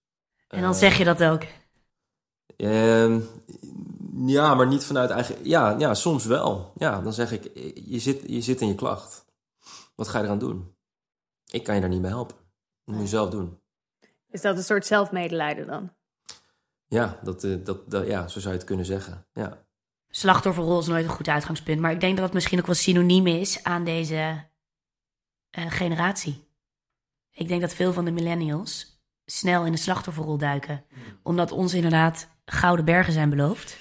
En 0.49 0.63
dan 0.63 0.75
zeg 0.75 0.99
je 0.99 1.05
dat 1.05 1.23
ook? 1.23 1.43
Uh, 2.57 3.21
ja, 4.27 4.55
maar 4.55 4.67
niet 4.67 4.85
vanuit 4.85 5.11
eigen... 5.11 5.37
Ja, 5.43 5.79
ja, 5.79 5.95
soms 5.95 6.25
wel. 6.25 6.73
Ja, 6.77 7.01
dan 7.01 7.13
zeg 7.13 7.33
ik, 7.33 7.51
je 7.75 7.99
zit, 7.99 8.23
je 8.27 8.41
zit 8.41 8.61
in 8.61 8.69
je 8.69 8.75
klacht. 8.75 9.25
Wat 9.95 10.09
ga 10.09 10.19
je 10.19 10.25
eraan 10.25 10.39
doen? 10.39 10.77
Ik 11.51 11.65
kan 11.65 11.75
je 11.75 11.81
daar 11.81 11.91
niet 11.91 12.01
bij 12.01 12.11
helpen. 12.11 12.37
Dat 12.85 12.95
moet 12.95 13.05
je 13.05 13.11
zelf 13.11 13.31
doen. 13.31 13.61
Is 14.31 14.41
dat 14.41 14.57
een 14.57 14.65
soort 14.65 14.87
zelfmedelijden 14.87 15.67
dan? 15.67 15.95
Ja, 16.87 17.19
dat, 17.23 17.45
uh, 17.45 17.65
dat, 17.65 17.91
dat, 17.91 18.07
ja, 18.07 18.29
zo 18.29 18.41
zou 18.41 18.53
je 18.53 18.59
het 18.59 18.69
kunnen 18.69 18.87
zeggen. 18.87 19.27
Ja. 19.33 19.67
Slachtofferrol 20.09 20.79
is 20.79 20.87
nooit 20.87 21.05
een 21.05 21.11
goed 21.11 21.29
uitgangspunt. 21.29 21.81
Maar 21.81 21.93
ik 21.93 22.01
denk 22.01 22.15
dat 22.15 22.25
het 22.25 22.35
misschien 22.35 22.59
ook 22.59 22.67
wel 22.67 22.75
synoniem 22.75 23.27
is 23.27 23.63
aan 23.63 23.85
deze 23.85 24.45
uh, 25.59 25.71
generatie. 25.71 26.46
Ik 27.37 27.49
denk 27.49 27.61
dat 27.61 27.75
veel 27.75 27.93
van 27.93 28.05
de 28.05 28.11
millennials 28.11 29.01
snel 29.25 29.65
in 29.65 29.73
de 29.73 29.79
slachtofferrol 29.79 30.39
duiken. 30.39 30.85
Omdat 31.23 31.53
ons 31.53 31.75
inderdaad 31.75 32.29
gouden 32.45 32.85
bergen 32.85 33.13
zijn 33.13 33.31
beloofd. 33.31 33.79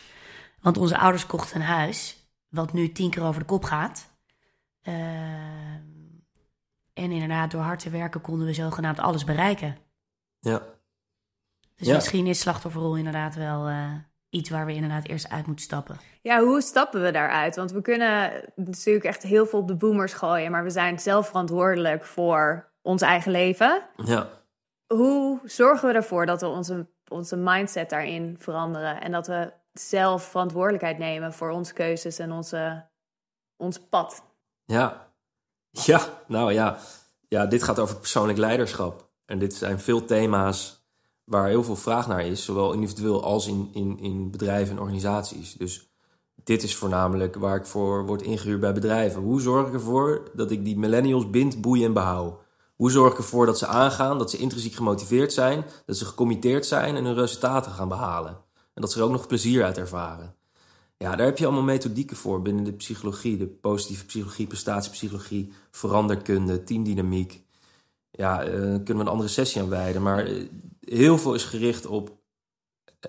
Want 0.59 0.77
onze 0.77 0.97
ouders 0.97 1.25
kochten 1.25 1.55
een 1.55 1.67
huis, 1.67 2.29
wat 2.49 2.73
nu 2.73 2.91
tien 2.91 3.09
keer 3.09 3.23
over 3.23 3.39
de 3.39 3.47
kop 3.47 3.63
gaat. 3.63 4.13
Uh, 4.83 4.93
en 6.93 7.11
inderdaad, 7.11 7.51
door 7.51 7.61
hard 7.61 7.79
te 7.79 7.89
werken 7.89 8.21
konden 8.21 8.47
we 8.47 8.53
zogenaamd 8.53 8.99
alles 8.99 9.23
bereiken. 9.23 9.77
Ja. 10.39 10.61
Dus 11.75 11.87
ja. 11.87 11.95
misschien 11.95 12.27
is 12.27 12.39
slachtofferrol 12.39 12.97
inderdaad 12.97 13.35
wel 13.35 13.69
uh, 13.69 13.91
iets 14.29 14.49
waar 14.49 14.65
we 14.65 14.73
inderdaad 14.73 15.07
eerst 15.07 15.29
uit 15.29 15.45
moeten 15.45 15.65
stappen. 15.65 15.97
Ja, 16.21 16.43
hoe 16.43 16.61
stappen 16.61 17.01
we 17.01 17.11
daaruit? 17.11 17.55
Want 17.55 17.71
we 17.71 17.81
kunnen 17.81 18.43
natuurlijk 18.55 19.05
echt 19.05 19.23
heel 19.23 19.45
veel 19.45 19.59
op 19.59 19.67
de 19.67 19.75
boomers 19.75 20.13
gooien, 20.13 20.51
maar 20.51 20.63
we 20.63 20.69
zijn 20.69 20.99
zelf 20.99 21.27
verantwoordelijk 21.27 22.05
voor 22.05 22.73
ons 22.85 23.01
eigen 23.01 23.31
leven. 23.31 23.81
Ja. 24.05 24.29
Hoe 24.87 25.39
zorgen 25.43 25.89
we 25.89 25.95
ervoor 25.95 26.25
dat 26.25 26.41
we 26.41 26.47
onze, 26.47 26.87
onze 27.07 27.35
mindset 27.35 27.89
daarin 27.89 28.35
veranderen 28.39 29.01
en 29.01 29.11
dat 29.11 29.27
we 29.27 29.53
zelf 29.73 30.23
verantwoordelijkheid 30.23 30.97
nemen 30.97 31.33
voor 31.33 31.49
onze 31.49 31.73
keuzes 31.73 32.19
en 32.19 32.31
onze, 32.31 32.85
ons 33.57 33.79
pad? 33.79 34.23
Ja, 34.65 35.11
ja, 35.69 36.01
nou 36.27 36.53
ja. 36.53 36.77
ja, 37.27 37.45
dit 37.45 37.63
gaat 37.63 37.79
over 37.79 37.95
persoonlijk 37.95 38.37
leiderschap. 38.37 39.09
En 39.25 39.39
dit 39.39 39.53
zijn 39.53 39.79
veel 39.79 40.05
thema's 40.05 40.83
waar 41.23 41.47
heel 41.47 41.63
veel 41.63 41.75
vraag 41.75 42.07
naar 42.07 42.25
is, 42.25 42.45
zowel 42.45 42.73
individueel 42.73 43.23
als 43.23 43.47
in, 43.47 43.69
in, 43.73 43.99
in 43.99 44.31
bedrijven 44.31 44.75
en 44.75 44.81
organisaties. 44.81 45.53
Dus 45.53 45.89
dit 46.43 46.63
is 46.63 46.75
voornamelijk 46.75 47.35
waar 47.35 47.55
ik 47.55 47.65
voor 47.65 48.05
word 48.05 48.21
ingehuurd 48.21 48.59
bij 48.59 48.73
bedrijven. 48.73 49.21
Hoe 49.21 49.41
zorg 49.41 49.67
ik 49.67 49.73
ervoor 49.73 50.31
dat 50.33 50.51
ik 50.51 50.65
die 50.65 50.77
millennials 50.77 51.29
bind, 51.29 51.61
boeien 51.61 51.85
en 51.85 51.93
behoud? 51.93 52.44
Hoe 52.75 52.91
zorg 52.91 53.11
ik 53.11 53.17
ervoor 53.17 53.45
dat 53.45 53.57
ze 53.57 53.67
aangaan, 53.67 54.17
dat 54.17 54.31
ze 54.31 54.37
intrinsiek 54.37 54.73
gemotiveerd 54.73 55.33
zijn, 55.33 55.65
dat 55.85 55.97
ze 55.97 56.05
gecommitteerd 56.05 56.65
zijn 56.65 56.95
en 56.95 57.05
hun 57.05 57.15
resultaten 57.15 57.71
gaan 57.71 57.87
behalen? 57.87 58.37
En 58.73 58.81
dat 58.81 58.91
ze 58.91 58.99
er 58.99 59.05
ook 59.05 59.11
nog 59.11 59.27
plezier 59.27 59.63
uit 59.63 59.77
ervaren. 59.77 60.35
Ja, 60.97 61.15
daar 61.15 61.25
heb 61.25 61.37
je 61.37 61.45
allemaal 61.45 61.63
methodieken 61.63 62.17
voor 62.17 62.41
binnen 62.41 62.63
de 62.63 62.73
psychologie, 62.73 63.37
de 63.37 63.47
positieve 63.47 64.05
psychologie, 64.05 64.47
prestatiepsychologie, 64.47 65.53
veranderkunde, 65.71 66.63
teamdynamiek. 66.63 67.43
Ja, 68.11 68.47
uh, 68.47 68.53
kunnen 68.53 68.85
we 68.85 68.93
een 68.93 69.07
andere 69.07 69.29
sessie 69.29 69.61
aan 69.61 69.69
wijden, 69.69 70.01
maar 70.01 70.29
uh, 70.29 70.49
heel 70.79 71.17
veel 71.17 71.33
is 71.33 71.43
gericht 71.43 71.85
op 71.85 72.17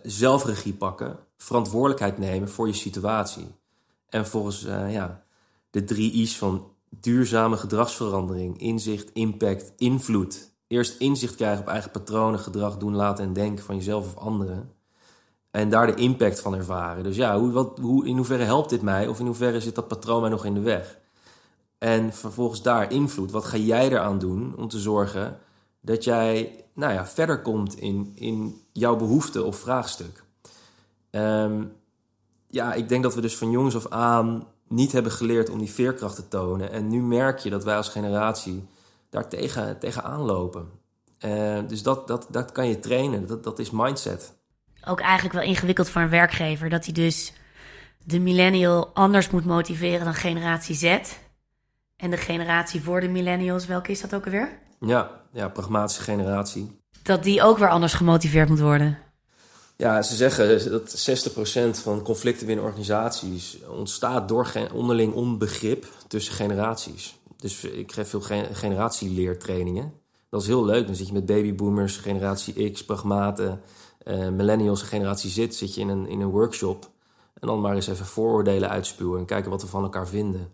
zelfregie 0.03 0.73
pakken, 0.73 1.19
verantwoordelijkheid 1.37 2.19
nemen 2.19 2.49
voor 2.49 2.67
je 2.67 2.73
situatie. 2.73 3.47
En 4.09 4.27
volgens 4.27 4.65
uh, 4.65 4.93
ja, 4.93 5.25
de 5.71 5.85
drie 5.85 6.13
I's 6.13 6.39
van 6.39 6.76
duurzame 6.89 7.57
gedragsverandering, 7.57 8.59
inzicht, 8.59 9.11
impact, 9.13 9.73
invloed. 9.77 10.55
Eerst 10.67 11.01
inzicht 11.01 11.35
krijgen 11.35 11.61
op 11.61 11.69
eigen 11.69 11.91
patronen, 11.91 12.41
gedrag, 12.41 12.77
doen, 12.77 12.95
laten 12.95 13.25
en 13.25 13.33
denken 13.33 13.65
van 13.65 13.77
jezelf 13.77 14.07
of 14.07 14.17
anderen. 14.17 14.71
En 15.51 15.71
daar 15.71 15.87
de 15.87 15.95
impact 15.95 16.41
van 16.41 16.55
ervaren. 16.55 17.03
Dus 17.03 17.17
ja, 17.17 17.39
hoe, 17.39 17.51
wat, 17.51 17.79
hoe, 17.79 18.07
in 18.07 18.17
hoeverre 18.17 18.43
helpt 18.43 18.71
dit 18.71 18.83
mij? 18.83 19.07
Of 19.09 19.21
in 19.21 19.27
hoeverre 19.27 19.61
zit 19.61 19.75
dat 19.75 19.89
patroon 19.89 20.21
mij 20.21 20.31
nog 20.31 20.45
in 20.45 20.55
de 20.55 20.61
weg? 20.61 20.99
En 21.79 22.13
vervolgens 22.13 22.63
daar 22.63 22.93
invloed. 22.93 23.31
Wat 23.31 23.45
ga 23.45 23.57
jij 23.57 23.89
eraan 23.89 24.19
doen 24.19 24.55
om 24.57 24.69
te 24.69 24.79
zorgen 24.79 25.39
dat 25.81 26.05
jij 26.05 26.65
nou 26.75 26.93
ja, 26.93 27.07
verder 27.07 27.43
komt 27.43 27.79
in, 27.79 28.13
in 28.15 28.61
jouw 28.73 28.97
behoefte 28.97 29.45
of 29.45 29.59
vraagstuk? 29.59 30.25
Um, 31.11 31.73
ja, 32.49 32.75
ik 32.75 32.89
denk 32.89 33.03
dat 33.03 33.15
we 33.15 33.21
dus 33.21 33.37
van 33.37 33.51
jongs 33.51 33.77
af 33.77 33.89
aan 33.89 34.47
niet 34.69 34.93
hebben 34.93 35.13
geleerd 35.13 35.51
om 35.51 35.59
die 35.59 35.71
veerkracht 35.71 36.17
te 36.17 36.29
tonen. 36.29 36.73
En 36.73 36.89
nu 36.89 37.03
merk 37.03 37.39
je 37.39 37.51
dat 37.51 37.65
wij 37.65 37.77
als 37.77 37.89
generatie 37.89 38.69
daar 39.11 39.29
tegen, 39.29 39.79
tegenaan 39.79 40.21
lopen. 40.21 40.69
Uh, 41.25 41.59
dus 41.69 41.83
dat, 41.83 42.09
dat, 42.09 42.27
dat 42.31 42.53
kan 42.53 42.69
je 42.69 42.79
trainen. 42.79 43.27
Dat, 43.27 43.45
dat 43.45 43.59
is 43.59 43.71
mindset. 43.71 44.35
Ook 44.85 45.01
eigenlijk 45.01 45.35
wel 45.35 45.45
ingewikkeld 45.45 45.89
voor 45.89 46.03
een 46.03 46.09
werkgever. 46.09 46.69
Dat 46.69 46.85
hij 46.85 46.95
dus 46.95 47.33
de 48.05 48.21
millennial 48.21 48.91
anders 48.95 49.31
moet 49.31 49.45
motiveren 49.45 50.05
dan 50.05 50.15
generatie 50.15 50.75
Z. 50.75 50.99
En 51.97 52.11
de 52.11 52.17
generatie 52.17 52.83
voor 52.83 53.01
de 53.01 53.09
millennials, 53.09 53.67
welke 53.67 53.91
is 53.91 54.01
dat 54.01 54.15
ook 54.15 54.25
alweer? 54.25 54.59
Ja, 54.81 55.11
ja, 55.33 55.49
pragmatische 55.49 56.03
generatie. 56.03 56.81
Dat 57.03 57.23
die 57.23 57.43
ook 57.43 57.59
weer 57.59 57.69
anders 57.69 57.95
gemotiveerd 57.95 58.49
moet 58.49 58.61
worden. 58.61 58.99
Ja, 59.77 60.03
ze 60.03 60.17
zeggen 60.17 60.71
dat 60.71 61.09
60% 61.79 61.81
van 61.83 62.03
conflicten 62.03 62.47
binnen 62.47 62.65
organisaties 62.65 63.59
ontstaat 63.69 64.29
door 64.29 64.53
onderling 64.73 65.15
onbegrip 65.15 65.87
tussen 66.09 66.35
generaties. 66.35 67.19
Dus 67.37 67.65
ik 67.65 67.93
geef 67.93 68.09
veel 68.09 68.23
generatieleertrainingen. 68.53 69.93
Dat 70.29 70.41
is 70.41 70.47
heel 70.47 70.65
leuk. 70.65 70.87
Dan 70.87 70.95
zit 70.95 71.07
je 71.07 71.13
met 71.13 71.27
babyboomers, 71.27 71.97
generatie 71.97 72.71
X, 72.71 72.85
pragmaten, 72.85 73.61
uh, 74.05 74.29
millennials, 74.29 74.83
generatie 74.83 75.31
Z, 75.31 75.49
zit 75.49 75.75
je 75.75 75.81
in 75.81 75.89
een, 75.89 76.07
in 76.09 76.21
een 76.21 76.31
workshop. 76.31 76.91
En 77.41 77.47
dan 77.47 77.61
maar 77.61 77.75
eens 77.75 77.87
even 77.87 78.07
vooroordelen 78.07 78.69
uitspuwen 78.69 79.19
en 79.19 79.25
kijken 79.25 79.51
wat 79.51 79.63
we 79.63 79.69
van 79.69 79.83
elkaar 79.83 80.09
vinden. 80.09 80.51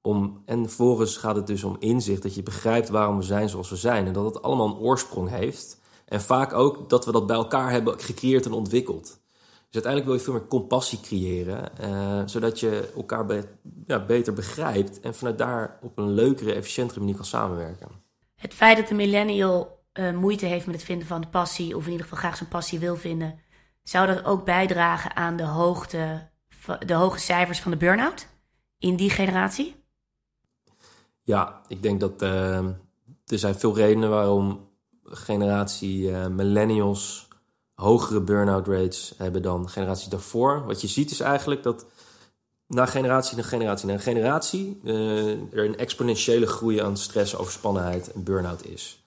Om, 0.00 0.42
en 0.44 0.66
vervolgens 0.66 1.16
gaat 1.16 1.36
het 1.36 1.46
dus 1.46 1.64
om 1.64 1.76
inzicht, 1.78 2.22
dat 2.22 2.34
je 2.34 2.42
begrijpt 2.42 2.88
waarom 2.88 3.16
we 3.16 3.22
zijn 3.22 3.48
zoals 3.48 3.70
we 3.70 3.76
zijn. 3.76 4.06
En 4.06 4.12
dat 4.12 4.24
het 4.24 4.42
allemaal 4.42 4.66
een 4.66 4.78
oorsprong 4.78 5.28
heeft. 5.28 5.80
En 6.12 6.20
vaak 6.20 6.52
ook 6.52 6.88
dat 6.88 7.04
we 7.04 7.12
dat 7.12 7.26
bij 7.26 7.36
elkaar 7.36 7.70
hebben 7.70 8.00
gecreëerd 8.00 8.46
en 8.46 8.52
ontwikkeld. 8.52 9.02
Dus 9.02 9.82
uiteindelijk 9.82 10.04
wil 10.04 10.14
je 10.14 10.20
veel 10.20 10.32
meer 10.32 10.46
compassie 10.46 11.00
creëren, 11.00 11.70
uh, 11.80 12.22
zodat 12.26 12.60
je 12.60 12.92
elkaar 12.96 13.26
be 13.26 13.48
ja, 13.86 14.04
beter 14.04 14.32
begrijpt 14.32 15.00
en 15.00 15.14
vanuit 15.14 15.38
daar 15.38 15.78
op 15.82 15.98
een 15.98 16.10
leukere, 16.10 16.52
efficiëntere 16.52 17.00
manier 17.00 17.14
kan 17.14 17.24
samenwerken. 17.24 17.88
Het 18.34 18.54
feit 18.54 18.76
dat 18.76 18.88
de 18.88 18.94
millennial 18.94 19.84
uh, 19.92 20.12
moeite 20.12 20.46
heeft 20.46 20.66
met 20.66 20.74
het 20.74 20.84
vinden 20.84 21.06
van 21.06 21.20
de 21.20 21.28
passie, 21.28 21.76
of 21.76 21.84
in 21.84 21.90
ieder 21.90 22.06
geval 22.06 22.18
graag 22.18 22.36
zijn 22.36 22.48
passie 22.48 22.78
wil 22.78 22.96
vinden, 22.96 23.38
zou 23.82 24.06
dat 24.06 24.24
ook 24.24 24.44
bijdragen 24.44 25.16
aan 25.16 25.36
de, 25.36 25.46
hoogte, 25.46 26.30
de 26.86 26.94
hoge 26.94 27.18
cijfers 27.18 27.60
van 27.60 27.70
de 27.70 27.76
burn-out 27.76 28.28
in 28.78 28.96
die 28.96 29.10
generatie? 29.10 29.76
Ja, 31.22 31.62
ik 31.68 31.82
denk 31.82 32.00
dat 32.00 32.22
uh, 32.22 32.56
er 33.26 33.38
zijn 33.38 33.54
veel 33.54 33.76
redenen 33.76 34.10
waarom 34.10 34.70
generatie 35.12 36.10
uh, 36.10 36.26
millennials 36.26 37.28
hogere 37.74 38.20
burn-out 38.20 38.66
rates 38.66 39.14
hebben 39.16 39.42
dan 39.42 39.68
generaties 39.68 40.08
daarvoor. 40.08 40.66
Wat 40.66 40.80
je 40.80 40.88
ziet 40.88 41.10
is 41.10 41.20
eigenlijk 41.20 41.62
dat 41.62 41.86
na 42.66 42.86
generatie 42.86 43.36
na 43.36 43.42
generatie 43.42 43.88
na 43.88 43.98
generatie 43.98 44.80
uh, 44.84 45.30
er 45.30 45.64
een 45.64 45.78
exponentiële 45.78 46.46
groei 46.46 46.80
aan 46.80 46.96
stress, 46.96 47.36
overspannenheid 47.36 48.12
en 48.12 48.22
burn-out 48.22 48.64
is. 48.64 49.04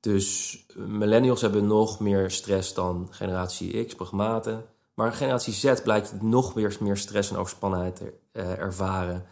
Dus 0.00 0.58
millennials 0.74 1.40
hebben 1.40 1.66
nog 1.66 2.00
meer 2.00 2.30
stress 2.30 2.74
dan 2.74 3.08
generatie 3.10 3.84
X, 3.84 3.94
pragmaten. 3.94 4.64
Maar 4.94 5.12
generatie 5.12 5.52
Z 5.52 5.82
blijkt 5.82 6.22
nog 6.22 6.54
meer, 6.54 6.76
meer 6.80 6.96
stress 6.96 7.30
en 7.30 7.36
overspannenheid 7.36 7.96
te 7.96 8.12
ervaren 8.40 9.24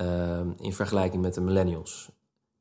uh, 0.00 0.40
in 0.58 0.74
vergelijking 0.74 1.22
met 1.22 1.34
de 1.34 1.40
millennials. 1.40 2.08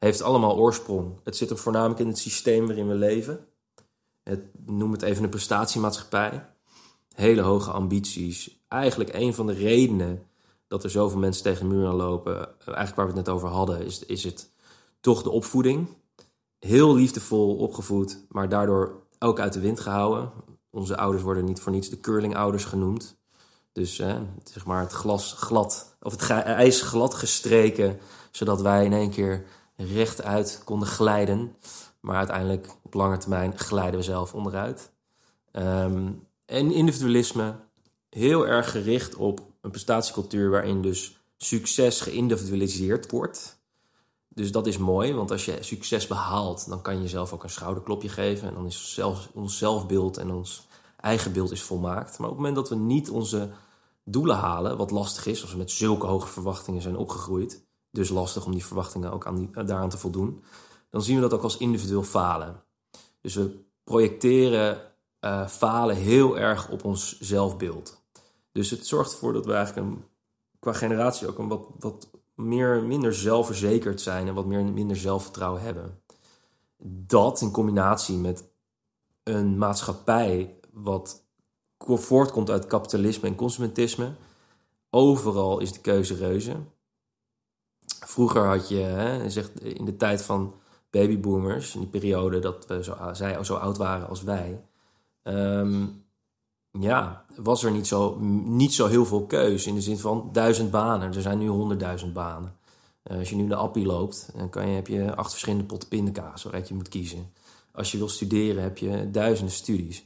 Heeft 0.04 0.22
allemaal 0.22 0.58
oorsprong. 0.58 1.20
Het 1.24 1.38
zit 1.38 1.50
hem 1.50 1.58
voornamelijk 1.58 2.00
in 2.00 2.08
het 2.08 2.18
systeem 2.18 2.66
waarin 2.66 2.88
we 2.88 2.94
leven. 2.94 3.48
Het, 4.24 4.40
noem 4.66 4.92
het 4.92 5.02
even 5.02 5.24
een 5.24 5.30
prestatiemaatschappij. 5.30 6.50
Hele 7.16 7.42
hoge 7.42 7.72
ambities. 7.72 8.64
Eigenlijk 8.68 9.14
een 9.14 9.34
van 9.34 9.48
de 9.48 9.54
redenen 9.54 10.28
dat 10.68 10.84
er 10.84 10.90
zoveel 10.90 11.20
mensen 11.20 11.44
tegen 11.44 11.70
de 11.70 11.76
muur 11.76 11.88
aan 11.88 11.96
lopen, 11.96 12.36
eigenlijk 12.66 12.96
waar 12.96 13.08
we 13.08 13.14
het 13.14 13.26
net 13.26 13.36
over 13.36 13.50
hadden, 13.50 13.86
is, 13.86 14.06
is 14.06 14.24
het 14.24 14.52
toch 15.00 15.24
de 15.24 15.30
opvoeding. 15.30 15.88
Heel 16.60 16.94
liefdevol 16.94 17.56
opgevoed, 17.56 18.26
maar 18.30 18.50
daardoor 18.50 19.02
ook 19.20 19.40
uit 19.40 19.54
de 19.54 19.60
wind 19.60 19.80
gehouden. 19.80 20.32
Onze 20.70 20.98
ouders 20.98 21.24
worden 21.24 21.46
niet 21.46 21.60
voor 21.60 21.72
niets 21.72 21.90
de 21.90 22.00
curlingouders 22.00 22.66
genoemd. 22.66 23.18
Dus 23.72 23.96
zeg 24.44 24.66
maar 24.66 24.82
het 24.82 24.92
glas 24.92 25.34
glad, 25.34 25.98
of 26.02 26.12
het 26.12 26.30
ijs 26.30 26.82
glad 26.82 27.14
gestreken, 27.14 28.00
zodat 28.32 28.62
wij 28.62 28.86
in 28.86 28.94
één 28.94 29.10
keer 29.10 29.46
rechtuit 29.86 30.62
konden 30.64 30.88
glijden. 30.88 31.56
Maar 32.00 32.16
uiteindelijk 32.16 32.76
op 32.82 32.94
lange 32.94 33.18
termijn 33.18 33.60
glijden 33.60 34.00
we 34.00 34.06
zelf 34.06 34.34
onderuit. 34.34 34.92
Um, 35.52 36.28
en 36.46 36.72
individualisme, 36.72 37.56
heel 38.10 38.48
erg 38.48 38.72
gericht 38.72 39.16
op 39.16 39.42
een 39.62 39.72
prestatiecultuur 39.72 40.50
waarin 40.50 40.82
dus 40.82 41.20
succes 41.38 42.02
geïndividualiseerd 42.02 43.12
wordt. 43.12 43.60
Dus 44.28 44.52
dat 44.52 44.68
is 44.68 44.78
mooi, 44.78 45.14
want 45.14 45.32
als 45.32 45.46
je 45.46 45.58
succes 45.60 46.08
behaalt, 46.08 46.70
dan 46.70 46.82
kan 46.82 46.96
je 46.96 47.02
jezelf 47.02 47.34
ook 47.34 47.44
een 47.44 47.50
schouderklopje 47.50 48.10
geven. 48.10 48.48
En 48.48 48.54
dan 48.54 48.66
is 48.66 48.94
zelf, 48.94 49.30
ons 49.34 49.58
zelfbeeld 49.58 50.18
en 50.18 50.32
ons 50.32 50.68
eigen 51.00 51.34
beeld 51.34 51.52
is 51.52 51.62
volmaakt. 51.62 52.18
Maar 52.18 52.30
op 52.30 52.36
het 52.36 52.46
moment 52.46 52.56
dat 52.56 52.70
we 52.70 52.76
niet 52.76 53.10
onze 53.10 53.50
doelen 54.04 54.36
halen, 54.36 54.78
wat 54.78 54.92
lastig 54.92 55.26
is, 55.26 55.42
als 55.42 55.52
we 55.52 55.58
met 55.58 55.72
zulke 55.72 56.06
hoge 56.06 56.28
verwachtingen 56.28 56.82
zijn 56.82 56.98
opgegroeid, 56.98 57.64
dus 57.92 58.10
lastig 58.10 58.46
om 58.46 58.52
die 58.52 58.66
verwachtingen 58.66 59.12
ook 59.12 59.26
aan 59.26 59.36
die, 59.36 59.50
daaraan 59.52 59.90
te 59.90 59.98
voldoen, 59.98 60.44
dan 60.90 61.02
zien 61.02 61.16
we 61.16 61.22
dat 61.22 61.34
ook 61.34 61.44
als 61.44 61.58
individueel 61.58 62.04
falen. 62.04 62.64
Dus 63.22 63.36
we 63.36 63.64
projecteren 63.84 64.82
uh, 65.22 65.48
falen 65.48 65.96
heel 65.96 66.38
erg 66.38 66.70
op 66.70 66.84
ons 66.84 67.20
zelfbeeld. 67.20 68.02
Dus 68.52 68.70
het 68.70 68.88
zorgt 68.88 69.12
ervoor 69.12 69.34
dat 69.34 69.46
we 69.46 69.54
eigenlijk 69.54 69.88
een, 69.88 70.04
qua 70.60 70.74
generatie 70.74 71.28
ook 71.28 71.38
een 71.38 71.48
wat, 71.48 71.68
wat 71.80 72.10
meer, 72.36 72.84
minder 72.84 73.14
zelfverzekerd 73.14 74.02
zijn 74.02 74.28
en 74.28 74.34
wat 74.34 74.46
meer, 74.46 74.66
minder 74.66 74.98
zelfvertrouwen 74.98 75.62
hebben. 75.62 76.02
Dat 76.84 77.42
in 77.42 77.52
combinatie 77.52 78.18
met 78.18 78.50
een 79.24 79.58
maatschappij 79.58 80.60
wat 80.72 81.24
voortkomt 81.78 82.50
uit 82.50 82.68
kapitalisme 82.68 83.28
en 83.28 83.36
consumentisme. 83.36 84.12
Overal 84.90 85.60
is 85.60 85.74
de 85.74 85.80
keuze 85.80 86.16
reuze. 86.16 86.56
Vroeger 88.06 88.46
had 88.46 88.70
je, 88.70 88.80
hè, 88.80 89.30
zegt 89.30 89.64
in 89.64 89.86
de 89.86 89.96
tijd 89.96 90.22
van 90.22 90.54
babyboomers, 90.90 91.74
in 91.74 91.80
die 91.80 91.90
periode 91.90 92.40
dat 92.40 92.68
we 92.68 92.84
zo, 92.84 92.96
zij 93.12 93.44
zo 93.44 93.56
oud 93.56 93.78
waren 93.78 94.10
als 94.10 94.24
wij, 94.24 94.62
um, 95.24 96.04
ja, 96.72 97.26
was 97.36 97.64
er 97.64 97.72
niet 97.72 97.88
zo, 97.88 98.20
niet 98.46 98.74
zo 98.74 98.88
heel 98.88 99.06
veel 99.06 99.26
keus. 99.26 99.68
In 99.68 99.76
de 99.76 99.82
zin 99.82 99.98
van 99.98 100.30
duizend 100.32 100.72
banen. 100.72 101.14
Er 101.14 101.22
zijn 101.22 101.38
nu 101.38 101.48
honderdduizend 101.48 102.14
banen. 102.14 102.56
Uh, 103.12 103.18
als 103.18 103.30
je 103.30 103.36
nu 103.36 103.44
naar 103.44 103.58
Appie 103.58 103.86
loopt, 103.86 104.30
dan 104.36 104.50
kan 104.50 104.68
je, 104.68 104.76
heb 104.76 104.88
je 104.88 105.16
acht 105.16 105.30
verschillende 105.30 105.66
potten 105.66 105.90
pindakaas 105.90 106.44
je 106.44 106.74
moet 106.74 106.90
kiezen. 106.90 107.34
Als 107.72 107.92
je 107.92 107.98
wil 107.98 108.10
studeren, 108.10 108.64
heb 108.64 108.78
je 108.78 109.12
duizenden 109.12 109.54
studies. 109.54 110.06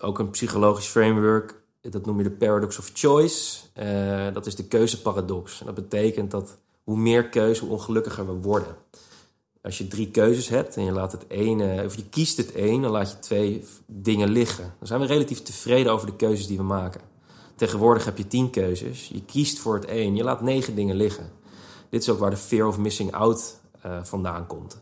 Ook 0.00 0.18
een 0.18 0.30
psychologisch 0.30 0.86
framework, 0.86 1.61
dat 1.90 2.06
noem 2.06 2.18
je 2.18 2.24
de 2.24 2.30
paradox 2.30 2.78
of 2.78 2.90
choice. 2.94 3.58
Uh, 3.82 4.34
dat 4.34 4.46
is 4.46 4.56
de 4.56 4.64
keuzeparadox. 4.64 5.60
En 5.60 5.66
dat 5.66 5.74
betekent 5.74 6.30
dat 6.30 6.58
hoe 6.84 6.96
meer 6.96 7.28
keuze, 7.28 7.60
hoe 7.64 7.72
ongelukkiger 7.72 8.26
we 8.26 8.32
worden. 8.32 8.76
Als 9.62 9.78
je 9.78 9.88
drie 9.88 10.10
keuzes 10.10 10.48
hebt 10.48 10.76
en 10.76 10.84
je 10.84 10.92
laat 10.92 11.12
het 11.12 11.24
ene, 11.28 11.82
of 11.84 11.96
je 11.96 12.08
kiest 12.08 12.36
het 12.36 12.52
één, 12.52 12.82
dan 12.82 12.90
laat 12.90 13.10
je 13.10 13.18
twee 13.18 13.64
dingen 13.86 14.28
liggen. 14.28 14.74
Dan 14.78 14.86
zijn 14.86 15.00
we 15.00 15.06
relatief 15.06 15.42
tevreden 15.42 15.92
over 15.92 16.06
de 16.06 16.16
keuzes 16.16 16.46
die 16.46 16.56
we 16.56 16.62
maken. 16.62 17.00
Tegenwoordig 17.56 18.04
heb 18.04 18.18
je 18.18 18.26
tien 18.26 18.50
keuzes. 18.50 19.08
Je 19.08 19.24
kiest 19.24 19.58
voor 19.58 19.74
het 19.74 19.84
één, 19.84 20.16
je 20.16 20.24
laat 20.24 20.40
negen 20.40 20.74
dingen 20.74 20.96
liggen. 20.96 21.30
Dit 21.90 22.02
is 22.02 22.08
ook 22.08 22.18
waar 22.18 22.30
de 22.30 22.36
fear 22.36 22.66
of 22.66 22.78
missing 22.78 23.12
out 23.12 23.60
uh, 23.86 23.98
vandaan 24.02 24.46
komt. 24.46 24.80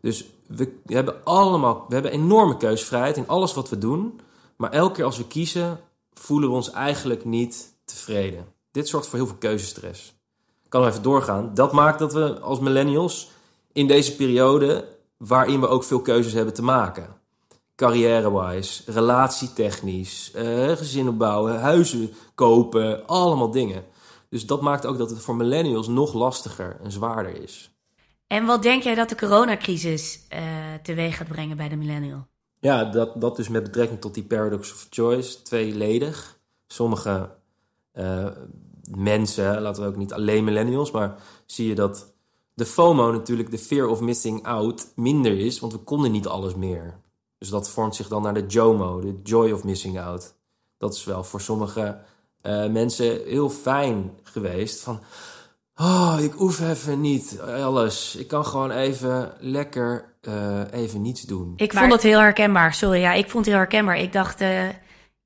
Dus 0.00 0.26
we 0.46 0.80
hebben 0.86 1.24
allemaal, 1.24 1.84
we 1.88 1.94
hebben 1.94 2.12
enorme 2.12 2.56
keuzevrijheid 2.56 3.16
in 3.16 3.28
alles 3.28 3.54
wat 3.54 3.68
we 3.68 3.78
doen. 3.78 4.20
Maar 4.56 4.70
elke 4.70 4.94
keer 4.94 5.04
als 5.04 5.16
we 5.16 5.26
kiezen, 5.26 5.78
voelen 6.14 6.48
we 6.48 6.54
ons 6.54 6.70
eigenlijk 6.70 7.24
niet 7.24 7.74
tevreden. 7.84 8.46
Dit 8.70 8.88
zorgt 8.88 9.06
voor 9.06 9.18
heel 9.18 9.26
veel 9.26 9.36
keuzestress. 9.36 10.14
Ik 10.64 10.70
kan 10.70 10.80
nog 10.80 10.90
even 10.90 11.02
doorgaan. 11.02 11.54
Dat 11.54 11.72
maakt 11.72 11.98
dat 11.98 12.12
we 12.12 12.40
als 12.40 12.60
millennials 12.60 13.30
in 13.72 13.86
deze 13.86 14.16
periode 14.16 14.96
waarin 15.16 15.60
we 15.60 15.66
ook 15.68 15.84
veel 15.84 16.00
keuzes 16.00 16.32
hebben 16.32 16.54
te 16.54 16.62
maken. 16.62 17.20
Carrière-wise, 17.76 18.92
relatietechnisch, 18.92 20.32
uh, 20.36 20.70
gezin 20.70 21.08
opbouwen, 21.08 21.60
huizen 21.60 22.12
kopen, 22.34 23.06
allemaal 23.06 23.50
dingen. 23.50 23.84
Dus 24.28 24.46
dat 24.46 24.60
maakt 24.60 24.86
ook 24.86 24.98
dat 24.98 25.10
het 25.10 25.22
voor 25.22 25.36
millennials 25.36 25.88
nog 25.88 26.14
lastiger 26.14 26.76
en 26.82 26.92
zwaarder 26.92 27.42
is. 27.42 27.70
En 28.26 28.46
wat 28.46 28.62
denk 28.62 28.82
jij 28.82 28.94
dat 28.94 29.08
de 29.08 29.16
coronacrisis 29.16 30.20
uh, 30.32 30.38
teweeg 30.82 31.16
gaat 31.16 31.28
brengen 31.28 31.56
bij 31.56 31.68
de 31.68 31.76
millennial? 31.76 32.26
Ja, 32.62 32.84
dat, 32.84 33.20
dat 33.20 33.36
dus 33.36 33.48
met 33.48 33.62
betrekking 33.62 34.00
tot 34.00 34.14
die 34.14 34.24
paradox 34.24 34.72
of 34.72 34.86
choice, 34.90 35.42
tweeledig. 35.42 36.38
Sommige 36.66 37.30
uh, 37.94 38.26
mensen, 38.90 39.60
laten 39.60 39.82
we 39.82 39.88
ook 39.88 39.96
niet 39.96 40.12
alleen 40.12 40.44
millennials, 40.44 40.90
maar 40.90 41.22
zie 41.46 41.68
je 41.68 41.74
dat 41.74 42.14
de 42.54 42.66
FOMO 42.66 43.12
natuurlijk, 43.12 43.50
de 43.50 43.58
fear 43.58 43.86
of 43.86 44.00
missing 44.00 44.46
out, 44.46 44.92
minder 44.96 45.38
is, 45.38 45.60
want 45.60 45.72
we 45.72 45.78
konden 45.78 46.12
niet 46.12 46.26
alles 46.26 46.54
meer. 46.54 47.00
Dus 47.38 47.48
dat 47.48 47.70
vormt 47.70 47.94
zich 47.94 48.08
dan 48.08 48.22
naar 48.22 48.34
de 48.34 48.46
JOMO, 48.46 49.00
de 49.00 49.20
joy 49.22 49.50
of 49.50 49.64
missing 49.64 50.00
out. 50.00 50.34
Dat 50.78 50.94
is 50.94 51.04
wel 51.04 51.24
voor 51.24 51.40
sommige 51.40 51.98
uh, 52.42 52.66
mensen 52.66 53.24
heel 53.24 53.50
fijn 53.50 54.18
geweest. 54.22 54.80
Van, 54.80 55.00
oh, 55.74 56.16
ik 56.20 56.32
hoef 56.32 56.60
even 56.60 57.00
niet 57.00 57.40
alles. 57.40 58.16
Ik 58.16 58.28
kan 58.28 58.44
gewoon 58.46 58.70
even 58.70 59.32
lekker 59.40 60.14
uh, 60.28 60.60
even 60.72 61.02
niets 61.02 61.22
doen. 61.22 61.52
Ik 61.56 61.72
vond 61.72 61.92
het 61.92 62.02
heel 62.02 62.20
herkenbaar. 62.20 62.74
Sorry, 62.74 63.00
ja, 63.00 63.12
ik 63.12 63.30
vond 63.30 63.44
het 63.44 63.54
heel 63.54 63.62
herkenbaar. 63.62 63.98
Ik 63.98 64.12
dacht, 64.12 64.40
uh, 64.40 64.68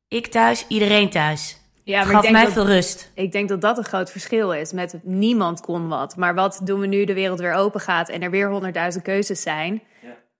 ik 0.08 0.26
thuis, 0.26 0.64
iedereen 0.68 1.10
thuis. 1.10 1.58
Ja, 1.84 1.98
Het 1.98 2.08
gaf 2.08 2.16
ik 2.16 2.22
denk 2.22 2.34
mij 2.34 2.44
dat, 2.44 2.52
veel 2.52 2.66
rust. 2.66 3.10
Ik 3.14 3.32
denk 3.32 3.48
dat 3.48 3.60
dat 3.60 3.78
een 3.78 3.84
groot 3.84 4.10
verschil 4.10 4.52
is. 4.52 4.72
Met 4.72 4.98
niemand 5.02 5.60
kon 5.60 5.88
wat. 5.88 6.16
Maar 6.16 6.34
wat 6.34 6.60
doen 6.64 6.80
we 6.80 6.86
nu 6.86 7.04
de 7.04 7.14
wereld 7.14 7.38
weer 7.38 7.52
open 7.52 7.80
gaat 7.80 8.08
en 8.08 8.22
er 8.22 8.30
weer 8.30 8.50
honderdduizend 8.50 9.04
keuzes 9.04 9.42
zijn? 9.42 9.82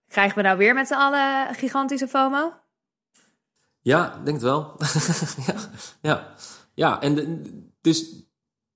Krijgen 0.07 0.35
we 0.37 0.41
nou 0.43 0.57
weer 0.57 0.73
met 0.73 0.87
z'n 0.87 0.93
allen 0.93 1.55
gigantische 1.55 2.07
FOMO? 2.07 2.53
Ja, 3.81 4.13
denk 4.23 4.27
het 4.37 4.41
wel. 4.45 4.75
ja, 5.47 5.53
ja. 6.01 6.27
ja, 6.73 7.01
en 7.01 7.15
de- 7.15 7.65
dus 7.81 8.26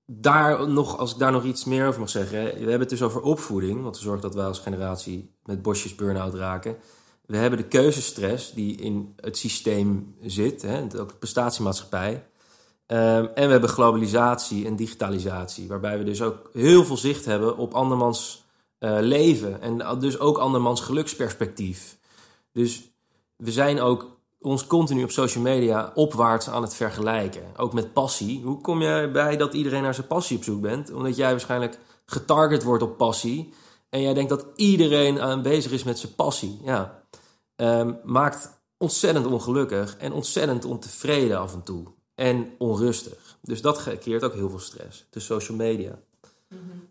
daar 0.06 0.68
nog, 0.68 0.98
als 0.98 1.12
ik 1.12 1.18
daar 1.18 1.32
nog 1.32 1.44
iets 1.44 1.64
meer 1.64 1.86
over 1.86 2.00
mag 2.00 2.10
zeggen. 2.10 2.44
We 2.44 2.58
hebben 2.58 2.80
het 2.80 2.88
dus 2.88 3.02
over 3.02 3.20
opvoeding, 3.20 3.82
wat 3.82 3.96
zorgt 3.96 4.22
dat 4.22 4.34
wij 4.34 4.44
als 4.44 4.58
generatie 4.58 5.34
met 5.44 5.62
bosjes 5.62 5.94
burn-out 5.94 6.34
raken. 6.34 6.76
We 7.26 7.36
hebben 7.36 7.58
de 7.58 7.68
keuzestress 7.68 8.52
die 8.52 8.76
in 8.76 9.12
het 9.16 9.36
systeem 9.38 10.14
zit, 10.20 10.62
hè, 10.62 10.82
ook 10.82 11.08
de 11.08 11.16
prestatiemaatschappij. 11.18 12.26
Ehm, 12.86 13.24
en 13.34 13.46
we 13.46 13.52
hebben 13.52 13.68
globalisatie 13.68 14.66
en 14.66 14.76
digitalisatie, 14.76 15.68
waarbij 15.68 15.98
we 15.98 16.04
dus 16.04 16.22
ook 16.22 16.50
heel 16.52 16.84
veel 16.84 16.96
zicht 16.96 17.24
hebben 17.24 17.56
op 17.56 17.74
andermans 17.74 18.44
eh, 18.78 18.96
leven 19.00 19.60
en 19.60 19.98
dus 19.98 20.18
ook 20.18 20.38
andermans 20.38 20.80
geluksperspectief. 20.80 21.98
Dus 22.52 22.90
we 23.36 23.52
zijn 23.52 23.80
ook 23.80 24.11
ons 24.42 24.66
continu 24.66 25.02
op 25.02 25.10
social 25.10 25.42
media 25.42 25.92
opwaarts 25.94 26.48
aan 26.48 26.62
het 26.62 26.74
vergelijken. 26.74 27.42
Ook 27.56 27.72
met 27.72 27.92
passie. 27.92 28.42
Hoe 28.42 28.60
kom 28.60 28.82
je 28.82 29.10
bij 29.12 29.36
dat 29.36 29.54
iedereen 29.54 29.82
naar 29.82 29.94
zijn 29.94 30.06
passie 30.06 30.36
op 30.36 30.44
zoek 30.44 30.60
bent? 30.60 30.92
Omdat 30.92 31.16
jij 31.16 31.30
waarschijnlijk 31.30 31.78
getarget 32.06 32.62
wordt 32.62 32.82
op 32.82 32.96
passie. 32.96 33.52
En 33.88 34.02
jij 34.02 34.14
denkt 34.14 34.30
dat 34.30 34.46
iedereen 34.56 35.20
aanwezig 35.20 35.72
is 35.72 35.84
met 35.84 35.98
zijn 35.98 36.14
passie. 36.14 36.60
Ja. 36.64 37.02
Ehm, 37.56 37.92
maakt 38.04 38.60
ontzettend 38.78 39.26
ongelukkig 39.26 39.96
en 39.96 40.12
ontzettend 40.12 40.64
ontevreden 40.64 41.38
af 41.38 41.54
en 41.54 41.62
toe. 41.62 41.84
En 42.14 42.54
onrustig. 42.58 43.38
Dus 43.42 43.60
dat 43.60 43.82
creëert 43.82 44.24
ook 44.24 44.34
heel 44.34 44.50
veel 44.50 44.58
stress. 44.58 45.06
De 45.10 45.20
social 45.20 45.56
media. 45.56 45.98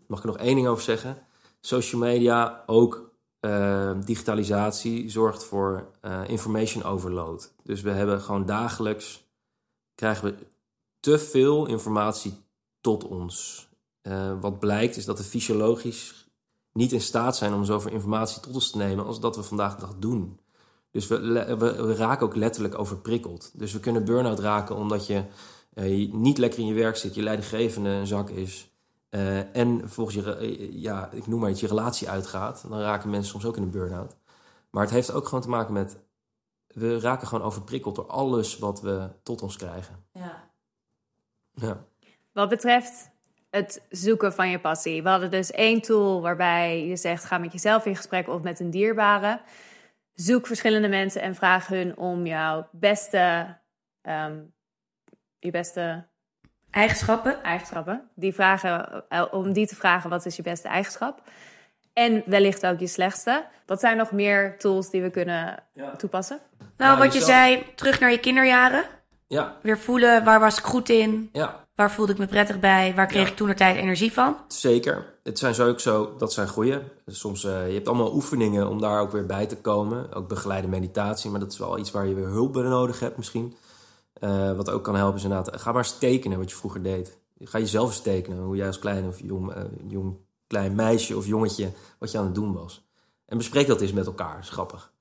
Mag 0.06 0.18
ik 0.18 0.24
er 0.24 0.30
nog 0.30 0.40
één 0.40 0.54
ding 0.54 0.66
over 0.66 0.82
zeggen? 0.82 1.18
Social 1.60 2.00
media, 2.00 2.62
ook 2.66 3.11
eh, 3.42 3.92
digitalisatie, 4.04 5.10
zorgt 5.10 5.44
voor 5.44 5.88
eh, 6.00 6.20
information 6.26 6.84
overload. 6.84 7.52
Dus 7.62 7.80
we 7.80 7.90
hebben 7.90 8.20
gewoon 8.20 8.46
dagelijks, 8.46 9.24
krijgen 9.94 10.24
we 10.24 10.34
te 11.00 11.18
veel 11.18 11.66
informatie 11.66 12.34
tot 12.80 13.04
ons. 13.04 13.68
Eh, 14.02 14.40
wat 14.40 14.58
blijkt 14.58 14.96
is 14.96 15.04
dat 15.04 15.18
we 15.18 15.24
fysiologisch 15.24 16.28
niet 16.72 16.92
in 16.92 17.00
staat 17.00 17.36
zijn 17.36 17.54
om 17.54 17.64
zoveel 17.64 17.92
informatie 17.92 18.40
tot 18.40 18.54
ons 18.54 18.70
te 18.70 18.76
nemen 18.76 19.06
als 19.06 19.20
dat 19.20 19.36
we 19.36 19.42
vandaag 19.42 19.74
de 19.74 19.80
dag 19.80 19.94
doen. 19.98 20.40
Dus 20.90 21.06
we, 21.06 21.18
we, 21.58 21.94
raken 21.94 22.26
ook 22.26 22.36
letterlijk 22.36 22.78
overprikkeld. 22.78 23.50
Dus 23.54 23.72
we 23.72 23.80
kunnen 23.80 24.04
burn-out 24.04 24.38
raken 24.38 24.76
omdat 24.76 25.06
je 25.06 25.24
eh, 25.74 25.98
je 25.98 26.14
niet 26.14 26.38
lekker 26.38 26.60
in 26.60 26.66
je 26.66 26.74
werk 26.74 26.96
zit, 26.96 27.14
je 27.14 27.22
leidinggevende 27.22 27.88
een 27.88 28.06
zak 28.06 28.30
is. 28.30 28.71
Eh, 29.12 29.56
en 29.56 29.90
volgens 29.90 30.16
je, 30.16 30.22
re- 30.22 30.38
eh, 30.38 30.72
ja, 30.72 31.10
ik 31.10 31.26
noem 31.26 31.40
maar 31.40 31.50
iets, 31.50 31.60
je 31.60 31.66
relatie 31.66 32.08
uitgaat. 32.08 32.64
Dan 32.68 32.80
raken 32.80 33.10
mensen 33.10 33.30
soms 33.30 33.44
ook 33.44 33.56
in 33.56 33.62
een 33.62 33.70
burn-out. 33.70 34.16
Maar 34.70 34.82
het 34.82 34.92
heeft 34.92 35.12
ook 35.12 35.24
gewoon 35.24 35.40
te 35.40 35.48
maken 35.48 35.72
met, 35.72 35.98
we 36.66 37.00
raken 37.00 37.26
gewoon 37.26 37.44
overprikkeld 37.44 37.94
door 37.94 38.06
alles 38.06 38.58
wat 38.58 38.80
we 38.80 39.10
tot 39.22 39.42
ons 39.42 39.56
krijgen. 39.56 40.04
Ja. 40.12 40.50
Ja. 41.54 41.84
Wat 42.32 42.48
betreft 42.48 43.10
het 43.50 43.82
zoeken 43.88 44.32
van 44.32 44.48
je 44.48 44.60
passie. 44.60 45.02
We 45.02 45.08
hadden 45.08 45.30
dus 45.30 45.50
één 45.50 45.80
tool 45.80 46.20
waarbij 46.20 46.86
je 46.86 46.96
zegt: 46.96 47.24
ga 47.24 47.38
met 47.38 47.52
jezelf 47.52 47.86
in 47.86 47.96
gesprek 47.96 48.28
of 48.28 48.42
met 48.42 48.60
een 48.60 48.70
dierbare. 48.70 49.40
Zoek 50.12 50.46
verschillende 50.46 50.88
mensen 50.88 51.22
en 51.22 51.34
vraag 51.34 51.66
hun 51.66 51.96
om 51.96 52.26
jouw 52.26 52.68
beste, 52.72 53.56
ehm, 54.02 54.40
je 55.38 55.50
beste 55.50 56.10
Eigenschappen? 56.72 57.42
eigenschappen. 57.42 58.02
Die 58.14 58.34
vragen, 58.34 59.04
eh, 59.08 59.24
om 59.30 59.52
die 59.52 59.66
te 59.66 59.74
vragen: 59.76 60.10
wat 60.10 60.26
is 60.26 60.36
je 60.36 60.42
beste 60.42 60.68
eigenschap? 60.68 61.22
En 61.92 62.22
wellicht 62.26 62.66
ook 62.66 62.78
je 62.78 62.86
slechtste. 62.86 63.44
Wat 63.66 63.80
zijn 63.80 63.96
nog 63.96 64.10
meer 64.12 64.58
tools 64.58 64.90
die 64.90 65.02
we 65.02 65.10
kunnen 65.10 65.62
toepassen? 65.96 66.38
Nou, 66.76 66.92
Ja, 66.92 66.98
wat 67.04 67.12
je 67.12 67.20
zei, 67.20 67.62
terug 67.74 68.00
naar 68.00 68.10
je 68.10 68.18
kinderjaren. 68.20 68.84
Ja, 69.26 69.56
Weer 69.62 69.78
voelen, 69.78 70.24
waar 70.24 70.40
was 70.40 70.58
ik 70.58 70.64
goed 70.64 70.88
in? 70.88 71.28
ja, 71.32 71.60
Waar 71.74 71.90
voelde 71.90 72.12
ik 72.12 72.18
me 72.18 72.26
prettig 72.26 72.60
bij? 72.60 72.92
Waar 72.96 73.06
kreeg 73.06 73.22
Ja. 73.22 73.28
ik 73.30 73.36
toen 73.36 73.54
tijd 73.54 73.76
energie 73.76 74.12
van? 74.12 74.36
zeker. 74.48 75.04
Het 75.22 75.38
zijn 75.38 75.54
zo 75.54 75.68
ook 75.68 75.80
zo, 75.80 76.14
dat 76.18 76.32
zijn 76.32 76.48
goeie. 76.48 76.78
Soms, 77.06 77.44
eh, 77.44 77.68
je 77.68 77.74
hebt 77.74 77.88
allemaal 77.88 78.14
oefeningen 78.14 78.68
om 78.68 78.80
daar 78.80 79.00
ook 79.00 79.12
weer 79.12 79.26
bij 79.26 79.46
te 79.46 79.56
komen. 79.56 80.12
Ook 80.14 80.28
begeleide 80.28 80.68
meditatie, 80.68 81.30
maar 81.30 81.40
dat 81.40 81.52
is 81.52 81.58
wel 81.58 81.78
iets 81.78 81.90
waar 81.90 82.06
je 82.06 82.14
weer 82.14 82.26
hulp 82.28 82.52
bij 82.52 82.62
nodig 82.62 83.00
hebt 83.00 83.16
misschien. 83.16 83.56
Eh, 84.12 84.52
wat 84.52 84.70
ook 84.70 84.84
kan 84.84 84.96
helpen 84.96 85.16
is 85.16 85.22
inderdaad, 85.22 85.60
ga 85.60 85.72
maar 85.72 85.82
eens 85.82 85.98
tekenen 85.98 86.38
wat 86.38 86.50
je 86.50 86.56
vroeger 86.56 86.82
deed. 86.82 87.18
Ga 87.38 87.58
jezelf 87.58 87.88
eens 87.88 88.00
tekenen, 88.00 88.38
hoe 88.38 88.56
jij 88.56 88.66
als 88.66 88.78
klein 88.78 89.06
of 89.06 89.20
jong, 89.20 89.52
eh, 89.52 89.62
jong 89.88 90.16
klein 90.46 90.74
meisje 90.74 91.16
of 91.16 91.26
jongetje, 91.26 91.70
wat 91.98 92.10
je 92.10 92.18
aan 92.18 92.24
het 92.24 92.34
doen 92.34 92.52
was. 92.52 92.86
En 93.26 93.36
bespreek 93.36 93.66
dat 93.66 93.80
eens 93.80 93.92
met 93.92 94.06
elkaar, 94.06 94.44
grappig. 94.44 94.92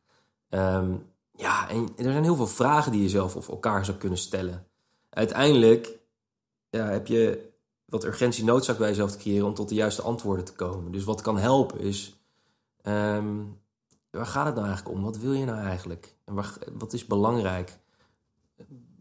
Ehm, 0.50 0.92
ja, 1.36 1.70
en 1.70 1.90
er 1.98 2.12
zijn 2.12 2.24
heel 2.24 2.36
veel 2.36 2.48
vragen 2.48 2.92
die 2.92 3.02
je 3.02 3.10
zelf 3.10 3.36
of 3.36 3.50
elkaar 3.50 3.86
zou 3.86 3.98
kunnen 3.98 4.18
stellen. 4.18 4.68
Uiteindelijk 5.10 6.00
ja, 6.70 6.86
heb 6.86 7.08
je 7.08 7.50
wat 7.86 8.04
urgentie 8.04 8.44
noodzaak 8.44 8.78
bij 8.78 8.88
jezelf 8.88 9.12
te 9.12 9.18
creëren 9.18 9.48
om 9.48 9.54
tot 9.54 9.70
de 9.70 9.76
juiste 9.76 10.02
antwoorden 10.02 10.46
te 10.46 10.54
komen. 10.54 10.92
Dus 10.92 11.04
wat 11.04 11.22
kan 11.22 11.38
helpen 11.38 11.80
is, 11.80 12.20
ehm, 12.82 13.36
waar 14.10 14.26
gaat 14.26 14.46
het 14.46 14.56
nou 14.56 14.68
eigenlijk 14.68 14.98
om? 14.98 15.04
Wat 15.04 15.18
wil 15.18 15.34
je 15.34 15.46
nou 15.46 15.60
eigenlijk? 15.60 16.16
En 16.26 16.36
wat 16.78 16.94
is 16.94 17.06
belangrijk? 17.06 17.80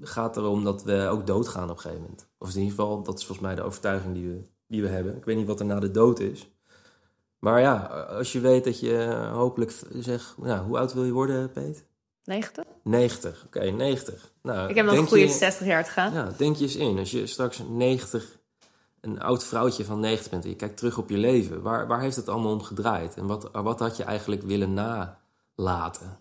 Gaat 0.01 0.37
erom 0.37 0.65
dat 0.65 0.83
we 0.83 1.07
ook 1.11 1.27
doodgaan 1.27 1.71
op 1.71 1.77
een 1.77 1.81
gegeven 1.83 2.01
moment? 2.03 2.27
Of 2.39 2.49
in 2.49 2.55
ieder 2.61 2.71
geval, 2.71 3.03
dat 3.03 3.19
is 3.19 3.25
volgens 3.27 3.47
mij 3.47 3.57
de 3.57 3.63
overtuiging 3.63 4.15
die 4.15 4.29
we, 4.29 4.43
die 4.67 4.83
we 4.83 4.89
hebben. 4.89 5.17
Ik 5.17 5.25
weet 5.25 5.37
niet 5.37 5.47
wat 5.47 5.61
er 5.61 5.67
na 5.67 5.81
de 5.81 5.91
dood 5.91 6.21
is. 6.21 6.49
Maar 7.39 7.61
ja, 7.61 7.77
als 8.09 8.33
je 8.33 8.41
weet 8.41 8.65
dat 8.65 8.81
je 8.81 9.29
hopelijk 9.33 9.73
zeg, 9.95 10.35
nou, 10.39 10.67
hoe 10.67 10.79
oud 10.79 10.93
wil 10.93 11.05
je 11.05 11.13
worden, 11.13 11.51
Peet? 11.53 11.85
90? 12.25 12.65
90. 12.83 13.43
Oké, 13.47 13.61
90. 13.71 14.33
Nou, 14.43 14.69
Ik 14.69 14.75
heb 14.75 14.85
nog 14.87 14.95
een 14.97 15.07
goede 15.07 15.23
je- 15.27 15.31
60 15.33 15.67
jaar 15.67 15.85
te 15.85 15.91
gaan. 15.91 16.13
ja, 16.13 16.33
denk 16.37 16.57
je 16.57 16.63
eens 16.63 16.77
in. 16.77 16.99
Als 16.99 17.11
je 17.11 17.27
straks 17.27 17.63
90, 17.69 18.39
een 19.01 19.21
oud 19.21 19.45
vrouwtje 19.45 19.85
van 19.85 20.01
90 20.01 20.31
bent 20.31 20.45
en 20.45 20.51
je 20.51 20.57
kijkt 20.57 20.77
terug 20.77 20.99
op 20.99 21.09
je 21.11 21.17
leven, 21.17 21.63
waar, 21.63 21.87
waar 21.87 22.01
heeft 22.01 22.17
het 22.17 22.29
allemaal 22.29 22.53
om 22.53 22.63
gedraaid? 22.63 23.15
En 23.17 23.27
wat, 23.27 23.49
wat 23.53 23.79
had 23.79 23.97
je 23.97 24.05
eigenlijk 24.05 24.43
willen 24.43 24.73
nalaten? 24.75 26.21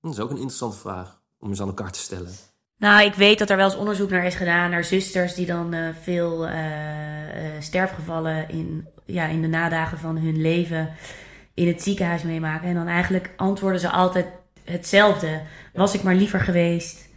Dat 0.00 0.12
is 0.12 0.20
ook 0.20 0.30
een 0.30 0.36
interessante 0.36 0.76
vraag 0.76 1.20
om 1.38 1.48
eens 1.48 1.60
aan 1.60 1.68
elkaar 1.68 1.92
te 1.92 1.98
stellen. 1.98 2.32
Nou, 2.80 3.04
ik 3.04 3.14
weet 3.14 3.38
dat 3.38 3.50
er 3.50 3.56
wel 3.56 3.64
eens 3.64 3.76
onderzoek 3.76 4.10
naar 4.10 4.24
is 4.24 4.34
gedaan 4.34 4.70
naar 4.70 4.84
zusters 4.84 5.34
die 5.34 5.46
dan 5.46 5.74
eh, 5.74 5.88
veel 6.02 6.46
eh, 6.46 7.28
eh, 7.28 7.60
sterfgevallen 7.60 8.48
in, 8.48 8.88
ja, 9.04 9.26
in 9.26 9.42
de 9.42 9.48
nadagen 9.48 9.98
van 9.98 10.18
hun 10.18 10.40
leven 10.40 10.90
in 11.54 11.66
het 11.66 11.82
ziekenhuis 11.82 12.22
meemaken. 12.22 12.68
En 12.68 12.74
dan 12.74 12.86
eigenlijk 12.86 13.30
antwoorden 13.36 13.80
ze 13.80 13.90
altijd 13.90 14.26
hetzelfde. 14.64 15.40
Was 15.72 15.94
ik 15.94 16.02
maar 16.02 16.14
liever 16.14 16.40
geweest? 16.40 17.08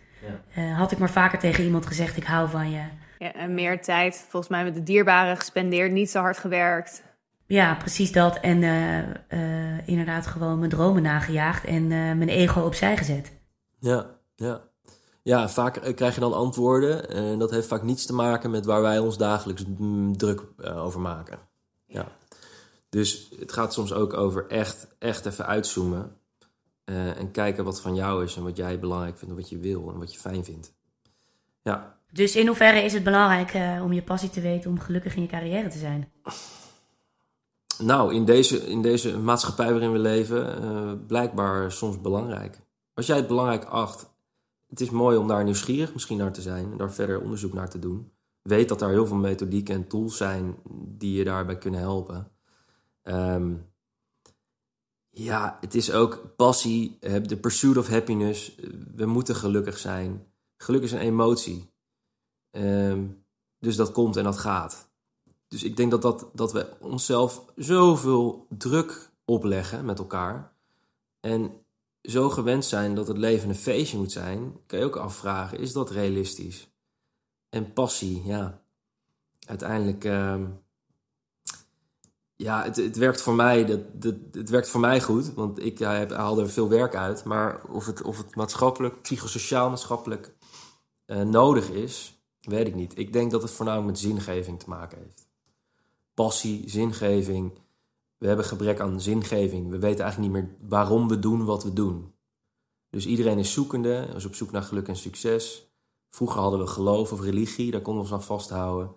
Eh, 0.53 0.77
had 0.77 0.91
ik 0.91 0.97
maar 0.97 1.09
vaker 1.09 1.39
tegen 1.39 1.63
iemand 1.63 1.85
gezegd 1.85 2.17
ik 2.17 2.23
hou 2.23 2.49
van 2.49 2.71
je? 2.71 2.81
Ja, 3.19 3.33
en 3.33 3.53
meer 3.53 3.81
tijd, 3.81 4.25
volgens 4.29 4.51
mij 4.51 4.63
met 4.63 4.75
de 4.75 4.83
dierbaren 4.83 5.37
gespendeerd, 5.37 5.91
niet 5.91 6.09
zo 6.09 6.19
hard 6.19 6.37
gewerkt. 6.37 7.03
Ja, 7.45 7.75
precies 7.75 8.11
dat. 8.11 8.39
En 8.39 8.63
eh, 8.63 8.99
eh, 9.27 9.87
inderdaad 9.87 10.27
gewoon 10.27 10.57
mijn 10.59 10.69
dromen 10.69 11.01
nagejaagd 11.01 11.65
en 11.65 11.83
eh, 11.83 11.89
mijn 11.89 12.29
ego 12.29 12.61
opzij 12.61 12.97
gezet. 12.97 13.33
Ja, 13.79 14.05
ja. 14.35 14.61
Ja, 15.23 15.49
vaak 15.49 15.77
eh, 15.77 15.95
krijg 15.95 16.13
je 16.13 16.19
dan 16.19 16.33
antwoorden 16.33 17.09
en 17.09 17.39
dat 17.39 17.51
heeft 17.51 17.67
vaak 17.67 17.83
niets 17.83 18.05
te 18.05 18.13
maken 18.13 18.51
met 18.51 18.65
waar 18.65 18.81
wij 18.81 18.99
ons 18.99 19.17
dagelijks 19.17 19.63
mm, 19.77 20.17
druk 20.17 20.43
eh, 20.57 20.83
over 20.83 20.99
maken. 20.99 21.39
Ja. 21.85 22.07
Dus 22.89 23.29
het 23.39 23.51
gaat 23.51 23.73
soms 23.73 23.93
ook 23.93 24.13
over 24.13 24.47
echt, 24.47 24.87
echt 24.99 25.25
even 25.25 25.45
uitzoomen 25.45 26.17
eh, 26.83 27.17
en 27.17 27.31
kijken 27.31 27.63
wat 27.63 27.81
van 27.81 27.95
jou 27.95 28.23
is 28.23 28.35
en 28.35 28.43
wat 28.43 28.57
jij 28.57 28.79
belangrijk 28.79 29.17
vindt 29.17 29.33
en 29.33 29.39
wat 29.39 29.49
je 29.49 29.57
wil 29.57 29.89
en 29.89 29.99
wat 29.99 30.13
je 30.13 30.19
fijn 30.19 30.43
vindt. 30.43 30.73
Ja, 31.61 31.97
Dus 32.11 32.35
in 32.35 32.47
hoeverre 32.47 32.83
is 32.83 32.93
het 32.93 33.03
belangrijk 33.03 33.81
om 33.83 33.93
je 33.93 34.03
passie 34.03 34.29
te 34.29 34.41
weten 34.41 34.69
om 34.69 34.79
gelukkig 34.79 35.15
in 35.15 35.21
je 35.21 35.27
carrière 35.27 35.69
te 35.69 35.77
zijn? 35.77 36.11
Nou, 37.77 38.13
in 38.13 38.25
deze, 38.25 38.67
in 38.67 38.81
deze 38.81 39.17
maatschappij 39.17 39.71
waarin 39.71 39.91
we 39.91 39.99
leven, 39.99 41.05
blijkbaar 41.07 41.71
soms 41.71 42.01
belangrijk. 42.01 42.59
Als 42.93 43.05
jij 43.05 43.15
het 43.15 43.27
belangrijk 43.27 43.63
acht, 43.63 44.12
het 44.73 44.81
is 44.81 44.89
mooi 44.89 45.17
om 45.17 45.27
daar 45.27 45.43
nieuwsgierig 45.43 45.93
misschien 45.93 46.17
naar 46.17 46.33
te 46.33 46.41
zijn 46.41 46.71
en 46.71 46.77
daar 46.77 46.93
verder 46.93 47.21
onderzoek 47.21 47.53
naar 47.53 47.69
te 47.69 47.79
doen. 47.79 48.11
Weet 48.41 48.69
dat 48.69 48.81
er 48.81 48.89
heel 48.89 49.07
veel 49.07 49.15
methodieken 49.15 49.75
en 49.75 49.87
tools 49.87 50.17
zijn 50.17 50.55
die 50.87 51.13
je 51.13 51.23
daarbij 51.23 51.57
kunnen 51.57 51.79
helpen. 51.79 52.31
Ehm, 53.01 53.53
ja, 55.09 55.57
het 55.61 55.75
is 55.75 55.91
ook 55.91 56.35
passie, 56.35 56.97
de 56.99 57.37
pursuit 57.37 57.77
of 57.77 57.87
happiness. 57.87 58.55
We 58.95 59.05
moeten 59.05 59.35
gelukkig 59.35 59.77
zijn. 59.77 60.25
Geluk 60.57 60.81
is 60.81 60.91
een 60.91 60.99
emotie. 60.99 61.73
Ehm, 62.51 63.05
dus 63.59 63.75
dat 63.75 63.91
komt 63.91 64.15
en 64.15 64.23
dat 64.23 64.37
gaat. 64.37 64.91
Dus 65.47 65.63
ik 65.63 65.77
denk 65.77 65.91
dat, 65.91 66.01
dat, 66.01 66.29
dat 66.33 66.51
we 66.51 66.73
onszelf 66.79 67.45
zoveel 67.55 68.47
druk 68.49 69.11
opleggen 69.25 69.85
met 69.85 69.99
elkaar. 69.99 70.55
En 71.19 71.62
zo 72.03 72.29
gewend 72.29 72.65
zijn 72.65 72.95
dat 72.95 73.07
het 73.07 73.17
leven 73.17 73.49
een 73.49 73.55
feestje 73.55 73.97
moet 73.97 74.11
zijn. 74.11 74.57
Kan 74.65 74.79
je 74.79 74.85
ook 74.85 74.95
afvragen, 74.95 75.59
is 75.59 75.71
dat 75.71 75.91
realistisch? 75.91 76.73
en 77.53 77.73
passie, 77.73 78.21
ja. 78.25 78.61
Uiteindelijk, 79.47 80.03
ehm, 80.03 80.45
ja, 82.35 82.63
het, 82.63 82.75
het 82.75 82.97
werkt 82.97 83.21
voor 83.21 83.33
mij, 83.33 83.65
dat, 83.65 83.79
het 84.31 84.49
werkt 84.49 84.69
voor 84.69 84.79
mij 84.79 85.01
goed, 85.01 85.33
want 85.33 85.63
ik 85.63 85.79
heb, 85.79 86.11
haal 86.11 86.39
er 86.39 86.49
veel 86.49 86.69
werk 86.69 86.95
uit. 86.95 87.23
Maar 87.23 87.63
of 87.63 87.85
het, 87.85 88.01
of 88.01 88.17
het 88.17 88.35
maatschappelijk, 88.35 89.01
psychosociaal 89.01 89.69
maatschappelijk 89.69 90.35
uh, 91.05 91.21
nodig 91.21 91.69
is, 91.69 92.23
weet 92.41 92.67
ik 92.67 92.75
niet. 92.75 92.97
Ik 92.97 93.13
denk 93.13 93.31
dat 93.31 93.41
het 93.41 93.51
voornamelijk 93.51 93.89
met 93.89 93.99
zingeving 93.99 94.59
te 94.59 94.69
maken 94.69 94.97
heeft. 94.97 95.27
Passie, 96.13 96.69
zingeving. 96.69 97.51
We 98.23 98.29
hebben 98.29 98.47
gebrek 98.47 98.79
aan 98.79 99.01
zingeving. 99.01 99.69
We 99.69 99.79
weten 99.79 100.03
eigenlijk 100.03 100.33
niet 100.33 100.43
meer 100.43 100.55
waarom 100.69 101.07
we 101.07 101.19
doen 101.19 101.45
wat 101.45 101.63
we 101.63 101.73
doen. 101.73 102.13
Dus 102.89 103.05
iedereen 103.05 103.37
is 103.39 103.53
zoekende, 103.53 104.07
is 104.15 104.25
op 104.25 104.35
zoek 104.35 104.51
naar 104.51 104.61
geluk 104.61 104.87
en 104.87 104.95
succes. 104.95 105.71
Vroeger 106.09 106.41
hadden 106.41 106.59
we 106.59 106.67
geloof 106.67 107.11
of 107.11 107.21
religie, 107.21 107.71
daar 107.71 107.81
konden 107.81 108.03
we 108.03 108.09
ons 108.09 108.19
aan 108.19 108.27
vasthouden. 108.27 108.95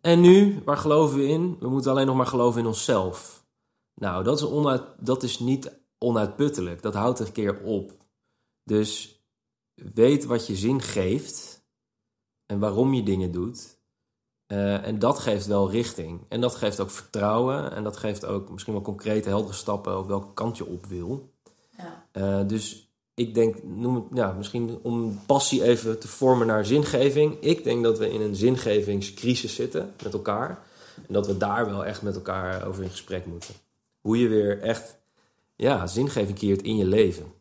En 0.00 0.20
nu, 0.20 0.62
waar 0.64 0.76
geloven 0.76 1.18
we 1.18 1.26
in? 1.26 1.56
We 1.60 1.68
moeten 1.68 1.90
alleen 1.90 2.06
nog 2.06 2.16
maar 2.16 2.26
geloven 2.26 2.60
in 2.60 2.66
onszelf. 2.66 3.46
Nou, 3.94 4.24
dat 4.24 4.38
is, 4.38 4.44
onuit, 4.44 4.82
dat 4.98 5.22
is 5.22 5.38
niet 5.38 5.80
onuitputtelijk. 5.98 6.82
Dat 6.82 6.94
houdt 6.94 7.18
een 7.18 7.32
keer 7.32 7.60
op. 7.60 7.92
Dus 8.64 9.20
weet 9.74 10.24
wat 10.24 10.46
je 10.46 10.56
zin 10.56 10.82
geeft 10.82 11.66
en 12.46 12.58
waarom 12.58 12.94
je 12.94 13.02
dingen 13.02 13.32
doet. 13.32 13.75
Uh, 14.48 14.86
en 14.86 14.98
dat 14.98 15.18
geeft 15.18 15.46
wel 15.46 15.70
richting. 15.70 16.20
En 16.28 16.40
dat 16.40 16.54
geeft 16.54 16.80
ook 16.80 16.90
vertrouwen. 16.90 17.72
En 17.72 17.84
dat 17.84 17.96
geeft 17.96 18.24
ook 18.24 18.50
misschien 18.50 18.72
wel 18.72 18.82
concrete, 18.82 19.28
heldere 19.28 19.54
stappen 19.54 19.98
op 19.98 20.08
welke 20.08 20.34
kant 20.34 20.56
je 20.56 20.66
op 20.66 20.86
wil. 20.86 21.30
Ja. 21.76 22.06
Uh, 22.12 22.48
dus 22.48 22.90
ik 23.14 23.34
denk, 23.34 23.62
noem 23.62 23.94
het, 23.94 24.04
ja, 24.12 24.32
misschien 24.32 24.78
om 24.82 25.20
passie 25.26 25.62
even 25.62 25.98
te 25.98 26.08
vormen 26.08 26.46
naar 26.46 26.66
zingeving. 26.66 27.36
Ik 27.40 27.64
denk 27.64 27.84
dat 27.84 27.98
we 27.98 28.12
in 28.12 28.20
een 28.20 28.36
zingevingscrisis 28.36 29.54
zitten 29.54 29.94
met 30.02 30.12
elkaar. 30.12 30.62
En 30.96 31.14
dat 31.14 31.26
we 31.26 31.36
daar 31.36 31.66
wel 31.66 31.84
echt 31.84 32.02
met 32.02 32.14
elkaar 32.14 32.66
over 32.66 32.82
in 32.82 32.90
gesprek 32.90 33.26
moeten. 33.26 33.54
Hoe 34.00 34.18
je 34.18 34.28
weer 34.28 34.60
echt 34.60 34.98
ja, 35.56 35.86
zingeving 35.86 36.38
creëert 36.38 36.62
in 36.62 36.76
je 36.76 36.86
leven. 36.86 37.32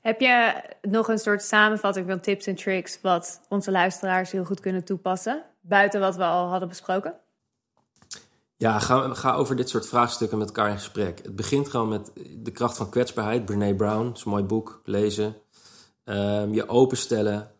Heb 0.00 0.20
je 0.20 0.62
nog 0.82 1.08
een 1.08 1.18
soort 1.18 1.42
samenvatting 1.42 2.06
van 2.08 2.20
tips 2.20 2.46
en 2.46 2.54
tricks 2.54 2.98
wat 3.02 3.40
onze 3.48 3.70
luisteraars 3.70 4.30
heel 4.30 4.44
goed 4.44 4.60
kunnen 4.60 4.84
toepassen? 4.84 5.44
Buiten 5.60 6.00
wat 6.00 6.16
we 6.16 6.24
al 6.24 6.48
hadden 6.48 6.68
besproken? 6.68 7.14
Ja, 8.56 8.78
ga, 8.78 9.14
ga 9.14 9.34
over 9.34 9.56
dit 9.56 9.68
soort 9.68 9.86
vraagstukken 9.86 10.38
met 10.38 10.46
elkaar 10.46 10.70
in 10.70 10.76
gesprek. 10.76 11.20
Het 11.22 11.36
begint 11.36 11.68
gewoon 11.68 11.88
met 11.88 12.10
de 12.38 12.50
kracht 12.50 12.76
van 12.76 12.90
kwetsbaarheid. 12.90 13.44
Brene 13.44 13.74
Brown, 13.74 14.04
dat 14.04 14.16
is 14.16 14.24
een 14.24 14.30
mooi 14.30 14.44
boek, 14.44 14.80
lezen. 14.84 15.36
Um, 16.04 16.54
je 16.54 16.68
openstellen 16.68 17.50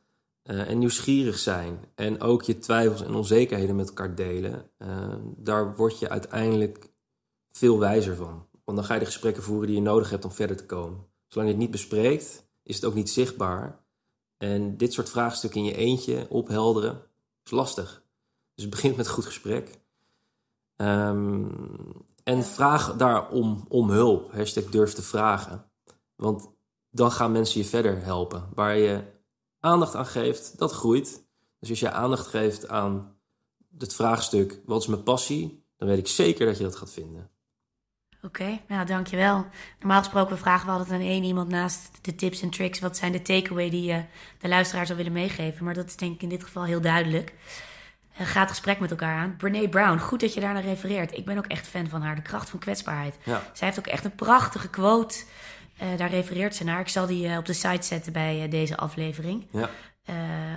uh, 0.44 0.70
en 0.70 0.78
nieuwsgierig 0.78 1.38
zijn. 1.38 1.84
En 1.94 2.20
ook 2.20 2.42
je 2.42 2.58
twijfels 2.58 3.02
en 3.02 3.14
onzekerheden 3.14 3.76
met 3.76 3.88
elkaar 3.88 4.14
delen. 4.14 4.70
Uh, 4.78 4.88
daar 5.36 5.76
word 5.76 5.98
je 5.98 6.08
uiteindelijk 6.08 6.88
veel 7.52 7.78
wijzer 7.78 8.16
van. 8.16 8.46
Want 8.64 8.78
dan 8.78 8.86
ga 8.86 8.94
je 8.94 9.00
de 9.00 9.06
gesprekken 9.06 9.42
voeren 9.42 9.66
die 9.66 9.76
je 9.76 9.82
nodig 9.82 10.10
hebt 10.10 10.24
om 10.24 10.32
verder 10.32 10.56
te 10.56 10.66
komen. 10.66 11.08
Zolang 11.30 11.50
je 11.50 11.56
het 11.56 11.64
niet 11.64 11.70
bespreekt, 11.70 12.44
is 12.62 12.74
het 12.74 12.84
ook 12.84 12.94
niet 12.94 13.10
zichtbaar. 13.10 13.84
En 14.36 14.76
dit 14.76 14.92
soort 14.92 15.10
vraagstukken 15.10 15.60
in 15.60 15.66
je 15.66 15.76
eentje 15.76 16.26
ophelderen, 16.28 17.02
is 17.44 17.50
lastig. 17.50 18.02
Dus 18.54 18.64
het 18.64 18.74
begint 18.74 18.96
met 18.96 19.06
een 19.06 19.12
goed 19.12 19.26
gesprek. 19.26 19.80
Um, 20.76 22.06
en 22.22 22.44
vraag 22.44 22.96
daarom 22.96 23.64
om 23.68 23.90
hulp. 23.90 24.32
Hashtag 24.32 24.64
durf 24.64 24.92
te 24.92 25.02
vragen. 25.02 25.70
Want 26.16 26.50
dan 26.90 27.12
gaan 27.12 27.32
mensen 27.32 27.60
je 27.60 27.66
verder 27.66 28.02
helpen. 28.02 28.48
Waar 28.54 28.76
je 28.76 29.02
aandacht 29.60 29.94
aan 29.94 30.06
geeft, 30.06 30.58
dat 30.58 30.72
groeit. 30.72 31.24
Dus 31.58 31.70
als 31.70 31.80
je 31.80 31.90
aandacht 31.90 32.26
geeft 32.26 32.68
aan 32.68 33.16
het 33.78 33.94
vraagstuk: 33.94 34.60
wat 34.66 34.80
is 34.80 34.86
mijn 34.86 35.02
passie? 35.02 35.64
Dan 35.76 35.88
weet 35.88 35.98
ik 35.98 36.08
zeker 36.08 36.46
dat 36.46 36.56
je 36.56 36.62
dat 36.62 36.76
gaat 36.76 36.90
vinden. 36.90 37.30
Oké, 38.22 38.42
okay, 38.42 38.62
nou 38.68 38.86
dankjewel. 38.86 39.46
Normaal 39.78 39.98
gesproken 39.98 40.38
vragen 40.38 40.66
we 40.66 40.72
altijd 40.72 40.90
aan 40.90 41.06
één 41.06 41.24
iemand 41.24 41.48
naast 41.48 41.98
de 42.00 42.14
tips 42.14 42.42
en 42.42 42.50
tricks. 42.50 42.80
Wat 42.80 42.96
zijn 42.96 43.12
de 43.12 43.22
takeaway 43.22 43.70
die 43.70 43.82
je 43.82 44.04
de 44.38 44.48
luisteraar 44.48 44.86
zou 44.86 44.98
willen 44.98 45.12
meegeven? 45.12 45.64
Maar 45.64 45.74
dat 45.74 45.86
is 45.86 45.96
denk 45.96 46.14
ik 46.14 46.22
in 46.22 46.28
dit 46.28 46.44
geval 46.44 46.64
heel 46.64 46.80
duidelijk. 46.80 47.34
Uh, 48.20 48.26
gaat 48.26 48.48
gesprek 48.48 48.80
met 48.80 48.90
elkaar 48.90 49.18
aan. 49.18 49.36
Brene 49.36 49.68
Brown, 49.68 49.98
goed 49.98 50.20
dat 50.20 50.34
je 50.34 50.40
daar 50.40 50.52
naar 50.52 50.62
refereert. 50.62 51.16
Ik 51.16 51.24
ben 51.24 51.38
ook 51.38 51.46
echt 51.46 51.66
fan 51.66 51.88
van 51.88 52.02
haar, 52.02 52.14
de 52.14 52.22
kracht 52.22 52.50
van 52.50 52.58
kwetsbaarheid. 52.58 53.18
Ja. 53.24 53.42
Zij 53.52 53.66
heeft 53.66 53.78
ook 53.78 53.92
echt 53.92 54.04
een 54.04 54.14
prachtige 54.14 54.68
quote. 54.68 55.24
Uh, 55.82 55.88
daar 55.96 56.10
refereert 56.10 56.54
ze 56.54 56.64
naar. 56.64 56.80
Ik 56.80 56.88
zal 56.88 57.06
die 57.06 57.26
uh, 57.26 57.36
op 57.36 57.46
de 57.46 57.52
site 57.52 57.86
zetten 57.86 58.12
bij 58.12 58.48
deze 58.48 58.76
aflevering. 58.76 59.46
Ja. 59.50 59.70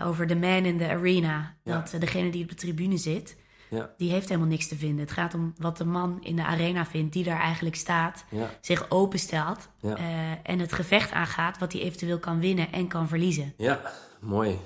over 0.03 0.27
de 0.27 0.35
man 0.35 0.65
in 0.65 0.77
the 0.77 0.89
arena. 0.89 1.55
Dat 1.63 1.95
degene 1.99 2.29
die 2.29 2.43
op 2.43 2.49
de 2.49 2.55
tribune 2.55 2.97
zit, 2.97 3.35
ja. 3.73 3.93
die 3.97 4.11
heeft 4.11 4.27
helemaal 4.27 4.49
niks 4.49 4.67
te 4.67 4.75
vinden. 4.75 4.99
Het 4.99 5.11
gaat 5.11 5.33
om 5.33 5.53
wat 5.57 5.77
de 5.77 5.85
man 5.85 6.17
in 6.21 6.35
de 6.35 6.45
arena 6.45 6.85
vindt, 6.85 7.13
die 7.13 7.23
daar 7.23 7.39
eigenlijk 7.39 7.75
staat, 7.75 8.25
zich 8.61 8.89
openstelt 8.89 9.67
en 10.43 10.59
het 10.59 10.73
gevecht 10.73 11.11
aangaat, 11.11 11.57
wat 11.57 11.73
hij 11.73 11.81
eventueel 11.81 12.19
kan 12.19 12.39
winnen 12.39 12.71
en 12.71 12.87
kan 12.87 13.07
verliezen. 13.07 13.53
Ja, 13.57 13.81
mooi. 14.19 14.59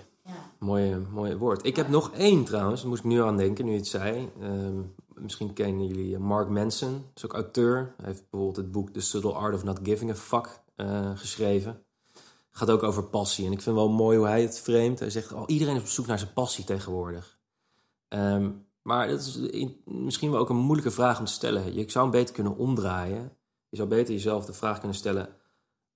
Mooi, 0.59 0.95
mooi 1.11 1.35
woord. 1.35 1.65
Ik 1.65 1.75
heb 1.75 1.87
nog 1.87 2.11
één 2.11 2.43
trouwens, 2.43 2.81
daar 2.81 2.89
moest 2.89 3.03
ik 3.03 3.09
nu 3.09 3.21
aan 3.21 3.37
denken, 3.37 3.65
nu 3.65 3.71
je 3.71 3.77
het 3.77 3.87
zei. 3.87 4.31
Ehm, 4.41 4.81
misschien 5.13 5.53
kennen 5.53 5.87
jullie 5.87 6.17
Mark 6.17 6.49
Manson, 6.49 7.05
is 7.15 7.25
ook 7.25 7.33
auteur. 7.33 7.93
Hij 7.97 8.05
heeft 8.05 8.29
bijvoorbeeld 8.29 8.65
het 8.65 8.71
boek 8.71 8.89
The 8.89 8.99
Subtle 8.99 9.33
Art 9.33 9.53
of 9.53 9.63
Not 9.63 9.79
Giving 9.83 10.11
a 10.11 10.15
Fuck 10.15 10.61
uh, 10.75 11.11
geschreven. 11.15 11.83
Gaat 12.51 12.69
ook 12.69 12.83
over 12.83 13.03
passie. 13.03 13.45
En 13.45 13.51
ik 13.51 13.61
vind 13.61 13.75
wel 13.75 13.89
mooi 13.89 14.17
hoe 14.17 14.27
hij 14.27 14.41
het 14.41 14.59
framet. 14.59 14.99
Hij 14.99 15.09
zegt, 15.09 15.33
oh, 15.33 15.43
iedereen 15.47 15.75
is 15.75 15.81
op 15.81 15.87
zoek 15.87 16.07
naar 16.07 16.19
zijn 16.19 16.33
passie 16.33 16.63
tegenwoordig. 16.63 17.39
Ehm, 18.07 18.49
maar 18.87 19.07
dat 19.07 19.19
is 19.19 19.39
misschien 19.85 20.31
wel 20.31 20.39
ook 20.39 20.49
een 20.49 20.55
moeilijke 20.55 20.91
vraag 20.91 21.19
om 21.19 21.25
te 21.25 21.31
stellen. 21.31 21.73
Je 21.73 21.91
zou 21.91 22.03
hem 22.03 22.19
beter 22.19 22.33
kunnen 22.33 22.57
omdraaien. 22.57 23.37
Je 23.69 23.75
zou 23.75 23.89
beter 23.89 24.13
jezelf 24.13 24.45
de 24.45 24.53
vraag 24.53 24.79
kunnen 24.79 24.97
stellen: 24.97 25.29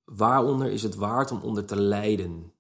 waaronder 0.03 0.71
is 0.71 0.83
het 0.83 0.95
waard 0.95 1.31
om 1.31 1.41
onder 1.41 1.65
te 1.65 1.75
lijden? 1.75 2.53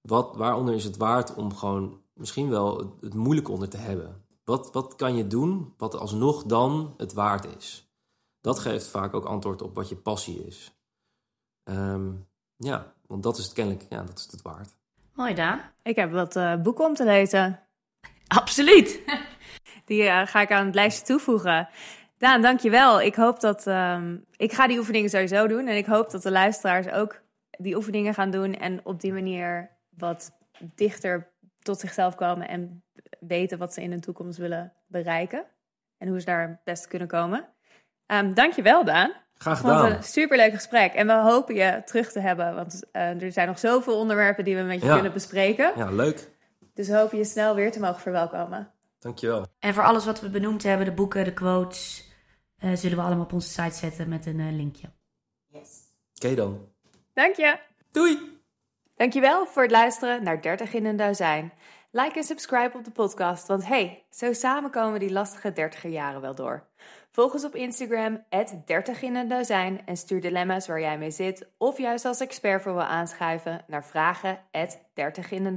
Wat, 0.00 0.36
waaronder 0.36 0.74
is 0.74 0.84
het 0.84 0.96
waard 0.96 1.34
om 1.34 1.54
gewoon 1.54 2.02
misschien 2.12 2.48
wel 2.48 2.96
het, 3.00 3.14
moeilijk 3.14 3.48
onder 3.48 3.68
te 3.68 3.76
hebben? 3.76 4.24
Wat, 4.44 4.72
wat 4.72 4.94
kan 4.94 5.16
je 5.16 5.26
doen 5.26 5.74
wat 5.76 5.96
alsnog 5.96 6.44
dan 6.44 6.94
het 6.96 7.12
waard 7.12 7.56
is? 7.56 7.90
Dat 8.40 8.58
geeft 8.58 8.86
vaak 8.86 9.14
ook 9.14 9.24
antwoord 9.24 9.62
op 9.62 9.74
wat 9.74 9.88
je 9.88 9.96
passie 9.96 10.46
is. 10.46 10.80
Um, 11.64 12.26
ja, 12.56 12.92
want 13.06 13.22
dat 13.22 13.38
is 13.38 13.44
het 13.44 13.52
kennelijk, 13.52 13.86
ja, 13.88 14.02
dat 14.02 14.18
is 14.18 14.28
het 14.30 14.42
waard. 14.42 14.76
Mooi, 15.14 15.34
Daan. 15.34 15.60
Ik 15.82 15.96
heb 15.96 16.12
wat 16.12 16.36
uh, 16.36 16.62
boeken 16.62 16.84
om 16.84 16.94
te 16.94 17.04
lezen. 17.04 17.65
Absoluut. 18.28 19.00
Die 19.86 20.02
uh, 20.02 20.26
ga 20.26 20.40
ik 20.40 20.50
aan 20.50 20.66
het 20.66 20.74
lijstje 20.74 21.04
toevoegen. 21.04 21.68
Daan, 22.18 22.42
dankjewel. 22.42 23.00
Ik 23.00 23.14
hoop 23.14 23.40
dat... 23.40 23.66
Um, 23.66 24.24
ik 24.36 24.52
ga 24.52 24.66
die 24.66 24.78
oefeningen 24.78 25.10
sowieso 25.10 25.46
doen. 25.46 25.66
En 25.66 25.76
ik 25.76 25.86
hoop 25.86 26.10
dat 26.10 26.22
de 26.22 26.30
luisteraars 26.30 26.88
ook 26.88 27.22
die 27.58 27.76
oefeningen 27.76 28.14
gaan 28.14 28.30
doen. 28.30 28.54
En 28.54 28.80
op 28.84 29.00
die 29.00 29.12
manier 29.12 29.70
wat 29.96 30.30
dichter 30.74 31.32
tot 31.62 31.80
zichzelf 31.80 32.14
komen 32.14 32.48
en 32.48 32.82
weten 33.20 33.58
wat 33.58 33.74
ze 33.74 33.82
in 33.82 33.90
de 33.90 34.00
toekomst 34.00 34.38
willen 34.38 34.72
bereiken. 34.86 35.44
En 35.98 36.08
hoe 36.08 36.20
ze 36.20 36.26
daar 36.26 36.48
het 36.48 36.64
beste 36.64 36.88
kunnen 36.88 37.08
komen. 37.08 37.48
Um, 38.06 38.34
dankjewel, 38.34 38.84
Daan. 38.84 39.12
Graag 39.38 39.60
gedaan. 39.60 39.92
een 39.92 40.02
superleuk 40.02 40.54
gesprek. 40.54 40.92
En 40.92 41.06
we 41.06 41.12
hopen 41.12 41.54
je 41.54 41.82
terug 41.84 42.12
te 42.12 42.20
hebben. 42.20 42.54
Want 42.54 42.82
uh, 42.92 43.22
er 43.22 43.32
zijn 43.32 43.48
nog 43.48 43.58
zoveel 43.58 43.98
onderwerpen 43.98 44.44
die 44.44 44.56
we 44.56 44.62
met 44.62 44.82
je 44.82 44.92
kunnen 44.92 45.12
bespreken. 45.12 45.72
Ja, 45.76 45.90
leuk. 45.90 46.28
Dus 46.76 46.88
we 46.88 46.96
hopen 46.96 47.18
je 47.18 47.24
snel 47.24 47.54
weer 47.54 47.72
te 47.72 47.80
mogen 47.80 48.00
verwelkomen. 48.00 48.72
Dankjewel. 48.98 49.46
En 49.58 49.74
voor 49.74 49.84
alles 49.84 50.04
wat 50.04 50.20
we 50.20 50.30
benoemd 50.30 50.62
hebben, 50.62 50.86
de 50.86 50.92
boeken, 50.92 51.24
de 51.24 51.32
quotes, 51.32 52.10
uh, 52.64 52.74
zullen 52.74 52.96
we 52.96 53.02
allemaal 53.02 53.24
op 53.24 53.32
onze 53.32 53.48
site 53.48 53.74
zetten 53.74 54.08
met 54.08 54.26
een 54.26 54.38
uh, 54.38 54.52
linkje. 54.52 54.92
Yes. 55.46 55.80
Oké 56.14 56.34
dan. 56.34 56.68
Dank 57.12 57.36
je. 57.36 57.58
Doei. 57.90 58.40
Dankjewel 58.96 59.46
voor 59.46 59.62
het 59.62 59.70
luisteren 59.70 60.22
naar 60.22 60.42
30 60.42 60.72
in 60.72 60.84
een 60.84 60.96
dozijn. 60.96 61.52
Like 61.90 62.18
en 62.18 62.24
subscribe 62.24 62.76
op 62.76 62.84
de 62.84 62.90
podcast, 62.90 63.46
want 63.46 63.66
hey, 63.66 64.04
zo 64.10 64.32
samen 64.32 64.70
komen 64.70 65.00
die 65.00 65.12
lastige 65.12 65.52
30 65.52 65.82
jaren 65.82 66.20
wel 66.20 66.34
door. 66.34 66.66
Volg 67.10 67.32
ons 67.32 67.44
op 67.44 67.54
Instagram, 67.54 68.24
30 68.64 69.02
in 69.02 69.16
een 69.16 69.28
dozijn 69.28 69.86
en 69.86 69.96
stuur 69.96 70.20
dilemma's 70.20 70.66
waar 70.66 70.80
jij 70.80 70.98
mee 70.98 71.10
zit 71.10 71.48
of 71.58 71.78
juist 71.78 72.04
als 72.04 72.20
expert 72.20 72.62
voor 72.62 72.72
wil 72.72 72.82
aanschuiven 72.82 73.64
naar 73.66 73.84
vragen 73.84 74.38
30 74.94 75.30
in 75.30 75.44
een 75.44 75.56